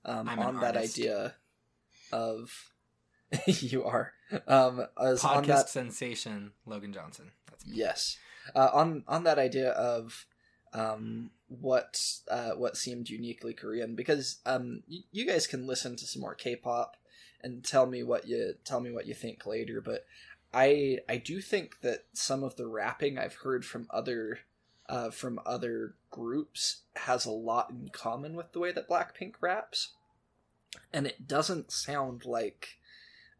um, 0.05 0.27
on 0.27 0.59
that 0.59 0.77
idea 0.77 1.35
of 2.11 2.69
you 3.47 3.83
are 3.83 4.13
um, 4.47 4.85
podcast 4.97 5.25
on 5.25 5.43
that, 5.45 5.69
sensation 5.69 6.51
Logan 6.65 6.93
Johnson. 6.93 7.31
That's 7.49 7.65
me. 7.65 7.77
yes 7.77 8.17
uh, 8.55 8.69
on 8.73 9.03
on 9.07 9.23
that 9.23 9.39
idea 9.39 9.71
of 9.71 10.25
um, 10.73 11.31
what 11.47 11.99
uh, 12.29 12.51
what 12.51 12.77
seemed 12.77 13.09
uniquely 13.09 13.53
Korean 13.53 13.95
because 13.95 14.39
um, 14.45 14.83
y- 14.89 15.03
you 15.11 15.25
guys 15.25 15.47
can 15.47 15.67
listen 15.67 15.95
to 15.95 16.05
some 16.05 16.21
more 16.21 16.35
K-pop 16.35 16.97
and 17.41 17.63
tell 17.63 17.85
me 17.85 18.03
what 18.03 18.27
you 18.27 18.53
tell 18.63 18.79
me 18.79 18.91
what 18.91 19.05
you 19.05 19.13
think 19.13 19.45
later. 19.45 19.81
But 19.81 20.05
I 20.53 20.99
I 21.09 21.17
do 21.17 21.41
think 21.41 21.81
that 21.81 22.05
some 22.13 22.43
of 22.43 22.55
the 22.55 22.67
rapping 22.67 23.17
I've 23.17 23.35
heard 23.35 23.65
from 23.65 23.87
other 23.89 24.39
uh, 24.87 25.09
from 25.09 25.39
other 25.45 25.95
groups 26.11 26.83
has 26.95 27.25
a 27.25 27.31
lot 27.31 27.71
in 27.71 27.89
common 27.89 28.35
with 28.35 28.51
the 28.51 28.59
way 28.59 28.71
that 28.71 28.89
Blackpink 28.89 29.35
raps, 29.41 29.93
and 30.91 31.07
it 31.07 31.27
doesn't 31.27 31.71
sound 31.71 32.25
like 32.25 32.77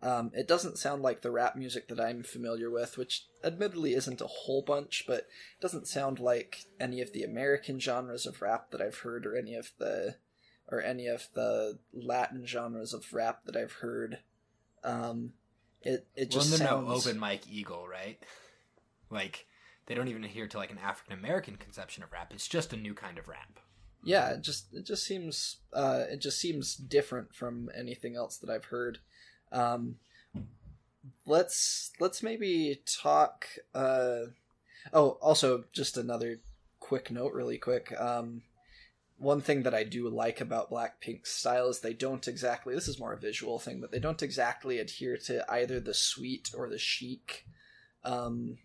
um, 0.01 0.32
it 0.34 0.47
doesn't 0.47 0.78
sound 0.78 1.01
like 1.01 1.22
the 1.22 1.32
rap 1.32 1.55
music 1.55 1.88
that 1.88 1.99
I'm 1.99 2.24
familiar 2.24 2.70
with, 2.70 2.97
which 2.97 3.28
admittedly 3.43 3.93
isn't 3.93 4.20
a 4.20 4.28
whole 4.28 4.61
bunch, 4.61 5.05
but 5.07 5.20
it 5.20 5.61
doesn't 5.61 5.88
sound 5.88 6.20
like 6.20 6.66
any 6.80 6.99
of 6.99 7.14
the 7.14 7.24
American 7.24 7.80
genres 7.80 8.26
of 8.26 8.41
rap 8.41 8.72
that 8.72 8.82
I've 8.82 8.97
heard, 8.99 9.26
or 9.26 9.36
any 9.36 9.55
of 9.55 9.72
the 9.78 10.16
or 10.70 10.82
any 10.82 11.07
of 11.07 11.28
the 11.34 11.80
Latin 11.93 12.45
genres 12.45 12.93
of 12.93 13.14
rap 13.14 13.45
that 13.45 13.55
I've 13.55 13.74
heard. 13.74 14.20
Um, 14.84 15.34
it 15.84 16.07
it 16.15 16.31
just 16.31 16.49
well, 16.49 16.59
sounds... 16.59 16.88
no 16.88 16.93
open 16.93 17.19
Mike 17.19 17.43
Eagle, 17.49 17.88
right? 17.88 18.17
Like 19.09 19.45
they 19.86 19.95
don't 19.95 20.07
even 20.07 20.23
adhere 20.23 20.47
to 20.47 20.57
like 20.57 20.71
an 20.71 20.79
African 20.84 21.13
American 21.13 21.57
conception 21.57 22.03
of 22.03 22.11
rap. 22.11 22.31
It's 22.34 22.47
just 22.47 22.73
a 22.73 22.77
new 22.77 22.93
kind 22.93 23.17
of 23.17 23.27
rap. 23.27 23.59
Yeah, 24.03 24.31
it 24.31 24.41
just 24.41 24.73
it 24.73 24.86
just 24.86 25.05
seems 25.05 25.57
uh, 25.71 26.03
it 26.09 26.19
just 26.19 26.39
seems 26.39 26.75
different 26.75 27.34
from 27.34 27.69
anything 27.75 28.15
else 28.15 28.38
that 28.38 28.49
I've 28.49 28.65
heard. 28.65 28.99
Um, 29.51 29.95
let's 31.25 31.91
let's 31.99 32.21
maybe 32.21 32.81
talk. 32.86 33.47
Uh, 33.73 34.25
oh, 34.91 35.17
also 35.21 35.65
just 35.71 35.97
another 35.97 36.39
quick 36.79 37.11
note, 37.11 37.34
really 37.34 37.57
quick. 37.57 37.93
Um, 37.99 38.41
one 39.24 39.41
thing 39.41 39.63
that 39.63 39.74
I 39.74 39.84
do 39.84 40.09
like 40.09 40.41
about 40.41 40.69
Blackpink's 40.69 41.32
style 41.32 41.69
is 41.69 41.80
they 41.80 41.93
don't 41.93 42.28
exactly. 42.28 42.76
This 42.76 42.88
is 42.88 42.99
more 42.99 43.13
a 43.13 43.19
visual 43.19 43.57
thing, 43.57 43.80
but 43.80 43.91
they 43.91 43.99
don't 43.99 44.21
exactly 44.21 44.80
adhere 44.80 45.17
to 45.26 45.45
either 45.51 45.80
the 45.80 45.93
sweet 45.93 46.51
or 46.55 46.69
the 46.69 46.78
chic 46.78 47.45
um, 48.03 48.57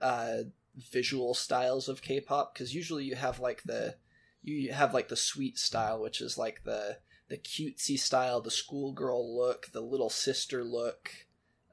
uh, 0.00 0.44
visual 0.92 1.34
styles 1.34 1.88
of 1.88 2.02
K-pop. 2.02 2.54
Because 2.54 2.74
usually 2.74 3.04
you 3.04 3.16
have 3.16 3.40
like 3.40 3.62
the 3.64 3.96
you 4.42 4.72
have 4.72 4.94
like 4.94 5.08
the 5.08 5.16
sweet 5.16 5.58
style, 5.58 6.00
which 6.00 6.20
is 6.20 6.38
like 6.38 6.62
the 6.64 6.98
the 7.28 7.36
cutesy 7.36 7.98
style, 7.98 8.40
the 8.40 8.50
schoolgirl 8.50 9.36
look, 9.36 9.70
the 9.72 9.80
little 9.80 10.10
sister 10.10 10.64
look. 10.64 11.10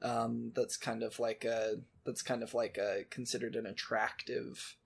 Um, 0.02 0.52
that's 0.54 0.76
kind 0.76 1.02
of 1.02 1.18
like 1.18 1.44
a 1.44 1.76
that's 2.04 2.22
kind 2.22 2.42
of 2.42 2.54
like 2.54 2.76
a 2.76 3.04
considered 3.10 3.56
an 3.56 3.66
attractive 3.66 4.76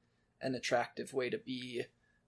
an 0.40 0.54
attractive 0.54 1.12
way 1.14 1.30
to 1.30 1.38
be 1.38 1.84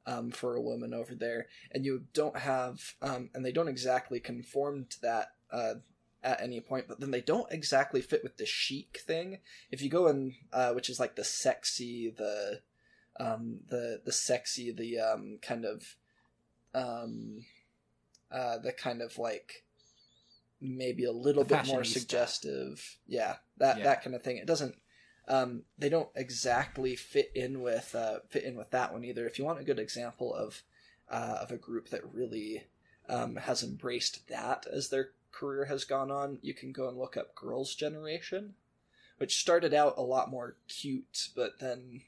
um, 0.06 0.30
for 0.30 0.54
a 0.54 0.62
woman 0.62 0.92
over 0.94 1.14
there, 1.14 1.46
and 1.70 1.84
you 1.84 2.04
don't 2.12 2.38
have 2.38 2.94
um, 3.02 3.30
and 3.34 3.44
they 3.44 3.52
don't 3.52 3.68
exactly 3.68 4.20
conform 4.20 4.86
to 4.90 5.00
that 5.02 5.28
uh, 5.50 5.74
at 6.22 6.40
any 6.40 6.60
point, 6.60 6.88
but 6.88 7.00
then 7.00 7.10
they 7.10 7.20
don't 7.20 7.52
exactly 7.52 8.00
fit 8.00 8.22
with 8.22 8.36
the 8.38 8.46
chic 8.46 9.00
thing. 9.06 9.38
If 9.70 9.82
you 9.82 9.90
go 9.90 10.08
in, 10.08 10.34
uh, 10.52 10.72
which 10.72 10.88
is 10.88 10.98
like 10.98 11.16
the 11.16 11.24
sexy, 11.24 12.12
the 12.16 12.60
um, 13.20 13.60
the 13.68 14.00
the 14.04 14.12
sexy, 14.12 14.72
the 14.72 14.98
um, 14.98 15.38
kind 15.42 15.64
of 15.64 15.96
um, 16.74 17.44
uh, 18.30 18.58
the 18.58 18.72
kind 18.72 19.02
of 19.02 19.18
like 19.18 19.64
maybe 20.60 21.04
a 21.04 21.12
little 21.12 21.44
the 21.44 21.56
bit 21.56 21.66
more 21.66 21.84
suggestive, 21.84 22.98
yeah, 23.06 23.36
that 23.58 23.78
yeah. 23.78 23.84
that 23.84 24.02
kind 24.02 24.16
of 24.16 24.22
thing. 24.22 24.38
It 24.38 24.46
doesn't. 24.46 24.74
Um, 25.26 25.62
they 25.78 25.88
don't 25.88 26.10
exactly 26.14 26.96
fit 26.96 27.30
in 27.34 27.62
with 27.62 27.94
uh, 27.94 28.18
fit 28.28 28.44
in 28.44 28.56
with 28.56 28.70
that 28.70 28.92
one 28.92 29.04
either. 29.04 29.26
If 29.26 29.38
you 29.38 29.44
want 29.44 29.60
a 29.60 29.64
good 29.64 29.78
example 29.78 30.34
of 30.34 30.62
uh, 31.10 31.38
of 31.40 31.50
a 31.50 31.56
group 31.56 31.88
that 31.90 32.02
really 32.12 32.64
um, 33.08 33.36
has 33.36 33.62
embraced 33.62 34.28
that 34.28 34.66
as 34.70 34.88
their 34.88 35.10
career 35.32 35.64
has 35.66 35.84
gone 35.84 36.10
on, 36.10 36.38
you 36.42 36.54
can 36.54 36.72
go 36.72 36.88
and 36.88 36.98
look 36.98 37.16
up 37.16 37.34
Girls' 37.34 37.74
Generation, 37.74 38.54
which 39.18 39.38
started 39.38 39.72
out 39.72 39.94
a 39.96 40.02
lot 40.02 40.30
more 40.30 40.56
cute, 40.68 41.28
but 41.34 41.58
then 41.58 42.02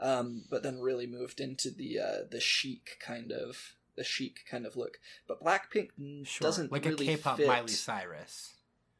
um, 0.00 0.44
but 0.50 0.62
then 0.62 0.80
really 0.80 1.06
moved 1.06 1.40
into 1.40 1.70
the 1.70 1.98
uh, 1.98 2.18
the 2.30 2.40
chic 2.40 2.98
kind 3.00 3.32
of 3.32 3.74
the 3.96 4.04
chic 4.04 4.44
kind 4.50 4.66
of 4.66 4.76
look. 4.76 4.98
But 5.26 5.42
Blackpink 5.42 5.90
sure. 6.24 6.46
doesn't 6.46 6.72
like 6.72 6.84
really 6.84 7.08
a 7.08 7.16
K-pop 7.16 7.36
fit. 7.38 7.46
Miley 7.46 7.68
Cyrus. 7.68 8.54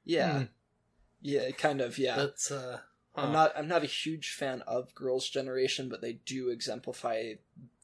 Yeah, 0.04 0.40
mm. 0.40 0.48
yeah, 1.20 1.50
kind 1.52 1.80
of. 1.80 1.98
Yeah, 1.98 2.16
that's. 2.16 2.50
Uh, 2.50 2.80
huh. 3.16 3.26
I'm 3.26 3.32
not. 3.32 3.52
I'm 3.56 3.68
not 3.68 3.82
a 3.82 3.86
huge 3.86 4.30
fan 4.30 4.62
of 4.66 4.94
Girls' 4.94 5.28
Generation, 5.28 5.88
but 5.88 6.00
they 6.00 6.14
do 6.24 6.50
exemplify. 6.50 7.34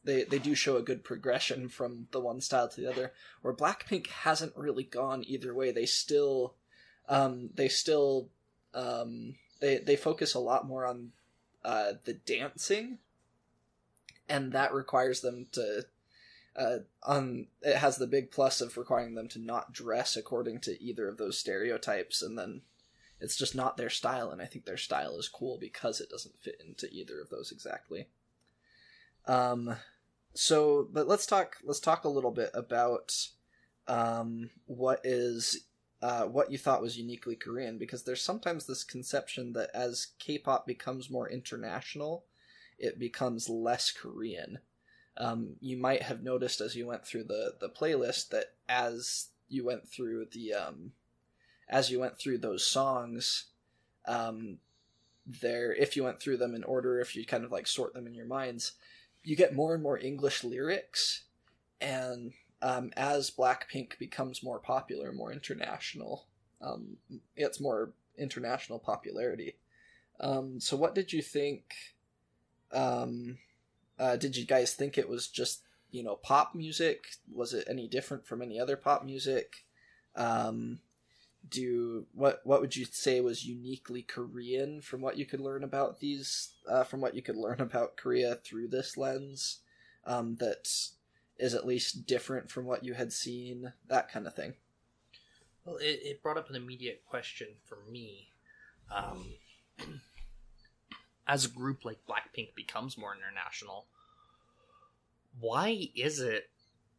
They 0.05 0.25
they 0.25 0.39
do 0.39 0.55
show 0.55 0.77
a 0.77 0.83
good 0.83 1.05
progression 1.05 1.69
from 1.69 2.09
the 2.13 2.21
one 2.21 2.41
style 2.41 2.69
to 2.69 2.81
the 2.81 2.91
other. 2.91 3.13
Where 3.41 3.55
Blackpink 3.55 4.09
hasn't 4.09 4.57
really 4.57 4.85
gone 4.85 5.25
either 5.27 5.55
way. 5.55 5.73
They 5.73 5.87
still, 5.87 6.55
um, 7.09 7.51
they 7.55 7.69
still, 7.69 8.29
um, 8.75 9.37
they 9.61 9.79
they 9.79 9.97
focus 9.97 10.35
a 10.35 10.41
lot 10.41 10.67
more 10.67 10.87
on, 10.87 11.13
uh, 11.65 11.93
the 12.05 12.15
dancing, 12.15 12.99
and 14.29 14.53
that 14.53 14.75
requires 14.75 15.21
them 15.21 15.47
to 15.53 15.87
uh, 16.57 16.79
on 17.03 17.47
it 17.63 17.77
has 17.77 17.97
the 17.97 18.07
big 18.07 18.31
plus 18.31 18.61
of 18.61 18.77
requiring 18.77 19.15
them 19.15 19.29
to 19.29 19.39
not 19.39 19.73
dress 19.73 20.17
according 20.17 20.61
to 20.61 20.83
either 20.83 21.09
of 21.09 21.17
those 21.17 21.39
stereotypes, 21.39 22.23
and 22.23 22.39
then 22.39 22.63
it's 23.23 23.37
just 23.37 23.55
not 23.55 23.77
their 23.77 23.91
style. 23.91 24.31
And 24.31 24.43
I 24.43 24.47
think 24.47 24.65
their 24.65 24.77
style 24.77 25.19
is 25.19 25.29
cool 25.29 25.59
because 25.59 26.01
it 26.01 26.11
doesn't 26.11 26.39
fit 26.39 26.61
into 26.67 26.89
either 26.93 27.21
of 27.21 27.31
those 27.31 27.53
exactly. 27.53 28.09
Um, 29.27 29.77
so 30.35 30.89
but 30.93 31.09
let's 31.09 31.27
talk. 31.27 31.57
Let's 31.65 31.81
talk 31.81 32.05
a 32.05 32.11
little 32.11 32.31
bit 32.31 32.51
about 32.55 33.15
um 33.89 34.51
what 34.67 35.01
is 35.05 35.65
uh, 36.03 36.25
what 36.25 36.51
you 36.51 36.59
thought 36.59 36.83
was 36.83 36.99
uniquely 36.99 37.37
Korean, 37.37 37.79
because 37.79 38.03
there's 38.03 38.23
sometimes 38.23 38.67
this 38.67 38.85
conception 38.85 39.53
that 39.53 39.71
as 39.73 40.09
K-pop 40.19 40.67
becomes 40.67 41.09
more 41.09 41.31
international, 41.31 42.25
it 42.79 42.99
becomes 42.99 43.49
less 43.49 43.93
Korean 43.93 44.59
um, 45.17 45.57
you 45.61 45.77
might 45.77 46.03
have 46.03 46.23
noticed 46.23 46.61
as 46.61 46.75
you 46.75 46.87
went 46.87 47.07
through 47.07 47.25
the 47.25 47.55
the 47.61 47.69
playlist 47.69 48.31
that 48.31 48.55
as 48.69 49.29
you 49.49 49.65
went 49.65 49.89
through 49.89 50.27
the 50.33 50.55
um, 50.55 50.93
as 51.69 51.91
you 51.91 52.01
went 52.01 52.19
through 52.19 52.39
those 52.39 52.67
songs, 52.67 53.47
um, 54.07 54.59
there 55.27 55.73
if 55.73 55.97
you 55.97 56.05
went 56.05 56.21
through 56.21 56.37
them 56.37 56.55
in 56.55 56.65
order, 56.65 57.01
if 57.01 57.15
you 57.15 57.25
kind 57.25 57.45
of 57.45 57.53
like 57.53 57.67
sort 57.67 57.95
them 57.95 58.07
in 58.07 58.15
your 58.15 58.27
minds, 58.27 58.73
you 59.23 59.37
get 59.37 59.55
more 59.55 59.75
and 59.75 59.83
more 59.83 59.99
English 59.99 60.43
lyrics, 60.43 61.25
and 61.81 62.33
um, 62.61 62.93
as 62.97 63.31
Blackpink 63.31 63.99
becomes 63.99 64.43
more 64.43 64.59
popular, 64.59 65.13
more 65.13 65.33
international, 65.33 66.27
um, 66.61 66.97
it's 67.37 67.61
more 67.61 67.93
international 68.17 68.79
popularity. 68.79 69.57
Um, 70.21 70.61
so, 70.61 70.77
what 70.77 70.95
did 70.95 71.13
you 71.13 71.23
think? 71.23 71.75
Um, 72.73 73.39
uh, 73.99 74.17
did 74.17 74.37
you 74.37 74.47
guys 74.47 74.75
think 74.75 74.97
it 74.97 75.09
was 75.09 75.29
just 75.29 75.63
you 75.91 76.03
know 76.03 76.17
pop 76.17 76.55
music? 76.55 77.07
Was 77.33 77.53
it 77.55 77.67
any 77.69 77.89
different 77.89 78.27
from 78.27 78.43
any 78.43 78.59
other 78.59 78.77
pop 78.77 79.05
music? 79.05 79.65
Um, 80.15 80.81
do 81.49 82.07
what 82.15 82.41
what 82.45 82.61
would 82.61 82.77
you 82.77 82.85
say 82.85 83.21
was 83.21 83.45
uniquely 83.45 84.03
Korean 84.03 84.81
from 84.81 85.01
what 85.01 85.17
you 85.17 85.27
could 85.27 85.41
learn 85.41 85.65
about 85.65 86.01
these 86.01 86.55
uh, 86.69 86.85
from 86.85 87.01
what 87.01 87.15
you 87.15 87.23
could 87.23 87.37
learn 87.37 87.61
about 87.61 87.97
Korea 87.97 88.37
through 88.37 88.69
this 88.69 88.97
lens 88.97 89.59
um, 90.05 90.37
that 90.37 90.69
is 91.39 91.55
at 91.55 91.67
least 91.67 92.07
different 92.07 92.51
from 92.51 92.67
what 92.67 92.85
you 92.85 92.95
had 92.95 93.13
seen 93.13 93.73
that 93.89 94.11
kind 94.11 94.27
of 94.27 94.35
thing. 94.35 94.55
Well, 95.65 95.77
it, 95.77 96.01
it 96.03 96.23
brought 96.23 96.39
up 96.39 96.51
an 96.51 96.57
immediate 96.57 97.03
question 97.09 97.49
for 97.65 97.79
me. 97.91 98.29
Um, 98.95 99.35
as 101.27 101.45
a 101.45 101.49
group 101.49 101.85
like 101.85 101.99
Blackpink 102.09 102.55
becomes 102.55 102.99
more 102.99 103.15
international, 103.17 103.87
why 105.39 105.89
is 105.95 106.21
it 106.21 106.51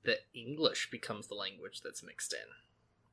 that 0.04 0.26
English 0.34 0.90
becomes 0.92 1.28
the 1.28 1.36
language 1.36 1.82
that's 1.82 2.04
mixed 2.04 2.34
in? 2.34 2.40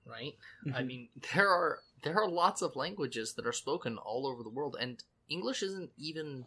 Right? 0.06 0.36
I 0.74 0.82
Mhm. 0.82 0.86
mean, 0.86 1.08
there 1.34 1.48
are 1.48 1.82
there 2.02 2.16
are 2.16 2.28
lots 2.28 2.62
of 2.62 2.76
languages 2.76 3.34
that 3.34 3.46
are 3.46 3.52
spoken 3.52 3.98
all 3.98 4.26
over 4.26 4.42
the 4.42 4.48
world, 4.48 4.76
and 4.80 5.02
English 5.28 5.62
isn't 5.62 5.92
even 5.98 6.46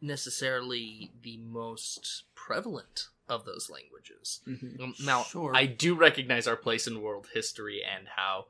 necessarily 0.00 1.10
the 1.22 1.36
most 1.38 2.24
prevalent 2.34 3.08
of 3.28 3.44
those 3.44 3.70
languages. 3.70 4.40
Mhm. 4.46 4.80
Um, 4.80 4.94
Now, 5.00 5.22
Sure. 5.24 5.54
I 5.54 5.66
do 5.66 5.94
recognize 5.94 6.46
our 6.46 6.56
place 6.56 6.86
in 6.86 7.00
world 7.00 7.28
history 7.32 7.82
and 7.82 8.06
how 8.08 8.46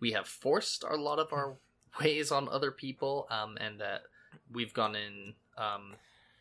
we 0.00 0.12
have 0.12 0.28
forced 0.28 0.84
a 0.84 0.96
lot 0.96 1.18
of 1.18 1.32
our 1.32 1.56
ways 2.00 2.30
on 2.30 2.48
other 2.48 2.70
people, 2.70 3.26
um, 3.30 3.56
and 3.58 3.80
that 3.80 4.04
we've 4.50 4.74
gone 4.74 4.94
in 4.96 5.34
um, 5.56 5.96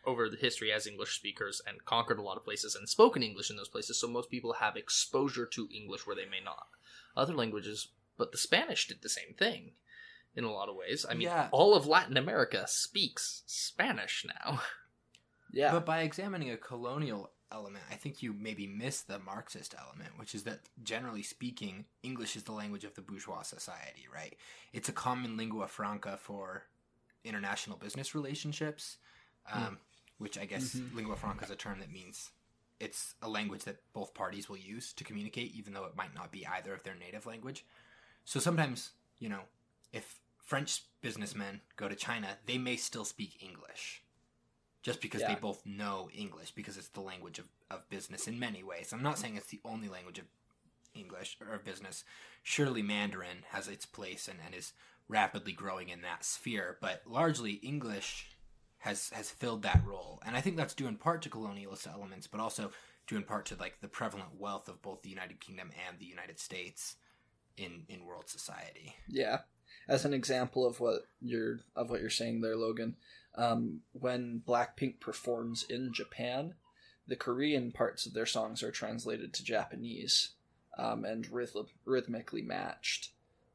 over 0.06 0.30
the 0.30 0.38
history 0.38 0.72
as 0.72 0.86
English 0.88 1.16
speakers 1.16 1.62
and 1.66 1.84
conquered 1.86 2.20
a 2.20 2.22
lot 2.22 2.38
of 2.38 2.44
places 2.44 2.76
and 2.76 2.88
spoken 2.88 3.24
English 3.24 3.50
in 3.50 3.56
those 3.56 3.70
places. 3.70 3.98
So 4.00 4.08
most 4.08 4.30
people 4.30 4.54
have 4.54 4.76
exposure 4.78 5.46
to 5.48 5.68
English 5.72 6.06
where 6.06 6.16
they 6.16 6.26
may 6.26 6.42
not. 6.42 6.68
Other 7.18 7.34
languages, 7.34 7.88
but 8.18 8.32
the 8.32 8.38
Spanish 8.38 8.88
did 8.88 9.02
the 9.02 9.10
same 9.10 9.34
thing 9.38 9.72
in 10.36 10.44
a 10.44 10.52
lot 10.52 10.70
of 10.70 10.76
ways. 10.76 11.06
I 11.10 11.14
mean, 11.14 11.24
Yeah. 11.24 11.50
all 11.52 11.74
of 11.76 11.88
Latin 11.88 12.16
America 12.16 12.66
speaks 12.68 13.44
Spanish 13.48 14.26
now. 14.26 14.62
Yeah. 15.54 15.72
But 15.72 15.86
by 15.86 16.02
examining 16.02 16.52
a 16.52 16.58
colonial 16.58 17.32
element, 17.54 17.86
I 17.90 17.96
think 17.96 18.22
you 18.22 18.34
maybe 18.34 18.68
miss 18.68 19.00
the 19.02 19.18
Marxist 19.18 19.74
element, 19.80 20.18
which 20.20 20.36
is 20.36 20.44
that 20.44 20.68
generally 20.84 21.24
speaking, 21.24 21.86
English 22.04 22.36
is 22.36 22.44
the 22.44 22.52
language 22.52 22.84
of 22.84 22.96
the 22.96 23.02
bourgeois 23.02 23.44
society, 23.44 24.08
right? 24.14 24.36
It's 24.74 24.90
a 24.90 24.92
common 24.92 25.38
lingua 25.38 25.70
franca 25.70 26.18
for 26.22 26.64
international 27.24 27.78
business 27.78 28.14
relationships, 28.14 28.98
um, 29.50 29.80
which 30.18 30.38
I 30.38 30.44
guess 30.46 30.76
Mhm. 30.76 30.94
lingua 30.94 31.16
franca 31.16 31.46
is 31.46 31.50
a 31.52 31.56
term 31.56 31.80
that 31.80 31.90
means 31.92 32.32
it's 32.80 33.16
a 33.22 33.30
language 33.30 33.64
that 33.64 33.78
both 33.94 34.14
parties 34.14 34.50
will 34.50 34.58
use 34.58 34.94
to 34.94 35.04
communicate, 35.04 35.54
even 35.56 35.74
though 35.74 35.86
it 35.86 35.96
might 35.96 36.14
not 36.14 36.32
be 36.32 36.46
either 36.46 36.74
of 36.74 36.84
their 36.84 36.96
native 36.96 37.26
language. 37.26 37.66
So 38.26 38.40
sometimes, 38.40 38.92
you 39.20 39.30
know, 39.30 39.42
if 39.92 40.20
French 40.44 40.84
businessmen 41.02 41.62
go 41.76 41.88
to 41.88 41.96
China, 41.96 42.38
they 42.46 42.58
may 42.58 42.76
still 42.76 43.06
speak 43.06 43.38
English 43.42 44.04
just 44.88 45.02
because 45.02 45.22
they 45.22 45.36
both 45.36 45.66
know 45.66 46.10
English 46.14 46.52
because 46.52 46.78
it's 46.78 46.88
the 46.88 47.02
language 47.02 47.40
of, 47.40 47.48
of 47.70 47.90
business 47.90 48.28
in 48.28 48.40
many 48.40 48.64
ways. 48.64 48.94
I'm 48.94 49.04
not 49.04 49.18
saying 49.18 49.36
it's 49.36 49.48
the 49.48 49.60
only 49.66 49.90
language 49.90 50.20
of 50.20 50.26
English 50.94 51.38
or 51.42 51.58
business. 51.58 52.04
Surely 52.42 52.82
Mandarin 52.82 53.44
has 53.52 53.68
its 53.68 53.86
place 53.86 54.30
and, 54.30 54.40
and 54.46 54.56
is 54.56 54.72
rapidly 55.10 55.52
growing 55.52 55.90
in 55.90 56.02
that 56.04 56.24
sphere, 56.24 56.78
but 56.80 57.02
largely 57.06 57.54
English 57.54 58.30
has 58.80 59.10
has 59.10 59.30
filled 59.30 59.64
that 59.64 59.84
role. 59.86 60.22
And 60.26 60.36
I 60.36 60.42
think 60.42 60.58
that's 60.58 60.74
due 60.74 60.88
in 60.88 60.98
part 60.98 61.22
to 61.24 61.30
colonialist 61.30 61.92
elements, 61.92 62.28
but 62.28 62.40
also 62.40 62.72
due 63.08 63.18
in 63.18 63.24
part 63.24 63.46
to 63.48 63.56
like 63.56 63.80
the 63.82 63.88
prevalent 63.88 64.40
wealth 64.40 64.68
of 64.68 64.82
both 64.82 65.02
the 65.02 65.10
United 65.10 65.40
Kingdom 65.40 65.72
and 65.88 66.00
the 66.00 66.06
United 66.06 66.40
States 66.40 66.96
in 67.56 67.84
in 67.90 68.06
world 68.06 68.30
society. 68.30 68.96
Yeah. 69.08 69.40
As 69.88 70.06
an 70.06 70.14
example 70.14 70.66
of 70.66 70.80
what 70.80 71.04
you're 71.22 71.60
of 71.76 71.90
what 71.90 72.02
you're 72.02 72.10
saying 72.10 72.42
there, 72.42 72.56
Logan, 72.56 72.96
um, 73.36 73.82
when 73.94 74.42
Blackpink 74.46 75.00
performs 75.00 75.64
in 75.70 75.94
Japan, 75.94 76.56
the 77.08 77.16
Korean 77.16 77.72
parts 77.72 78.06
of 78.06 78.14
their 78.14 78.26
songs 78.26 78.64
are 78.64 78.72
translated 78.72 79.34
to 79.34 79.44
Japanese 79.44 80.32
um, 80.78 81.06
and 81.06 81.26
rhyth- 81.28 81.70
rhythmically 81.86 82.42
matched. 82.42 83.12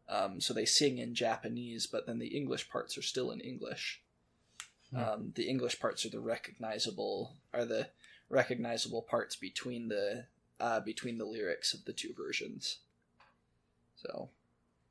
Um, 0.08 0.40
so 0.40 0.52
they 0.52 0.64
sing 0.64 0.98
in 0.98 1.14
Japanese, 1.14 1.86
but 1.86 2.06
then 2.06 2.18
the 2.18 2.36
English 2.36 2.68
parts 2.68 2.98
are 2.98 3.02
still 3.02 3.30
in 3.30 3.40
English. 3.40 4.01
Hmm. 4.92 5.00
Um, 5.00 5.32
the 5.34 5.48
English 5.48 5.80
parts 5.80 6.04
are 6.04 6.10
the 6.10 6.20
recognizable 6.20 7.34
are 7.52 7.64
the 7.64 7.88
recognizable 8.28 9.02
parts 9.02 9.36
between 9.36 9.88
the 9.88 10.26
uh, 10.60 10.80
between 10.80 11.18
the 11.18 11.24
lyrics 11.24 11.74
of 11.74 11.84
the 11.84 11.92
two 11.92 12.12
versions. 12.16 12.78
So 13.96 14.30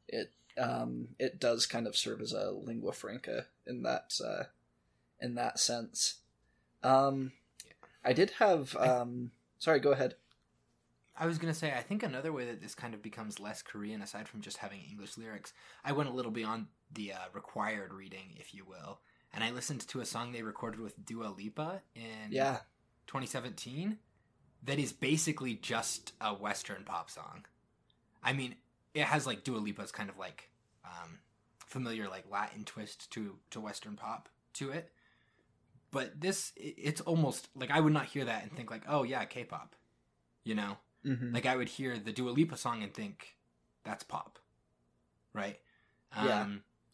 it 0.08 0.32
um, 0.58 1.10
it 1.20 1.40
does 1.40 1.66
kind 1.66 1.88
of 1.88 1.96
serve 1.96 2.22
as 2.22 2.34
a 2.34 2.52
lingua 2.52 2.94
franca 2.94 3.46
in 3.66 3.84
that 3.84 4.20
uh, 4.24 4.44
in 5.20 5.36
that 5.36 5.60
sense. 5.60 6.16
Um, 6.84 7.32
I 8.04 8.14
did 8.14 8.32
have 8.40 8.76
um, 8.78 9.32
sorry, 9.60 9.80
go 9.80 9.92
ahead. 9.92 10.16
I 11.16 11.28
was 11.28 11.38
gonna 11.38 11.54
say, 11.54 11.72
I 11.72 11.82
think 11.82 12.02
another 12.02 12.34
way 12.34 12.46
that 12.46 12.62
this 12.62 12.74
kind 12.74 12.94
of 12.94 13.04
becomes 13.04 13.40
less 13.40 13.62
Korean, 13.62 14.02
aside 14.02 14.28
from 14.28 14.42
just 14.42 14.58
having 14.58 14.80
English 14.90 15.18
lyrics, 15.18 15.54
I 15.86 15.92
went 15.92 16.10
a 16.10 16.14
little 16.14 16.32
beyond 16.32 16.68
the 16.92 17.14
uh, 17.14 17.18
required 17.34 17.94
reading, 17.94 18.36
if 18.38 18.54
you 18.54 18.66
will, 18.66 19.00
and 19.34 19.44
I 19.44 19.52
listened 19.52 19.88
to 19.88 20.02
a 20.02 20.06
song 20.06 20.32
they 20.32 20.42
recorded 20.44 20.80
with 20.80 21.06
Dua 21.06 21.34
Lipa 21.36 21.82
in 21.96 22.32
Yeah, 22.32 22.58
2017 23.08 23.98
that 24.64 24.80
is 24.80 24.94
basically 24.94 25.56
just 25.56 26.14
a 26.22 26.34
Western 26.34 26.84
pop 26.84 27.10
song. 27.10 27.46
I 28.24 28.34
mean, 28.34 28.56
it 28.94 29.04
has 29.04 29.26
like 29.26 29.44
Dua 29.44 29.58
Lipa's 29.58 29.92
kind 29.92 30.10
of 30.10 30.18
like 30.18 30.50
um, 30.86 31.20
familiar 31.66 32.08
like 32.08 32.26
Latin 32.30 32.64
twist 32.64 33.12
to 33.12 33.38
to 33.52 33.60
Western 33.60 33.96
pop 33.96 34.30
to 34.54 34.70
it, 34.72 34.92
but 35.92 36.20
this 36.20 36.52
it's 36.56 37.02
almost 37.02 37.50
like 37.56 37.72
I 37.72 37.80
would 37.80 37.94
not 37.94 38.06
hear 38.06 38.26
that 38.26 38.44
and 38.44 38.52
think 38.56 38.70
like, 38.70 38.84
oh 38.88 39.04
yeah, 39.04 39.26
K-pop, 39.26 39.76
you 40.44 40.56
know. 40.56 40.78
mm-hmm. 41.06 41.34
Like 41.34 41.46
I 41.46 41.56
would 41.56 41.70
hear 41.70 41.98
the 41.98 42.12
Dua 42.12 42.32
Lipa 42.32 42.58
song 42.58 42.84
and 42.84 42.94
think 42.94 43.36
that's 43.84 44.04
pop, 44.04 44.38
right? 45.34 45.58
Um, 46.16 46.28
Yeah. 46.28 46.46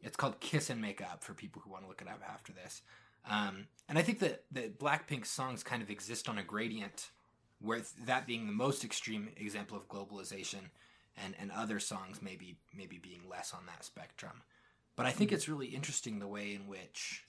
It's 0.02 0.16
called 0.16 0.40
"Kiss 0.40 0.70
and 0.70 0.82
Make 0.82 1.02
Up" 1.02 1.24
for 1.24 1.34
people 1.34 1.62
who 1.64 1.72
want 1.72 1.84
to 1.84 1.88
look 1.88 2.02
it 2.02 2.08
up 2.08 2.22
after 2.28 2.54
this. 2.54 2.82
Um, 3.30 3.68
and 3.90 3.98
I 3.98 4.02
think 4.02 4.20
that 4.20 4.44
that 4.52 4.80
Blackpink's 4.80 5.30
songs 5.30 5.64
kind 5.64 5.82
of 5.82 5.90
exist 5.90 6.30
on 6.30 6.38
a 6.38 6.44
gradient, 6.44 7.10
with 7.62 7.94
that 8.06 8.28
being 8.28 8.48
the 8.48 8.54
most 8.54 8.84
extreme 8.84 9.30
example 9.38 9.78
of 9.78 9.88
globalization, 9.88 10.70
and 11.22 11.36
and 11.40 11.52
other 11.52 11.80
songs 11.80 12.22
maybe 12.22 12.58
maybe 12.76 12.98
being 12.98 13.22
less 13.30 13.54
on 13.54 13.66
that 13.66 13.84
spectrum. 13.84 14.44
But 14.96 15.06
I 15.06 15.12
think 15.12 15.32
it's 15.32 15.48
really 15.48 15.68
interesting 15.68 16.20
the 16.20 16.28
way 16.28 16.56
in 16.56 16.68
which 16.68 17.24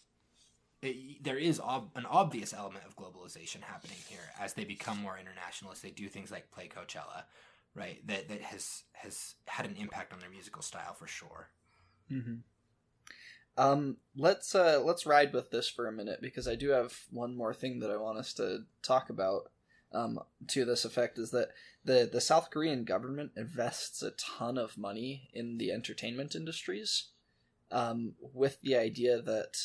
it, 0.83 1.23
there 1.23 1.37
is 1.37 1.61
ob- 1.61 1.91
an 1.97 2.07
obvious 2.07 2.55
element 2.55 2.85
of 2.87 2.97
globalization 2.97 3.63
happening 3.63 3.99
here 4.09 4.33
as 4.41 4.55
they 4.55 4.65
become 4.65 4.99
more 4.99 5.19
international 5.21 5.73
as 5.73 5.81
they 5.81 5.91
do 5.91 6.09
things 6.09 6.31
like 6.31 6.51
play 6.51 6.69
Coachella, 6.69 7.25
right? 7.75 8.07
That 8.07 8.29
that 8.29 8.43
has 8.43 8.85
has 8.93 9.35
had 9.47 9.67
an 9.67 9.77
impact 9.79 10.13
on 10.13 10.21
their 10.21 10.31
musical 10.31 10.63
style 10.63 10.95
for 10.95 11.07
sure. 11.07 11.49
Mm-hmm. 12.11 12.37
Um, 13.59 13.97
let's 14.17 14.55
uh, 14.55 14.81
let's 14.85 15.05
ride 15.05 15.33
with 15.35 15.51
this 15.51 15.69
for 15.69 15.89
a 15.89 15.93
minute 15.93 16.21
because 16.23 16.47
I 16.47 16.55
do 16.55 16.71
have 16.71 16.97
one 17.11 17.37
more 17.37 17.53
thing 17.53 17.81
that 17.81 17.91
I 17.91 17.97
want 17.97 18.19
us 18.19 18.33
to 18.35 18.61
talk 18.83 19.11
about. 19.11 19.51
Um, 19.91 20.21
to 20.49 20.67
this 20.67 20.85
effect 20.85 21.19
is 21.19 21.31
that 21.31 21.49
the 21.85 22.09
the 22.11 22.21
South 22.21 22.51
Korean 22.51 22.85
government 22.85 23.33
invests 23.37 24.01
a 24.01 24.13
ton 24.13 24.59
of 24.59 24.79
money 24.79 25.29
in 25.35 25.59
the 25.59 25.73
entertainment 25.73 26.37
industries, 26.37 27.09
um, 27.73 28.15
with 28.21 28.61
the 28.61 28.77
idea 28.77 29.21
that 29.21 29.57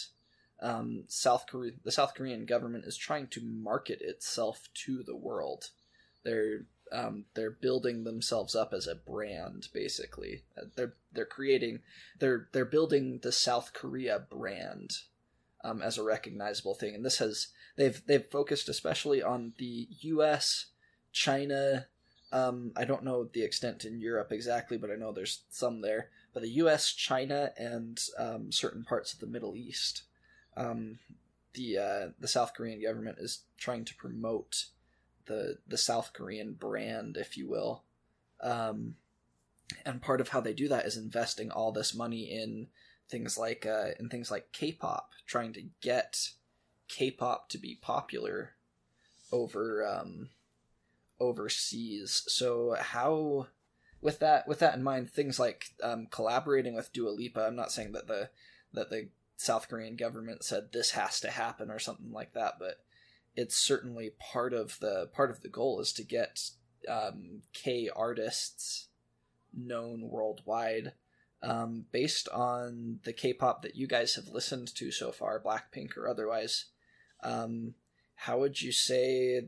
um, 0.59 1.03
South 1.07 1.45
Korea 1.47 1.73
the 1.83 1.91
South 1.91 2.15
Korean 2.15 2.45
government 2.45 2.85
is 2.85 2.97
trying 2.97 3.27
to 3.27 3.41
market 3.41 4.01
itself 4.01 4.69
to 4.85 5.03
the 5.03 5.15
world. 5.15 5.69
They're 6.23 6.65
um, 6.93 7.25
they're 7.33 7.51
building 7.51 8.03
themselves 8.03 8.55
up 8.55 8.73
as 8.73 8.87
a 8.87 8.95
brand, 8.95 9.67
basically. 9.73 10.43
Uh, 10.57 10.65
They're 10.75 10.93
they're 11.11 11.25
creating 11.25 11.79
they're 12.19 12.47
they're 12.51 12.65
building 12.65 13.19
the 13.23 13.31
South 13.31 13.73
Korea 13.73 14.19
brand 14.19 14.91
um, 15.63 15.81
as 15.81 15.97
a 15.97 16.03
recognizable 16.03 16.75
thing, 16.75 16.93
and 16.93 17.03
this 17.03 17.17
has 17.17 17.47
they've 17.75 18.01
they've 18.05 18.25
focused 18.25 18.69
especially 18.69 19.23
on 19.23 19.53
the 19.57 19.87
U.S., 20.01 20.67
China. 21.11 21.87
Um, 22.31 22.71
I 22.75 22.85
don't 22.85 23.03
know 23.03 23.25
the 23.25 23.43
extent 23.43 23.85
in 23.85 23.99
Europe 23.99 24.31
exactly, 24.31 24.77
but 24.77 24.91
I 24.91 24.95
know 24.95 25.11
there's 25.11 25.41
some 25.49 25.81
there. 25.81 26.09
But 26.33 26.41
the 26.41 26.49
U.S., 26.49 26.91
China, 26.91 27.51
and 27.57 27.99
um, 28.17 28.51
certain 28.51 28.83
parts 28.83 29.13
of 29.13 29.19
the 29.19 29.27
Middle 29.27 29.55
East, 29.55 30.03
um, 30.57 30.99
the 31.53 31.77
uh, 31.77 32.07
the 32.19 32.27
South 32.27 32.53
Korean 32.53 32.81
government 32.81 33.17
is 33.19 33.43
trying 33.57 33.85
to 33.85 33.95
promote 33.95 34.65
the 35.25 35.57
the 35.67 35.77
South 35.77 36.11
Korean 36.13 36.53
brand, 36.53 37.17
if 37.17 37.37
you 37.37 37.47
will. 37.47 37.83
Um, 38.41 38.95
and 39.85 40.01
part 40.01 40.21
of 40.21 40.29
how 40.29 40.41
they 40.41 40.53
do 40.53 40.67
that 40.67 40.85
is 40.85 40.97
investing 40.97 41.49
all 41.51 41.71
this 41.71 41.95
money 41.95 42.23
in 42.23 42.67
things 43.09 43.37
like 43.37 43.65
uh, 43.65 43.91
in 43.99 44.09
things 44.09 44.29
like 44.29 44.51
K-pop, 44.51 45.11
trying 45.25 45.53
to 45.53 45.63
get 45.81 46.29
K-pop 46.87 47.49
to 47.49 47.57
be 47.57 47.79
popular 47.81 48.51
over 49.31 49.85
um, 49.87 50.29
overseas. 51.19 52.23
So 52.27 52.75
how 52.79 53.47
with 54.01 54.19
that 54.19 54.47
with 54.47 54.59
that 54.59 54.75
in 54.75 54.83
mind, 54.83 55.09
things 55.09 55.39
like 55.39 55.71
um, 55.81 56.07
collaborating 56.11 56.75
with 56.75 56.93
Dua 56.93 57.09
Lipa. 57.09 57.45
I'm 57.45 57.55
not 57.55 57.71
saying 57.71 57.93
that 57.93 58.07
the 58.07 58.29
that 58.73 58.89
the 58.89 59.09
South 59.37 59.69
Korean 59.69 59.95
government 59.95 60.43
said 60.43 60.71
this 60.71 60.91
has 60.91 61.19
to 61.21 61.29
happen 61.31 61.69
or 61.71 61.79
something 61.79 62.11
like 62.11 62.33
that, 62.33 62.55
but 62.59 62.79
it's 63.35 63.57
certainly 63.57 64.11
part 64.19 64.53
of 64.53 64.79
the 64.79 65.09
part 65.13 65.31
of 65.31 65.41
the 65.41 65.49
goal 65.49 65.79
is 65.79 65.93
to 65.93 66.03
get 66.03 66.49
um, 66.89 67.41
K 67.53 67.89
artists 67.93 68.87
known 69.53 70.09
worldwide 70.09 70.93
um, 71.41 71.85
based 71.91 72.29
on 72.29 72.99
the 73.03 73.13
K-pop 73.13 73.61
that 73.61 73.75
you 73.75 73.85
guys 73.85 74.15
have 74.15 74.29
listened 74.29 74.73
to 74.75 74.91
so 74.91 75.11
far, 75.11 75.39
Blackpink 75.39 75.97
or 75.97 76.07
otherwise. 76.07 76.65
Um, 77.21 77.75
how 78.15 78.39
would 78.39 78.61
you 78.61 78.71
say 78.71 79.47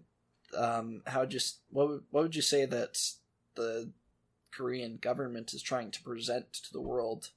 um, 0.57 1.01
how 1.07 1.25
just 1.25 1.59
what 1.69 1.87
would, 1.87 2.03
what 2.11 2.23
would 2.23 2.35
you 2.35 2.41
say 2.41 2.65
that 2.65 2.99
the 3.55 3.91
Korean 4.51 4.97
government 4.97 5.53
is 5.53 5.61
trying 5.61 5.91
to 5.91 6.03
present 6.03 6.53
to 6.53 6.73
the 6.73 6.81
world 6.81 7.29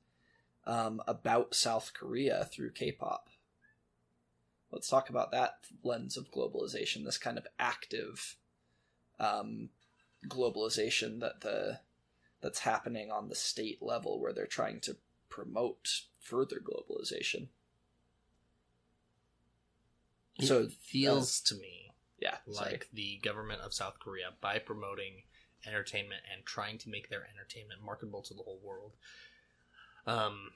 um, 0.66 1.00
about 1.06 1.54
South 1.54 1.92
Korea 1.94 2.48
through 2.50 2.72
K-pop? 2.72 3.28
Let's 4.70 4.88
talk 4.88 5.08
about 5.08 5.32
that 5.32 5.58
lens 5.82 6.16
of 6.16 6.30
globalization, 6.30 7.04
this 7.04 7.18
kind 7.18 7.38
of 7.38 7.46
active 7.58 8.36
um, 9.18 9.70
globalization 10.28 11.20
that 11.20 11.40
the 11.40 11.80
that's 12.40 12.60
happening 12.60 13.10
on 13.10 13.28
the 13.28 13.34
state 13.34 13.82
level, 13.82 14.20
where 14.20 14.32
they're 14.32 14.46
trying 14.46 14.80
to 14.80 14.96
promote 15.28 16.02
further 16.20 16.60
globalization. 16.60 17.48
So 20.40 20.62
it 20.62 20.70
So, 20.70 20.70
feels 20.80 21.40
to 21.42 21.54
me 21.56 21.92
Yeah, 22.20 22.36
sorry. 22.50 22.72
like 22.72 22.88
the 22.92 23.18
government 23.22 23.62
of 23.62 23.74
South 23.74 23.98
Korea, 23.98 24.30
by 24.40 24.58
promoting 24.58 25.22
entertainment 25.66 26.22
and 26.32 26.44
trying 26.44 26.78
to 26.78 26.88
make 26.88 27.08
their 27.08 27.26
entertainment 27.26 27.82
marketable 27.82 28.22
to 28.22 28.34
the 28.34 28.42
whole 28.42 28.60
world, 28.62 28.92
um, 30.06 30.52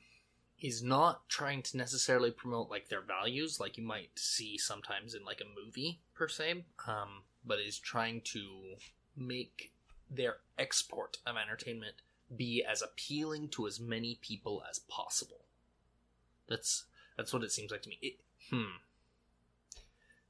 is 0.62 0.82
not 0.82 1.28
trying 1.28 1.60
to 1.60 1.76
necessarily 1.76 2.30
promote 2.30 2.70
like 2.70 2.88
their 2.88 3.02
values, 3.02 3.58
like 3.58 3.76
you 3.76 3.82
might 3.82 4.10
see 4.14 4.56
sometimes 4.56 5.14
in 5.14 5.24
like 5.24 5.40
a 5.40 5.64
movie 5.64 6.00
per 6.14 6.28
se, 6.28 6.64
um, 6.86 7.22
but 7.44 7.58
is 7.58 7.78
trying 7.78 8.20
to 8.20 8.76
make 9.16 9.72
their 10.08 10.36
export 10.58 11.18
of 11.26 11.36
entertainment 11.36 11.96
be 12.34 12.64
as 12.64 12.80
appealing 12.80 13.48
to 13.48 13.66
as 13.66 13.80
many 13.80 14.18
people 14.22 14.62
as 14.70 14.78
possible. 14.78 15.44
That's 16.48 16.84
that's 17.16 17.32
what 17.32 17.42
it 17.42 17.52
seems 17.52 17.72
like 17.72 17.82
to 17.82 17.88
me. 17.88 17.98
It, 18.00 18.14
hmm 18.50 18.76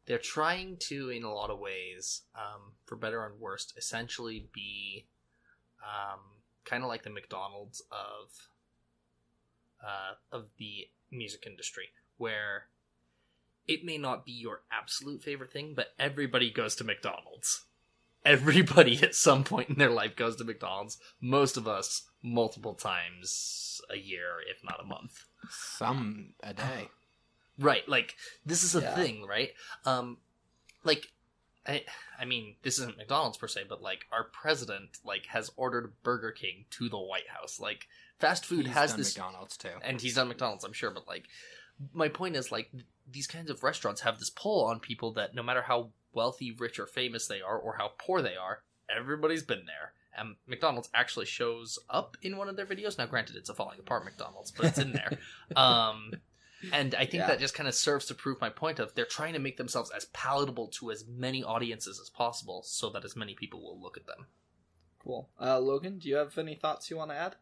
they're 0.06 0.18
trying 0.18 0.76
to, 0.78 1.10
in 1.10 1.22
a 1.22 1.32
lot 1.32 1.50
of 1.50 1.58
ways, 1.58 2.22
um, 2.34 2.72
for 2.86 2.96
better 2.96 3.24
and 3.24 3.38
worse, 3.40 3.72
essentially 3.76 4.48
be 4.52 5.06
um, 5.82 6.18
kind 6.64 6.82
of 6.82 6.88
like 6.88 7.04
the 7.04 7.10
McDonald's 7.10 7.82
of 7.92 8.48
uh, 9.82 10.14
of 10.36 10.46
the 10.58 10.88
music 11.10 11.44
industry, 11.46 11.88
where 12.16 12.64
it 13.68 13.84
may 13.84 13.98
not 13.98 14.24
be 14.24 14.32
your 14.32 14.62
absolute 14.72 15.22
favorite 15.22 15.52
thing, 15.52 15.74
but 15.74 15.88
everybody 15.98 16.50
goes 16.50 16.74
to 16.76 16.84
McDonald's. 16.84 17.64
Everybody 18.24 19.00
at 19.02 19.14
some 19.14 19.44
point 19.44 19.68
in 19.70 19.76
their 19.76 19.90
life 19.90 20.16
goes 20.16 20.36
to 20.36 20.44
McDonald's. 20.44 20.98
Most 21.20 21.56
of 21.56 21.66
us 21.68 22.02
multiple 22.22 22.74
times 22.74 23.80
a 23.90 23.96
year, 23.96 24.36
if 24.48 24.62
not 24.64 24.80
a 24.80 24.86
month. 24.86 25.24
Some 25.50 26.34
a 26.42 26.54
day. 26.54 26.88
Right, 27.58 27.86
like 27.86 28.16
this 28.46 28.64
is 28.64 28.74
a 28.74 28.80
Yeah. 28.80 28.94
thing, 28.94 29.26
right? 29.26 29.50
Um 29.84 30.16
like 30.84 31.12
I 31.66 31.84
I 32.18 32.24
mean, 32.24 32.56
this 32.62 32.78
isn't 32.78 32.96
McDonald's 32.96 33.36
per 33.36 33.46
se, 33.46 33.64
but 33.68 33.82
like 33.82 34.06
our 34.10 34.24
president 34.24 34.98
like 35.04 35.26
has 35.26 35.50
ordered 35.56 35.92
Burger 36.02 36.32
King 36.32 36.64
to 36.70 36.88
the 36.88 36.98
White 36.98 37.28
House. 37.28 37.60
Like 37.60 37.86
fast 38.22 38.46
food 38.46 38.66
He's 38.66 38.74
has 38.74 38.90
done 38.92 38.98
this 39.00 39.16
McDonald's 39.16 39.56
too. 39.58 39.68
and 39.82 40.00
he's 40.00 40.14
done 40.14 40.28
McDonald's, 40.28 40.64
I'm 40.64 40.72
sure, 40.72 40.90
but 40.90 41.06
like 41.06 41.26
my 41.92 42.08
point 42.08 42.36
is 42.36 42.50
like 42.50 42.70
these 43.10 43.26
kinds 43.26 43.50
of 43.50 43.62
restaurants 43.62 44.00
have 44.02 44.18
this 44.18 44.30
pull 44.30 44.64
on 44.64 44.80
people 44.80 45.12
that 45.14 45.34
no 45.34 45.42
matter 45.42 45.62
how 45.62 45.90
wealthy, 46.12 46.52
rich 46.52 46.78
or 46.78 46.86
famous 46.86 47.26
they 47.26 47.40
are 47.40 47.58
or 47.58 47.76
how 47.78 47.92
poor 47.98 48.22
they 48.22 48.36
are, 48.36 48.62
everybody's 48.94 49.42
been 49.42 49.64
there. 49.66 49.92
And 50.16 50.36
McDonald's 50.46 50.90
actually 50.94 51.24
shows 51.26 51.78
up 51.88 52.16
in 52.22 52.36
one 52.36 52.48
of 52.48 52.56
their 52.56 52.66
videos. 52.66 52.98
Now 52.98 53.06
granted 53.06 53.36
it's 53.36 53.48
a 53.48 53.54
falling 53.54 53.78
apart 53.80 54.04
McDonald's, 54.04 54.50
but 54.50 54.66
it's 54.66 54.78
in 54.78 54.92
there. 54.92 55.18
um 55.56 56.12
and 56.72 56.94
I 56.94 57.00
think 57.06 57.22
Yeah. 57.22 57.26
that 57.28 57.40
just 57.40 57.54
kind 57.54 57.68
of 57.68 57.74
serves 57.74 58.06
to 58.06 58.14
prove 58.14 58.40
my 58.40 58.50
point 58.50 58.78
of 58.78 58.94
they're 58.94 59.04
trying 59.04 59.32
to 59.32 59.40
make 59.40 59.56
themselves 59.56 59.90
as 59.90 60.04
palatable 60.12 60.68
to 60.78 60.92
as 60.92 61.04
many 61.08 61.42
audiences 61.42 61.98
as 62.00 62.08
possible 62.08 62.62
so 62.62 62.88
that 62.90 63.04
as 63.04 63.16
many 63.16 63.34
people 63.34 63.60
will 63.60 63.80
look 63.80 63.96
at 63.96 64.06
them. 64.06 64.26
Cool. 65.02 65.28
Uh, 65.40 65.58
Logan, 65.58 65.98
do 65.98 66.08
you 66.08 66.14
have 66.16 66.38
any 66.38 66.54
thoughts 66.54 66.88
you 66.88 66.96
want 66.98 67.10
to 67.10 67.16
add? 67.16 67.34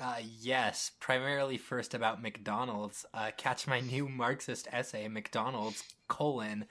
Uh, 0.00 0.16
yes, 0.40 0.92
primarily 1.00 1.58
first 1.58 1.94
about 1.94 2.22
McDonald's. 2.22 3.04
Uh, 3.12 3.30
catch 3.36 3.66
my 3.66 3.80
new 3.80 4.08
Marxist 4.08 4.66
essay, 4.72 5.06
McDonald's 5.08 5.82
colon, 6.08 6.64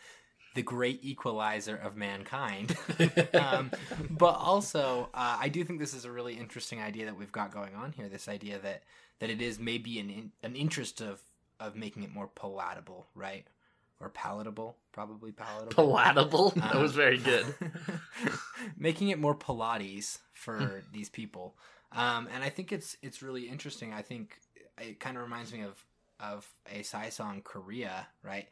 the 0.56 0.64
great 0.64 1.00
equalizer 1.04 1.76
of 1.76 1.96
mankind. 1.96 2.76
um, 3.34 3.72
but 4.10 4.32
also, 4.36 5.10
uh, 5.14 5.38
I 5.40 5.50
do 5.50 5.64
think 5.64 5.80
this 5.80 5.94
is 5.94 6.06
a 6.06 6.12
really 6.12 6.34
interesting 6.34 6.82
idea 6.82 7.06
that 7.06 7.18
we've 7.18 7.32
got 7.32 7.54
going 7.54 7.76
on 7.76 7.92
here. 7.92 8.10
This 8.10 8.28
idea 8.28 8.58
that 8.60 8.84
that 9.20 9.30
it 9.30 9.42
is 9.42 9.60
maybe 9.60 10.00
an 10.00 10.10
in, 10.10 10.32
an 10.42 10.56
interest 10.56 11.02
of 11.02 11.22
of 11.60 11.76
making 11.76 12.04
it 12.04 12.12
more 12.12 12.28
palatable, 12.28 13.08
right? 13.14 13.46
Or 14.02 14.10
palatable, 14.10 14.78
probably 14.94 15.34
palatable. 15.34 15.74
Palatable? 15.76 16.50
that 16.56 16.74
Um, 16.76 16.82
was 16.82 16.94
very 16.94 17.18
good. 17.18 17.54
making 18.78 19.10
it 19.10 19.20
more 19.20 19.36
Pilates 19.36 20.20
for 20.32 20.84
these 20.94 21.10
people, 21.10 21.58
um, 21.92 22.28
and 22.34 22.44
I 22.44 22.50
think 22.50 22.72
it's 22.72 22.98
it's 23.02 23.22
really 23.22 23.50
interesting. 23.50 23.94
I 23.94 24.02
think 24.02 24.38
it 24.80 25.00
kind 25.00 25.18
of 25.18 25.24
reminds 25.24 25.52
me 25.54 25.62
of 25.62 25.84
of 26.20 26.48
a 26.72 26.84
Psy 26.84 27.10
song, 27.10 27.42
Korea, 27.44 28.08
right? 28.24 28.48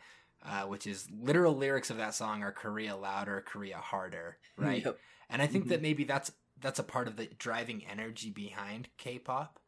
Uh, 0.46 0.64
which 0.64 0.88
is 0.88 1.08
literal 1.20 1.56
lyrics 1.56 1.90
of 1.90 1.98
that 1.98 2.14
song 2.14 2.44
are 2.44 2.52
Korea 2.52 2.96
louder, 2.96 3.44
Korea 3.46 3.78
harder, 3.78 4.38
right? 4.58 4.86
Yep. 4.86 5.00
And 5.30 5.42
I 5.42 5.48
think 5.48 5.68
that 5.70 5.82
maybe 5.82 6.04
that's 6.04 6.32
that's 6.60 6.80
a 6.80 6.84
part 6.84 7.08
of 7.08 7.18
the 7.18 7.30
driving 7.38 7.84
energy 7.90 8.30
behind 8.30 8.88
K-pop. 8.98 9.60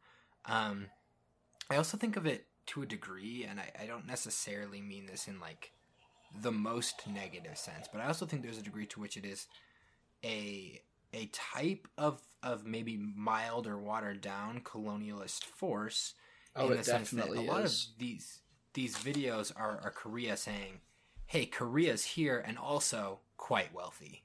Um, 0.46 0.86
I 1.70 1.76
also 1.76 1.96
think 1.96 2.16
of 2.16 2.26
it 2.26 2.46
to 2.66 2.82
a 2.82 2.86
degree, 2.86 3.46
and 3.48 3.60
I, 3.60 3.70
I 3.82 3.86
don't 3.86 4.06
necessarily 4.06 4.80
mean 4.80 5.06
this 5.06 5.28
in 5.28 5.38
like 5.38 5.72
the 6.40 6.52
most 6.52 7.06
negative 7.06 7.58
sense, 7.58 7.88
but 7.92 8.00
I 8.00 8.06
also 8.06 8.26
think 8.26 8.42
there's 8.42 8.58
a 8.58 8.62
degree 8.62 8.86
to 8.86 9.00
which 9.00 9.16
it 9.16 9.24
is 9.24 9.46
a 10.24 10.80
a 11.12 11.26
type 11.26 11.88
of 11.98 12.20
of 12.42 12.64
maybe 12.66 12.96
mild 12.96 13.66
or 13.66 13.78
watered 13.78 14.20
down 14.20 14.60
colonialist 14.60 15.44
force 15.44 16.14
Oh, 16.56 16.66
in 16.66 16.72
it 16.72 16.78
the 16.78 16.84
sense 16.84 17.10
that 17.10 17.28
a 17.28 17.40
lot 17.40 17.64
is. 17.64 17.88
of 17.92 17.98
these 17.98 18.40
these 18.74 18.96
videos 18.96 19.52
are, 19.54 19.80
are 19.82 19.90
Korea 19.90 20.36
saying, 20.36 20.80
"Hey, 21.26 21.46
Korea's 21.46 22.04
here 22.04 22.38
and 22.38 22.58
also 22.58 23.20
quite 23.36 23.72
wealthy." 23.74 24.24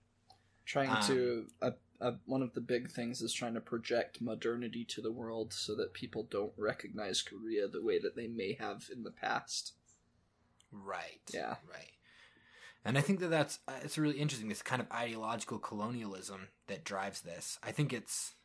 trying 0.66 0.90
Um, 0.90 1.02
to 1.08 1.46
uh, 1.62 1.72
uh, 2.02 2.12
one 2.26 2.42
of 2.42 2.54
the 2.54 2.62
big 2.62 2.90
things 2.90 3.22
is 3.22 3.34
trying 3.34 3.54
to 3.54 3.62
project 3.62 4.22
modernity 4.22 4.84
to 4.86 5.02
the 5.02 5.12
world 5.12 5.54
so 5.54 5.76
that 5.76 5.94
people 5.94 6.24
don't 6.24 6.54
recognize 6.58 7.22
Korea 7.22 7.68
the 7.68 7.84
way 7.84 8.00
that 8.00 8.16
they 8.16 8.28
may 8.28 8.54
have 8.54 8.90
in 8.92 9.04
the 9.04 9.12
past. 9.12 9.74
Right. 10.72 11.22
Yeah. 11.34 11.56
Right. 11.72 11.92
And 12.86 13.00
I 13.00 13.02
think 13.02 13.20
that 13.20 13.30
that's 13.32 13.60
uh, 13.68 13.74
it's 13.84 13.98
really 13.98 14.18
interesting. 14.20 14.48
This 14.48 14.62
kind 14.62 14.80
of 14.80 14.92
ideological 14.92 15.58
colonialism 15.58 16.50
that 16.68 16.86
drives 16.86 17.22
this. 17.22 17.58
I 17.64 17.72
think 17.72 17.92
it's, 17.92 18.36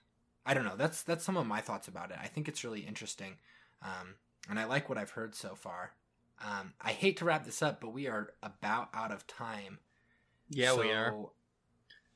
I 0.47 0.55
don't 0.55 0.65
know. 0.65 0.77
That's 0.77 1.03
that's 1.03 1.25
some 1.25 1.37
of 1.37 1.47
my 1.47 1.61
thoughts 1.61 1.89
about 1.89 2.11
it. 2.11 2.17
I 2.21 2.27
think 2.27 2.49
it's 2.49 2.65
really 2.65 2.81
interesting, 2.81 3.37
um, 3.83 4.15
and 4.49 4.59
I 4.59 4.65
like 4.65 4.89
what 4.89 4.97
I've 4.97 5.11
heard 5.11 5.35
so 5.35 5.55
far. 5.55 5.93
Um, 6.43 6.73
I 6.81 6.93
hate 6.93 7.19
to 7.19 7.27
wrap 7.27 7.45
this 7.45 7.61
up, 7.61 7.83
but 7.83 7.93
we 7.93 8.07
are 8.07 8.33
about 8.43 8.89
out 8.95 9.13
of 9.13 9.27
time. 9.27 9.79
Yeah, 10.49 10.75
we 10.75 10.91
are. 10.91 11.15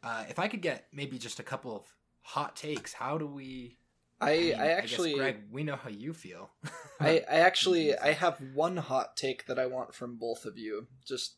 Uh, 0.02 0.24
if 0.28 0.38
I 0.38 0.48
could 0.48 0.62
get 0.62 0.86
maybe 0.92 1.18
just 1.18 1.40
a 1.40 1.42
couple 1.44 1.76
of 1.76 1.84
hot 2.22 2.56
takes, 2.56 2.94
how 2.94 3.18
do 3.18 3.26
we? 3.26 3.76
I 4.18 4.38
mean, 4.38 4.54
I 4.54 4.66
guess, 4.68 4.78
actually 4.78 5.14
Greg, 5.14 5.42
we 5.50 5.62
know 5.62 5.76
how 5.76 5.90
you 5.90 6.14
feel. 6.14 6.50
I, 6.98 7.22
I 7.30 7.34
actually 7.40 7.98
I 7.98 8.12
have 8.12 8.40
one 8.54 8.78
hot 8.78 9.14
take 9.14 9.44
that 9.46 9.58
I 9.58 9.66
want 9.66 9.94
from 9.94 10.16
both 10.16 10.46
of 10.46 10.56
you. 10.56 10.86
Just 11.06 11.34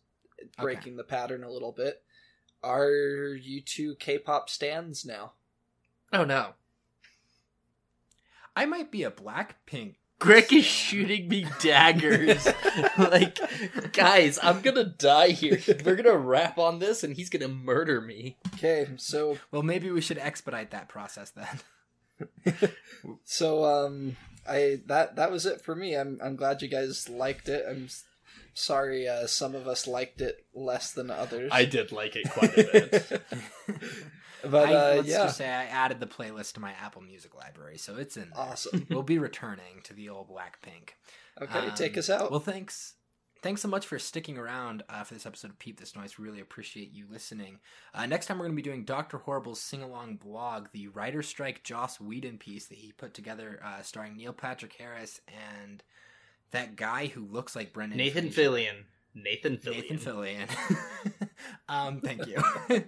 breaking 0.60 0.96
the 0.96 1.04
pattern 1.04 1.44
a 1.44 1.50
little 1.50 1.72
bit. 1.72 2.02
Are 2.62 2.90
you 2.90 3.60
two 3.60 3.94
K-pop 3.96 4.48
stands 4.50 5.04
now? 5.04 5.32
Oh 6.12 6.24
no. 6.24 6.54
I 8.54 8.64
might 8.66 8.90
be 8.90 9.02
a 9.02 9.10
Blackpink. 9.10 9.96
Greg 10.18 10.50
is 10.50 10.64
shooting 10.64 11.28
me 11.28 11.46
daggers. 11.60 12.48
like, 12.98 13.38
guys, 13.92 14.38
I'm 14.42 14.62
gonna 14.62 14.84
die 14.84 15.28
here. 15.28 15.60
We're 15.84 15.96
gonna 15.96 16.16
rap 16.16 16.56
on 16.58 16.78
this 16.78 17.04
and 17.04 17.14
he's 17.14 17.28
gonna 17.28 17.48
murder 17.48 18.00
me. 18.00 18.38
Okay, 18.54 18.88
so 18.96 19.36
Well, 19.50 19.62
maybe 19.62 19.90
we 19.90 20.00
should 20.00 20.16
expedite 20.18 20.70
that 20.70 20.88
process 20.88 21.32
then. 21.32 22.56
so 23.24 23.64
um 23.64 24.16
I 24.48 24.80
that 24.86 25.16
that 25.16 25.30
was 25.30 25.44
it 25.44 25.60
for 25.60 25.74
me. 25.74 25.94
I'm 25.94 26.18
I'm 26.24 26.34
glad 26.36 26.62
you 26.62 26.68
guys 26.68 27.10
liked 27.10 27.48
it. 27.50 27.66
I'm 27.68 27.84
s- 27.84 28.04
sorry 28.56 29.06
uh, 29.06 29.26
some 29.26 29.54
of 29.54 29.68
us 29.68 29.86
liked 29.86 30.20
it 30.20 30.46
less 30.54 30.92
than 30.92 31.10
others. 31.10 31.50
I 31.52 31.64
did 31.66 31.92
like 31.92 32.16
it 32.16 32.28
quite 32.30 32.56
a 32.56 32.62
bit. 32.72 33.22
but 34.42 34.68
I, 34.68 34.74
uh, 34.74 34.94
let's 34.96 35.08
yeah, 35.08 35.24
just 35.24 35.36
say 35.36 35.48
I 35.48 35.64
added 35.64 36.00
the 36.00 36.06
playlist 36.06 36.54
to 36.54 36.60
my 36.60 36.72
Apple 36.82 37.02
Music 37.02 37.34
library, 37.34 37.78
so 37.78 37.96
it's 37.96 38.16
in 38.16 38.30
there. 38.34 38.44
awesome. 38.44 38.86
we'll 38.90 39.02
be 39.02 39.18
returning 39.18 39.82
to 39.84 39.94
the 39.94 40.08
old 40.08 40.28
Blackpink. 40.28 40.90
Okay, 41.40 41.68
Um, 41.68 41.74
take 41.74 41.96
us 41.98 42.08
out. 42.10 42.30
Well, 42.30 42.40
thanks. 42.40 42.94
Thanks 43.42 43.60
so 43.60 43.68
much 43.68 43.86
for 43.86 43.98
sticking 43.98 44.38
around 44.38 44.82
uh, 44.88 45.04
for 45.04 45.12
this 45.14 45.26
episode 45.26 45.50
of 45.50 45.58
Peep 45.58 45.78
This 45.78 45.94
Noise. 45.94 46.18
Really 46.18 46.40
appreciate 46.40 46.90
you 46.92 47.04
listening. 47.08 47.60
Uh, 47.94 48.06
next 48.06 48.26
time, 48.26 48.38
we're 48.38 48.46
going 48.46 48.56
to 48.56 48.62
be 48.62 48.68
doing 48.68 48.84
Dr. 48.84 49.18
Horrible's 49.18 49.60
sing 49.60 49.82
along 49.82 50.16
blog, 50.16 50.68
the 50.72 50.88
writer 50.88 51.22
strike 51.22 51.62
Joss 51.62 52.00
Whedon 52.00 52.38
piece 52.38 52.66
that 52.66 52.78
he 52.78 52.92
put 52.92 53.12
together, 53.12 53.60
uh, 53.62 53.82
starring 53.82 54.16
Neil 54.16 54.32
Patrick 54.32 54.72
Harris 54.78 55.20
and 55.28 55.84
that 56.50 56.76
guy 56.76 57.06
who 57.06 57.24
looks 57.24 57.56
like 57.56 57.72
Brendan 57.72 57.98
Nathan. 57.98 58.28
Fillion. 58.28 58.84
Nathan 59.14 59.56
Fillion. 59.56 59.90
Nathan 59.90 59.98
Fillion. 59.98 60.48
Um, 61.68 62.00
thank 62.00 62.26
you. 62.26 62.36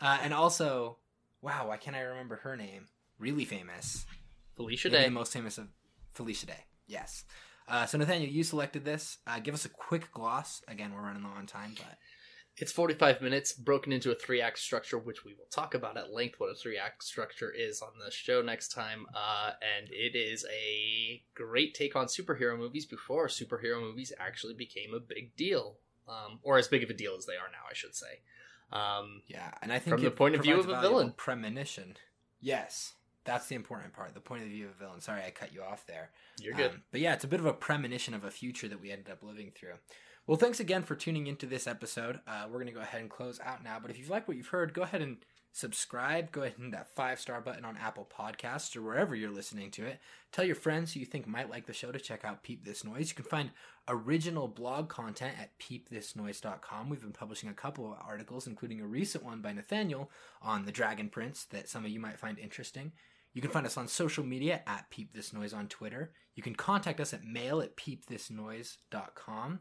uh, 0.00 0.18
and 0.22 0.32
also, 0.32 0.98
wow, 1.40 1.68
why 1.68 1.76
can't 1.76 1.96
I 1.96 2.00
remember 2.00 2.36
her 2.36 2.56
name? 2.56 2.86
Really 3.18 3.44
famous. 3.44 4.06
Felicia 4.56 4.88
Maybe 4.88 5.02
Day. 5.02 5.04
the 5.08 5.10
most 5.10 5.32
famous 5.32 5.58
of 5.58 5.68
Felicia 6.14 6.46
Day. 6.46 6.64
Yes. 6.86 7.24
Uh, 7.68 7.86
so 7.86 7.98
Nathaniel, 7.98 8.30
you 8.30 8.44
selected 8.44 8.84
this. 8.84 9.18
Uh, 9.26 9.40
give 9.40 9.54
us 9.54 9.64
a 9.64 9.68
quick 9.68 10.10
gloss. 10.12 10.62
Again, 10.68 10.92
we're 10.94 11.02
running 11.02 11.22
low 11.22 11.30
on 11.30 11.46
time, 11.46 11.74
but 11.76 11.98
It's 12.58 12.70
45 12.70 13.22
minutes, 13.22 13.52
broken 13.54 13.92
into 13.92 14.10
a 14.10 14.14
three 14.14 14.40
act 14.42 14.58
structure, 14.58 14.98
which 14.98 15.24
we 15.24 15.32
will 15.34 15.46
talk 15.50 15.74
about 15.74 15.96
at 15.96 16.12
length 16.12 16.38
what 16.38 16.50
a 16.50 16.54
three 16.54 16.76
act 16.76 17.02
structure 17.02 17.50
is 17.50 17.80
on 17.80 17.92
the 18.04 18.10
show 18.10 18.42
next 18.42 18.68
time. 18.72 19.06
Uh, 19.14 19.52
and 19.78 19.88
it 19.90 20.14
is 20.16 20.44
a 20.52 21.22
great 21.34 21.74
take 21.74 21.96
on 21.96 22.06
superhero 22.06 22.56
movies 22.58 22.84
before 22.84 23.26
superhero 23.28 23.80
movies 23.80 24.12
actually 24.18 24.54
became 24.54 24.92
a 24.94 25.00
big 25.00 25.34
deal. 25.34 25.76
Um, 26.06 26.40
or 26.42 26.58
as 26.58 26.68
big 26.68 26.82
of 26.82 26.90
a 26.90 26.94
deal 26.94 27.14
as 27.16 27.26
they 27.26 27.34
are 27.34 27.48
now, 27.50 27.64
I 27.70 27.74
should 27.74 27.94
say. 27.94 28.20
Um, 28.72 29.22
yeah, 29.28 29.52
and 29.62 29.72
I 29.72 29.78
think 29.78 29.96
From 29.96 30.04
the 30.04 30.10
point 30.10 30.34
of 30.34 30.42
view 30.42 30.58
of 30.58 30.68
a 30.68 30.80
villain. 30.80 31.14
premonition. 31.16 31.96
Yes, 32.40 32.94
that's 33.24 33.46
the 33.46 33.54
important 33.54 33.92
part. 33.92 34.12
The 34.14 34.20
point 34.20 34.42
of 34.42 34.48
view 34.48 34.66
of 34.66 34.72
a 34.72 34.74
villain. 34.84 35.00
Sorry, 35.00 35.22
I 35.24 35.30
cut 35.30 35.54
you 35.54 35.62
off 35.62 35.86
there. 35.86 36.10
you're 36.40 36.54
good. 36.54 36.72
Um, 36.72 36.82
but 36.90 37.00
yeah, 37.00 37.14
it's 37.14 37.24
a 37.24 37.28
bit 37.28 37.38
of 37.40 37.46
a 37.46 37.52
premonition 37.52 38.14
of 38.14 38.24
a 38.24 38.30
future 38.30 38.66
that 38.68 38.80
we 38.80 38.90
ended 38.90 39.10
up 39.10 39.22
living 39.22 39.52
through. 39.54 39.74
Well, 40.26 40.38
thanks 40.38 40.60
again 40.60 40.84
for 40.84 40.94
tuning 40.94 41.26
into 41.26 41.46
this 41.46 41.66
episode. 41.66 42.20
Uh, 42.28 42.44
we're 42.46 42.58
going 42.58 42.66
to 42.66 42.72
go 42.72 42.80
ahead 42.80 43.00
and 43.00 43.10
close 43.10 43.40
out 43.44 43.64
now. 43.64 43.78
But 43.80 43.90
if 43.90 43.98
you've 43.98 44.10
liked 44.10 44.28
what 44.28 44.36
you've 44.36 44.46
heard, 44.46 44.72
go 44.72 44.82
ahead 44.82 45.02
and 45.02 45.16
subscribe. 45.52 46.30
Go 46.32 46.42
ahead 46.42 46.54
and 46.56 46.66
hit 46.66 46.72
that 46.72 46.94
five 46.94 47.20
star 47.20 47.40
button 47.40 47.64
on 47.64 47.76
Apple 47.76 48.08
Podcasts 48.16 48.76
or 48.76 48.82
wherever 48.82 49.16
you're 49.16 49.30
listening 49.30 49.70
to 49.72 49.84
it. 49.84 50.00
Tell 50.30 50.44
your 50.44 50.54
friends 50.54 50.92
who 50.92 51.00
you 51.00 51.06
think 51.06 51.26
might 51.26 51.50
like 51.50 51.66
the 51.66 51.72
show 51.72 51.90
to 51.90 51.98
check 51.98 52.24
out 52.24 52.42
Peep 52.42 52.64
This 52.64 52.84
Noise. 52.84 53.10
You 53.10 53.16
can 53.16 53.24
find 53.24 53.50
original 53.88 54.48
blog 54.48 54.88
content 54.88 55.34
at 55.40 55.58
peepthisnoise.com. 55.58 56.88
We've 56.88 57.02
been 57.02 57.12
publishing 57.12 57.50
a 57.50 57.54
couple 57.54 57.92
of 57.92 57.98
articles, 58.00 58.46
including 58.46 58.80
a 58.80 58.86
recent 58.86 59.24
one 59.24 59.40
by 59.40 59.52
Nathaniel 59.52 60.10
on 60.40 60.64
the 60.64 60.72
Dragon 60.72 61.08
Prince 61.08 61.44
that 61.46 61.68
some 61.68 61.84
of 61.84 61.90
you 61.90 62.00
might 62.00 62.18
find 62.18 62.38
interesting. 62.38 62.92
You 63.34 63.42
can 63.42 63.50
find 63.50 63.66
us 63.66 63.76
on 63.76 63.88
social 63.88 64.24
media 64.24 64.62
at 64.66 64.90
Peep 64.90 65.14
This 65.14 65.32
Noise 65.32 65.52
on 65.52 65.66
Twitter. 65.66 66.12
You 66.34 66.42
can 66.42 66.54
contact 66.54 67.00
us 67.00 67.12
at 67.12 67.24
mail 67.24 67.60
at 67.60 67.76
peepthisnoise.com. 67.76 69.60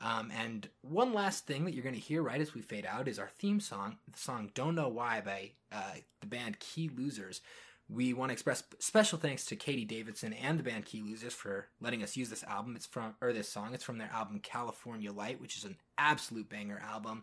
Um, 0.00 0.30
and 0.36 0.68
one 0.82 1.14
last 1.14 1.46
thing 1.46 1.64
that 1.64 1.74
you're 1.74 1.82
going 1.82 1.94
to 1.94 2.00
hear 2.00 2.22
right 2.22 2.40
as 2.40 2.54
we 2.54 2.60
fade 2.60 2.86
out 2.86 3.08
is 3.08 3.18
our 3.18 3.30
theme 3.38 3.60
song, 3.60 3.96
the 4.10 4.18
song 4.18 4.50
Don't 4.54 4.74
Know 4.74 4.88
Why 4.88 5.22
by 5.22 5.52
uh, 5.72 5.94
the 6.20 6.26
band 6.26 6.60
Key 6.60 6.90
Losers. 6.94 7.40
We 7.88 8.12
want 8.12 8.30
to 8.30 8.32
express 8.32 8.64
special 8.78 9.18
thanks 9.18 9.44
to 9.46 9.56
Katie 9.56 9.84
Davidson 9.84 10.32
and 10.32 10.58
the 10.58 10.64
band 10.64 10.84
Key 10.84 11.02
Losers 11.02 11.32
for 11.32 11.68
letting 11.80 12.02
us 12.02 12.16
use 12.16 12.28
this 12.28 12.44
album. 12.44 12.74
It's 12.76 12.86
from, 12.86 13.14
or 13.20 13.32
this 13.32 13.48
song, 13.48 13.74
it's 13.74 13.84
from 13.84 13.98
their 13.98 14.10
album 14.12 14.40
California 14.42 15.12
Light, 15.12 15.40
which 15.40 15.56
is 15.56 15.64
an 15.64 15.76
absolute 15.96 16.50
banger 16.50 16.82
album. 16.84 17.22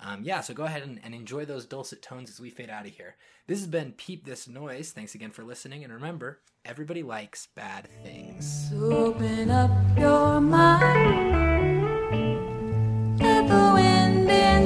Um, 0.00 0.22
yeah, 0.22 0.40
so 0.40 0.54
go 0.54 0.64
ahead 0.64 0.82
and, 0.82 1.00
and 1.04 1.14
enjoy 1.14 1.44
those 1.44 1.66
dulcet 1.66 2.02
tones 2.02 2.30
as 2.30 2.40
we 2.40 2.50
fade 2.50 2.70
out 2.70 2.86
of 2.86 2.92
here. 2.92 3.16
This 3.46 3.58
has 3.58 3.68
been 3.68 3.92
Peep 3.92 4.24
This 4.24 4.48
Noise. 4.48 4.92
Thanks 4.92 5.14
again 5.14 5.30
for 5.30 5.44
listening, 5.44 5.84
and 5.84 5.92
remember, 5.92 6.40
everybody 6.64 7.02
likes 7.02 7.48
bad 7.54 7.88
things. 8.02 8.72
Open 8.74 9.50
up 9.50 9.70
your 9.98 10.40
mind. 10.40 11.27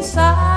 inside. 0.03 0.52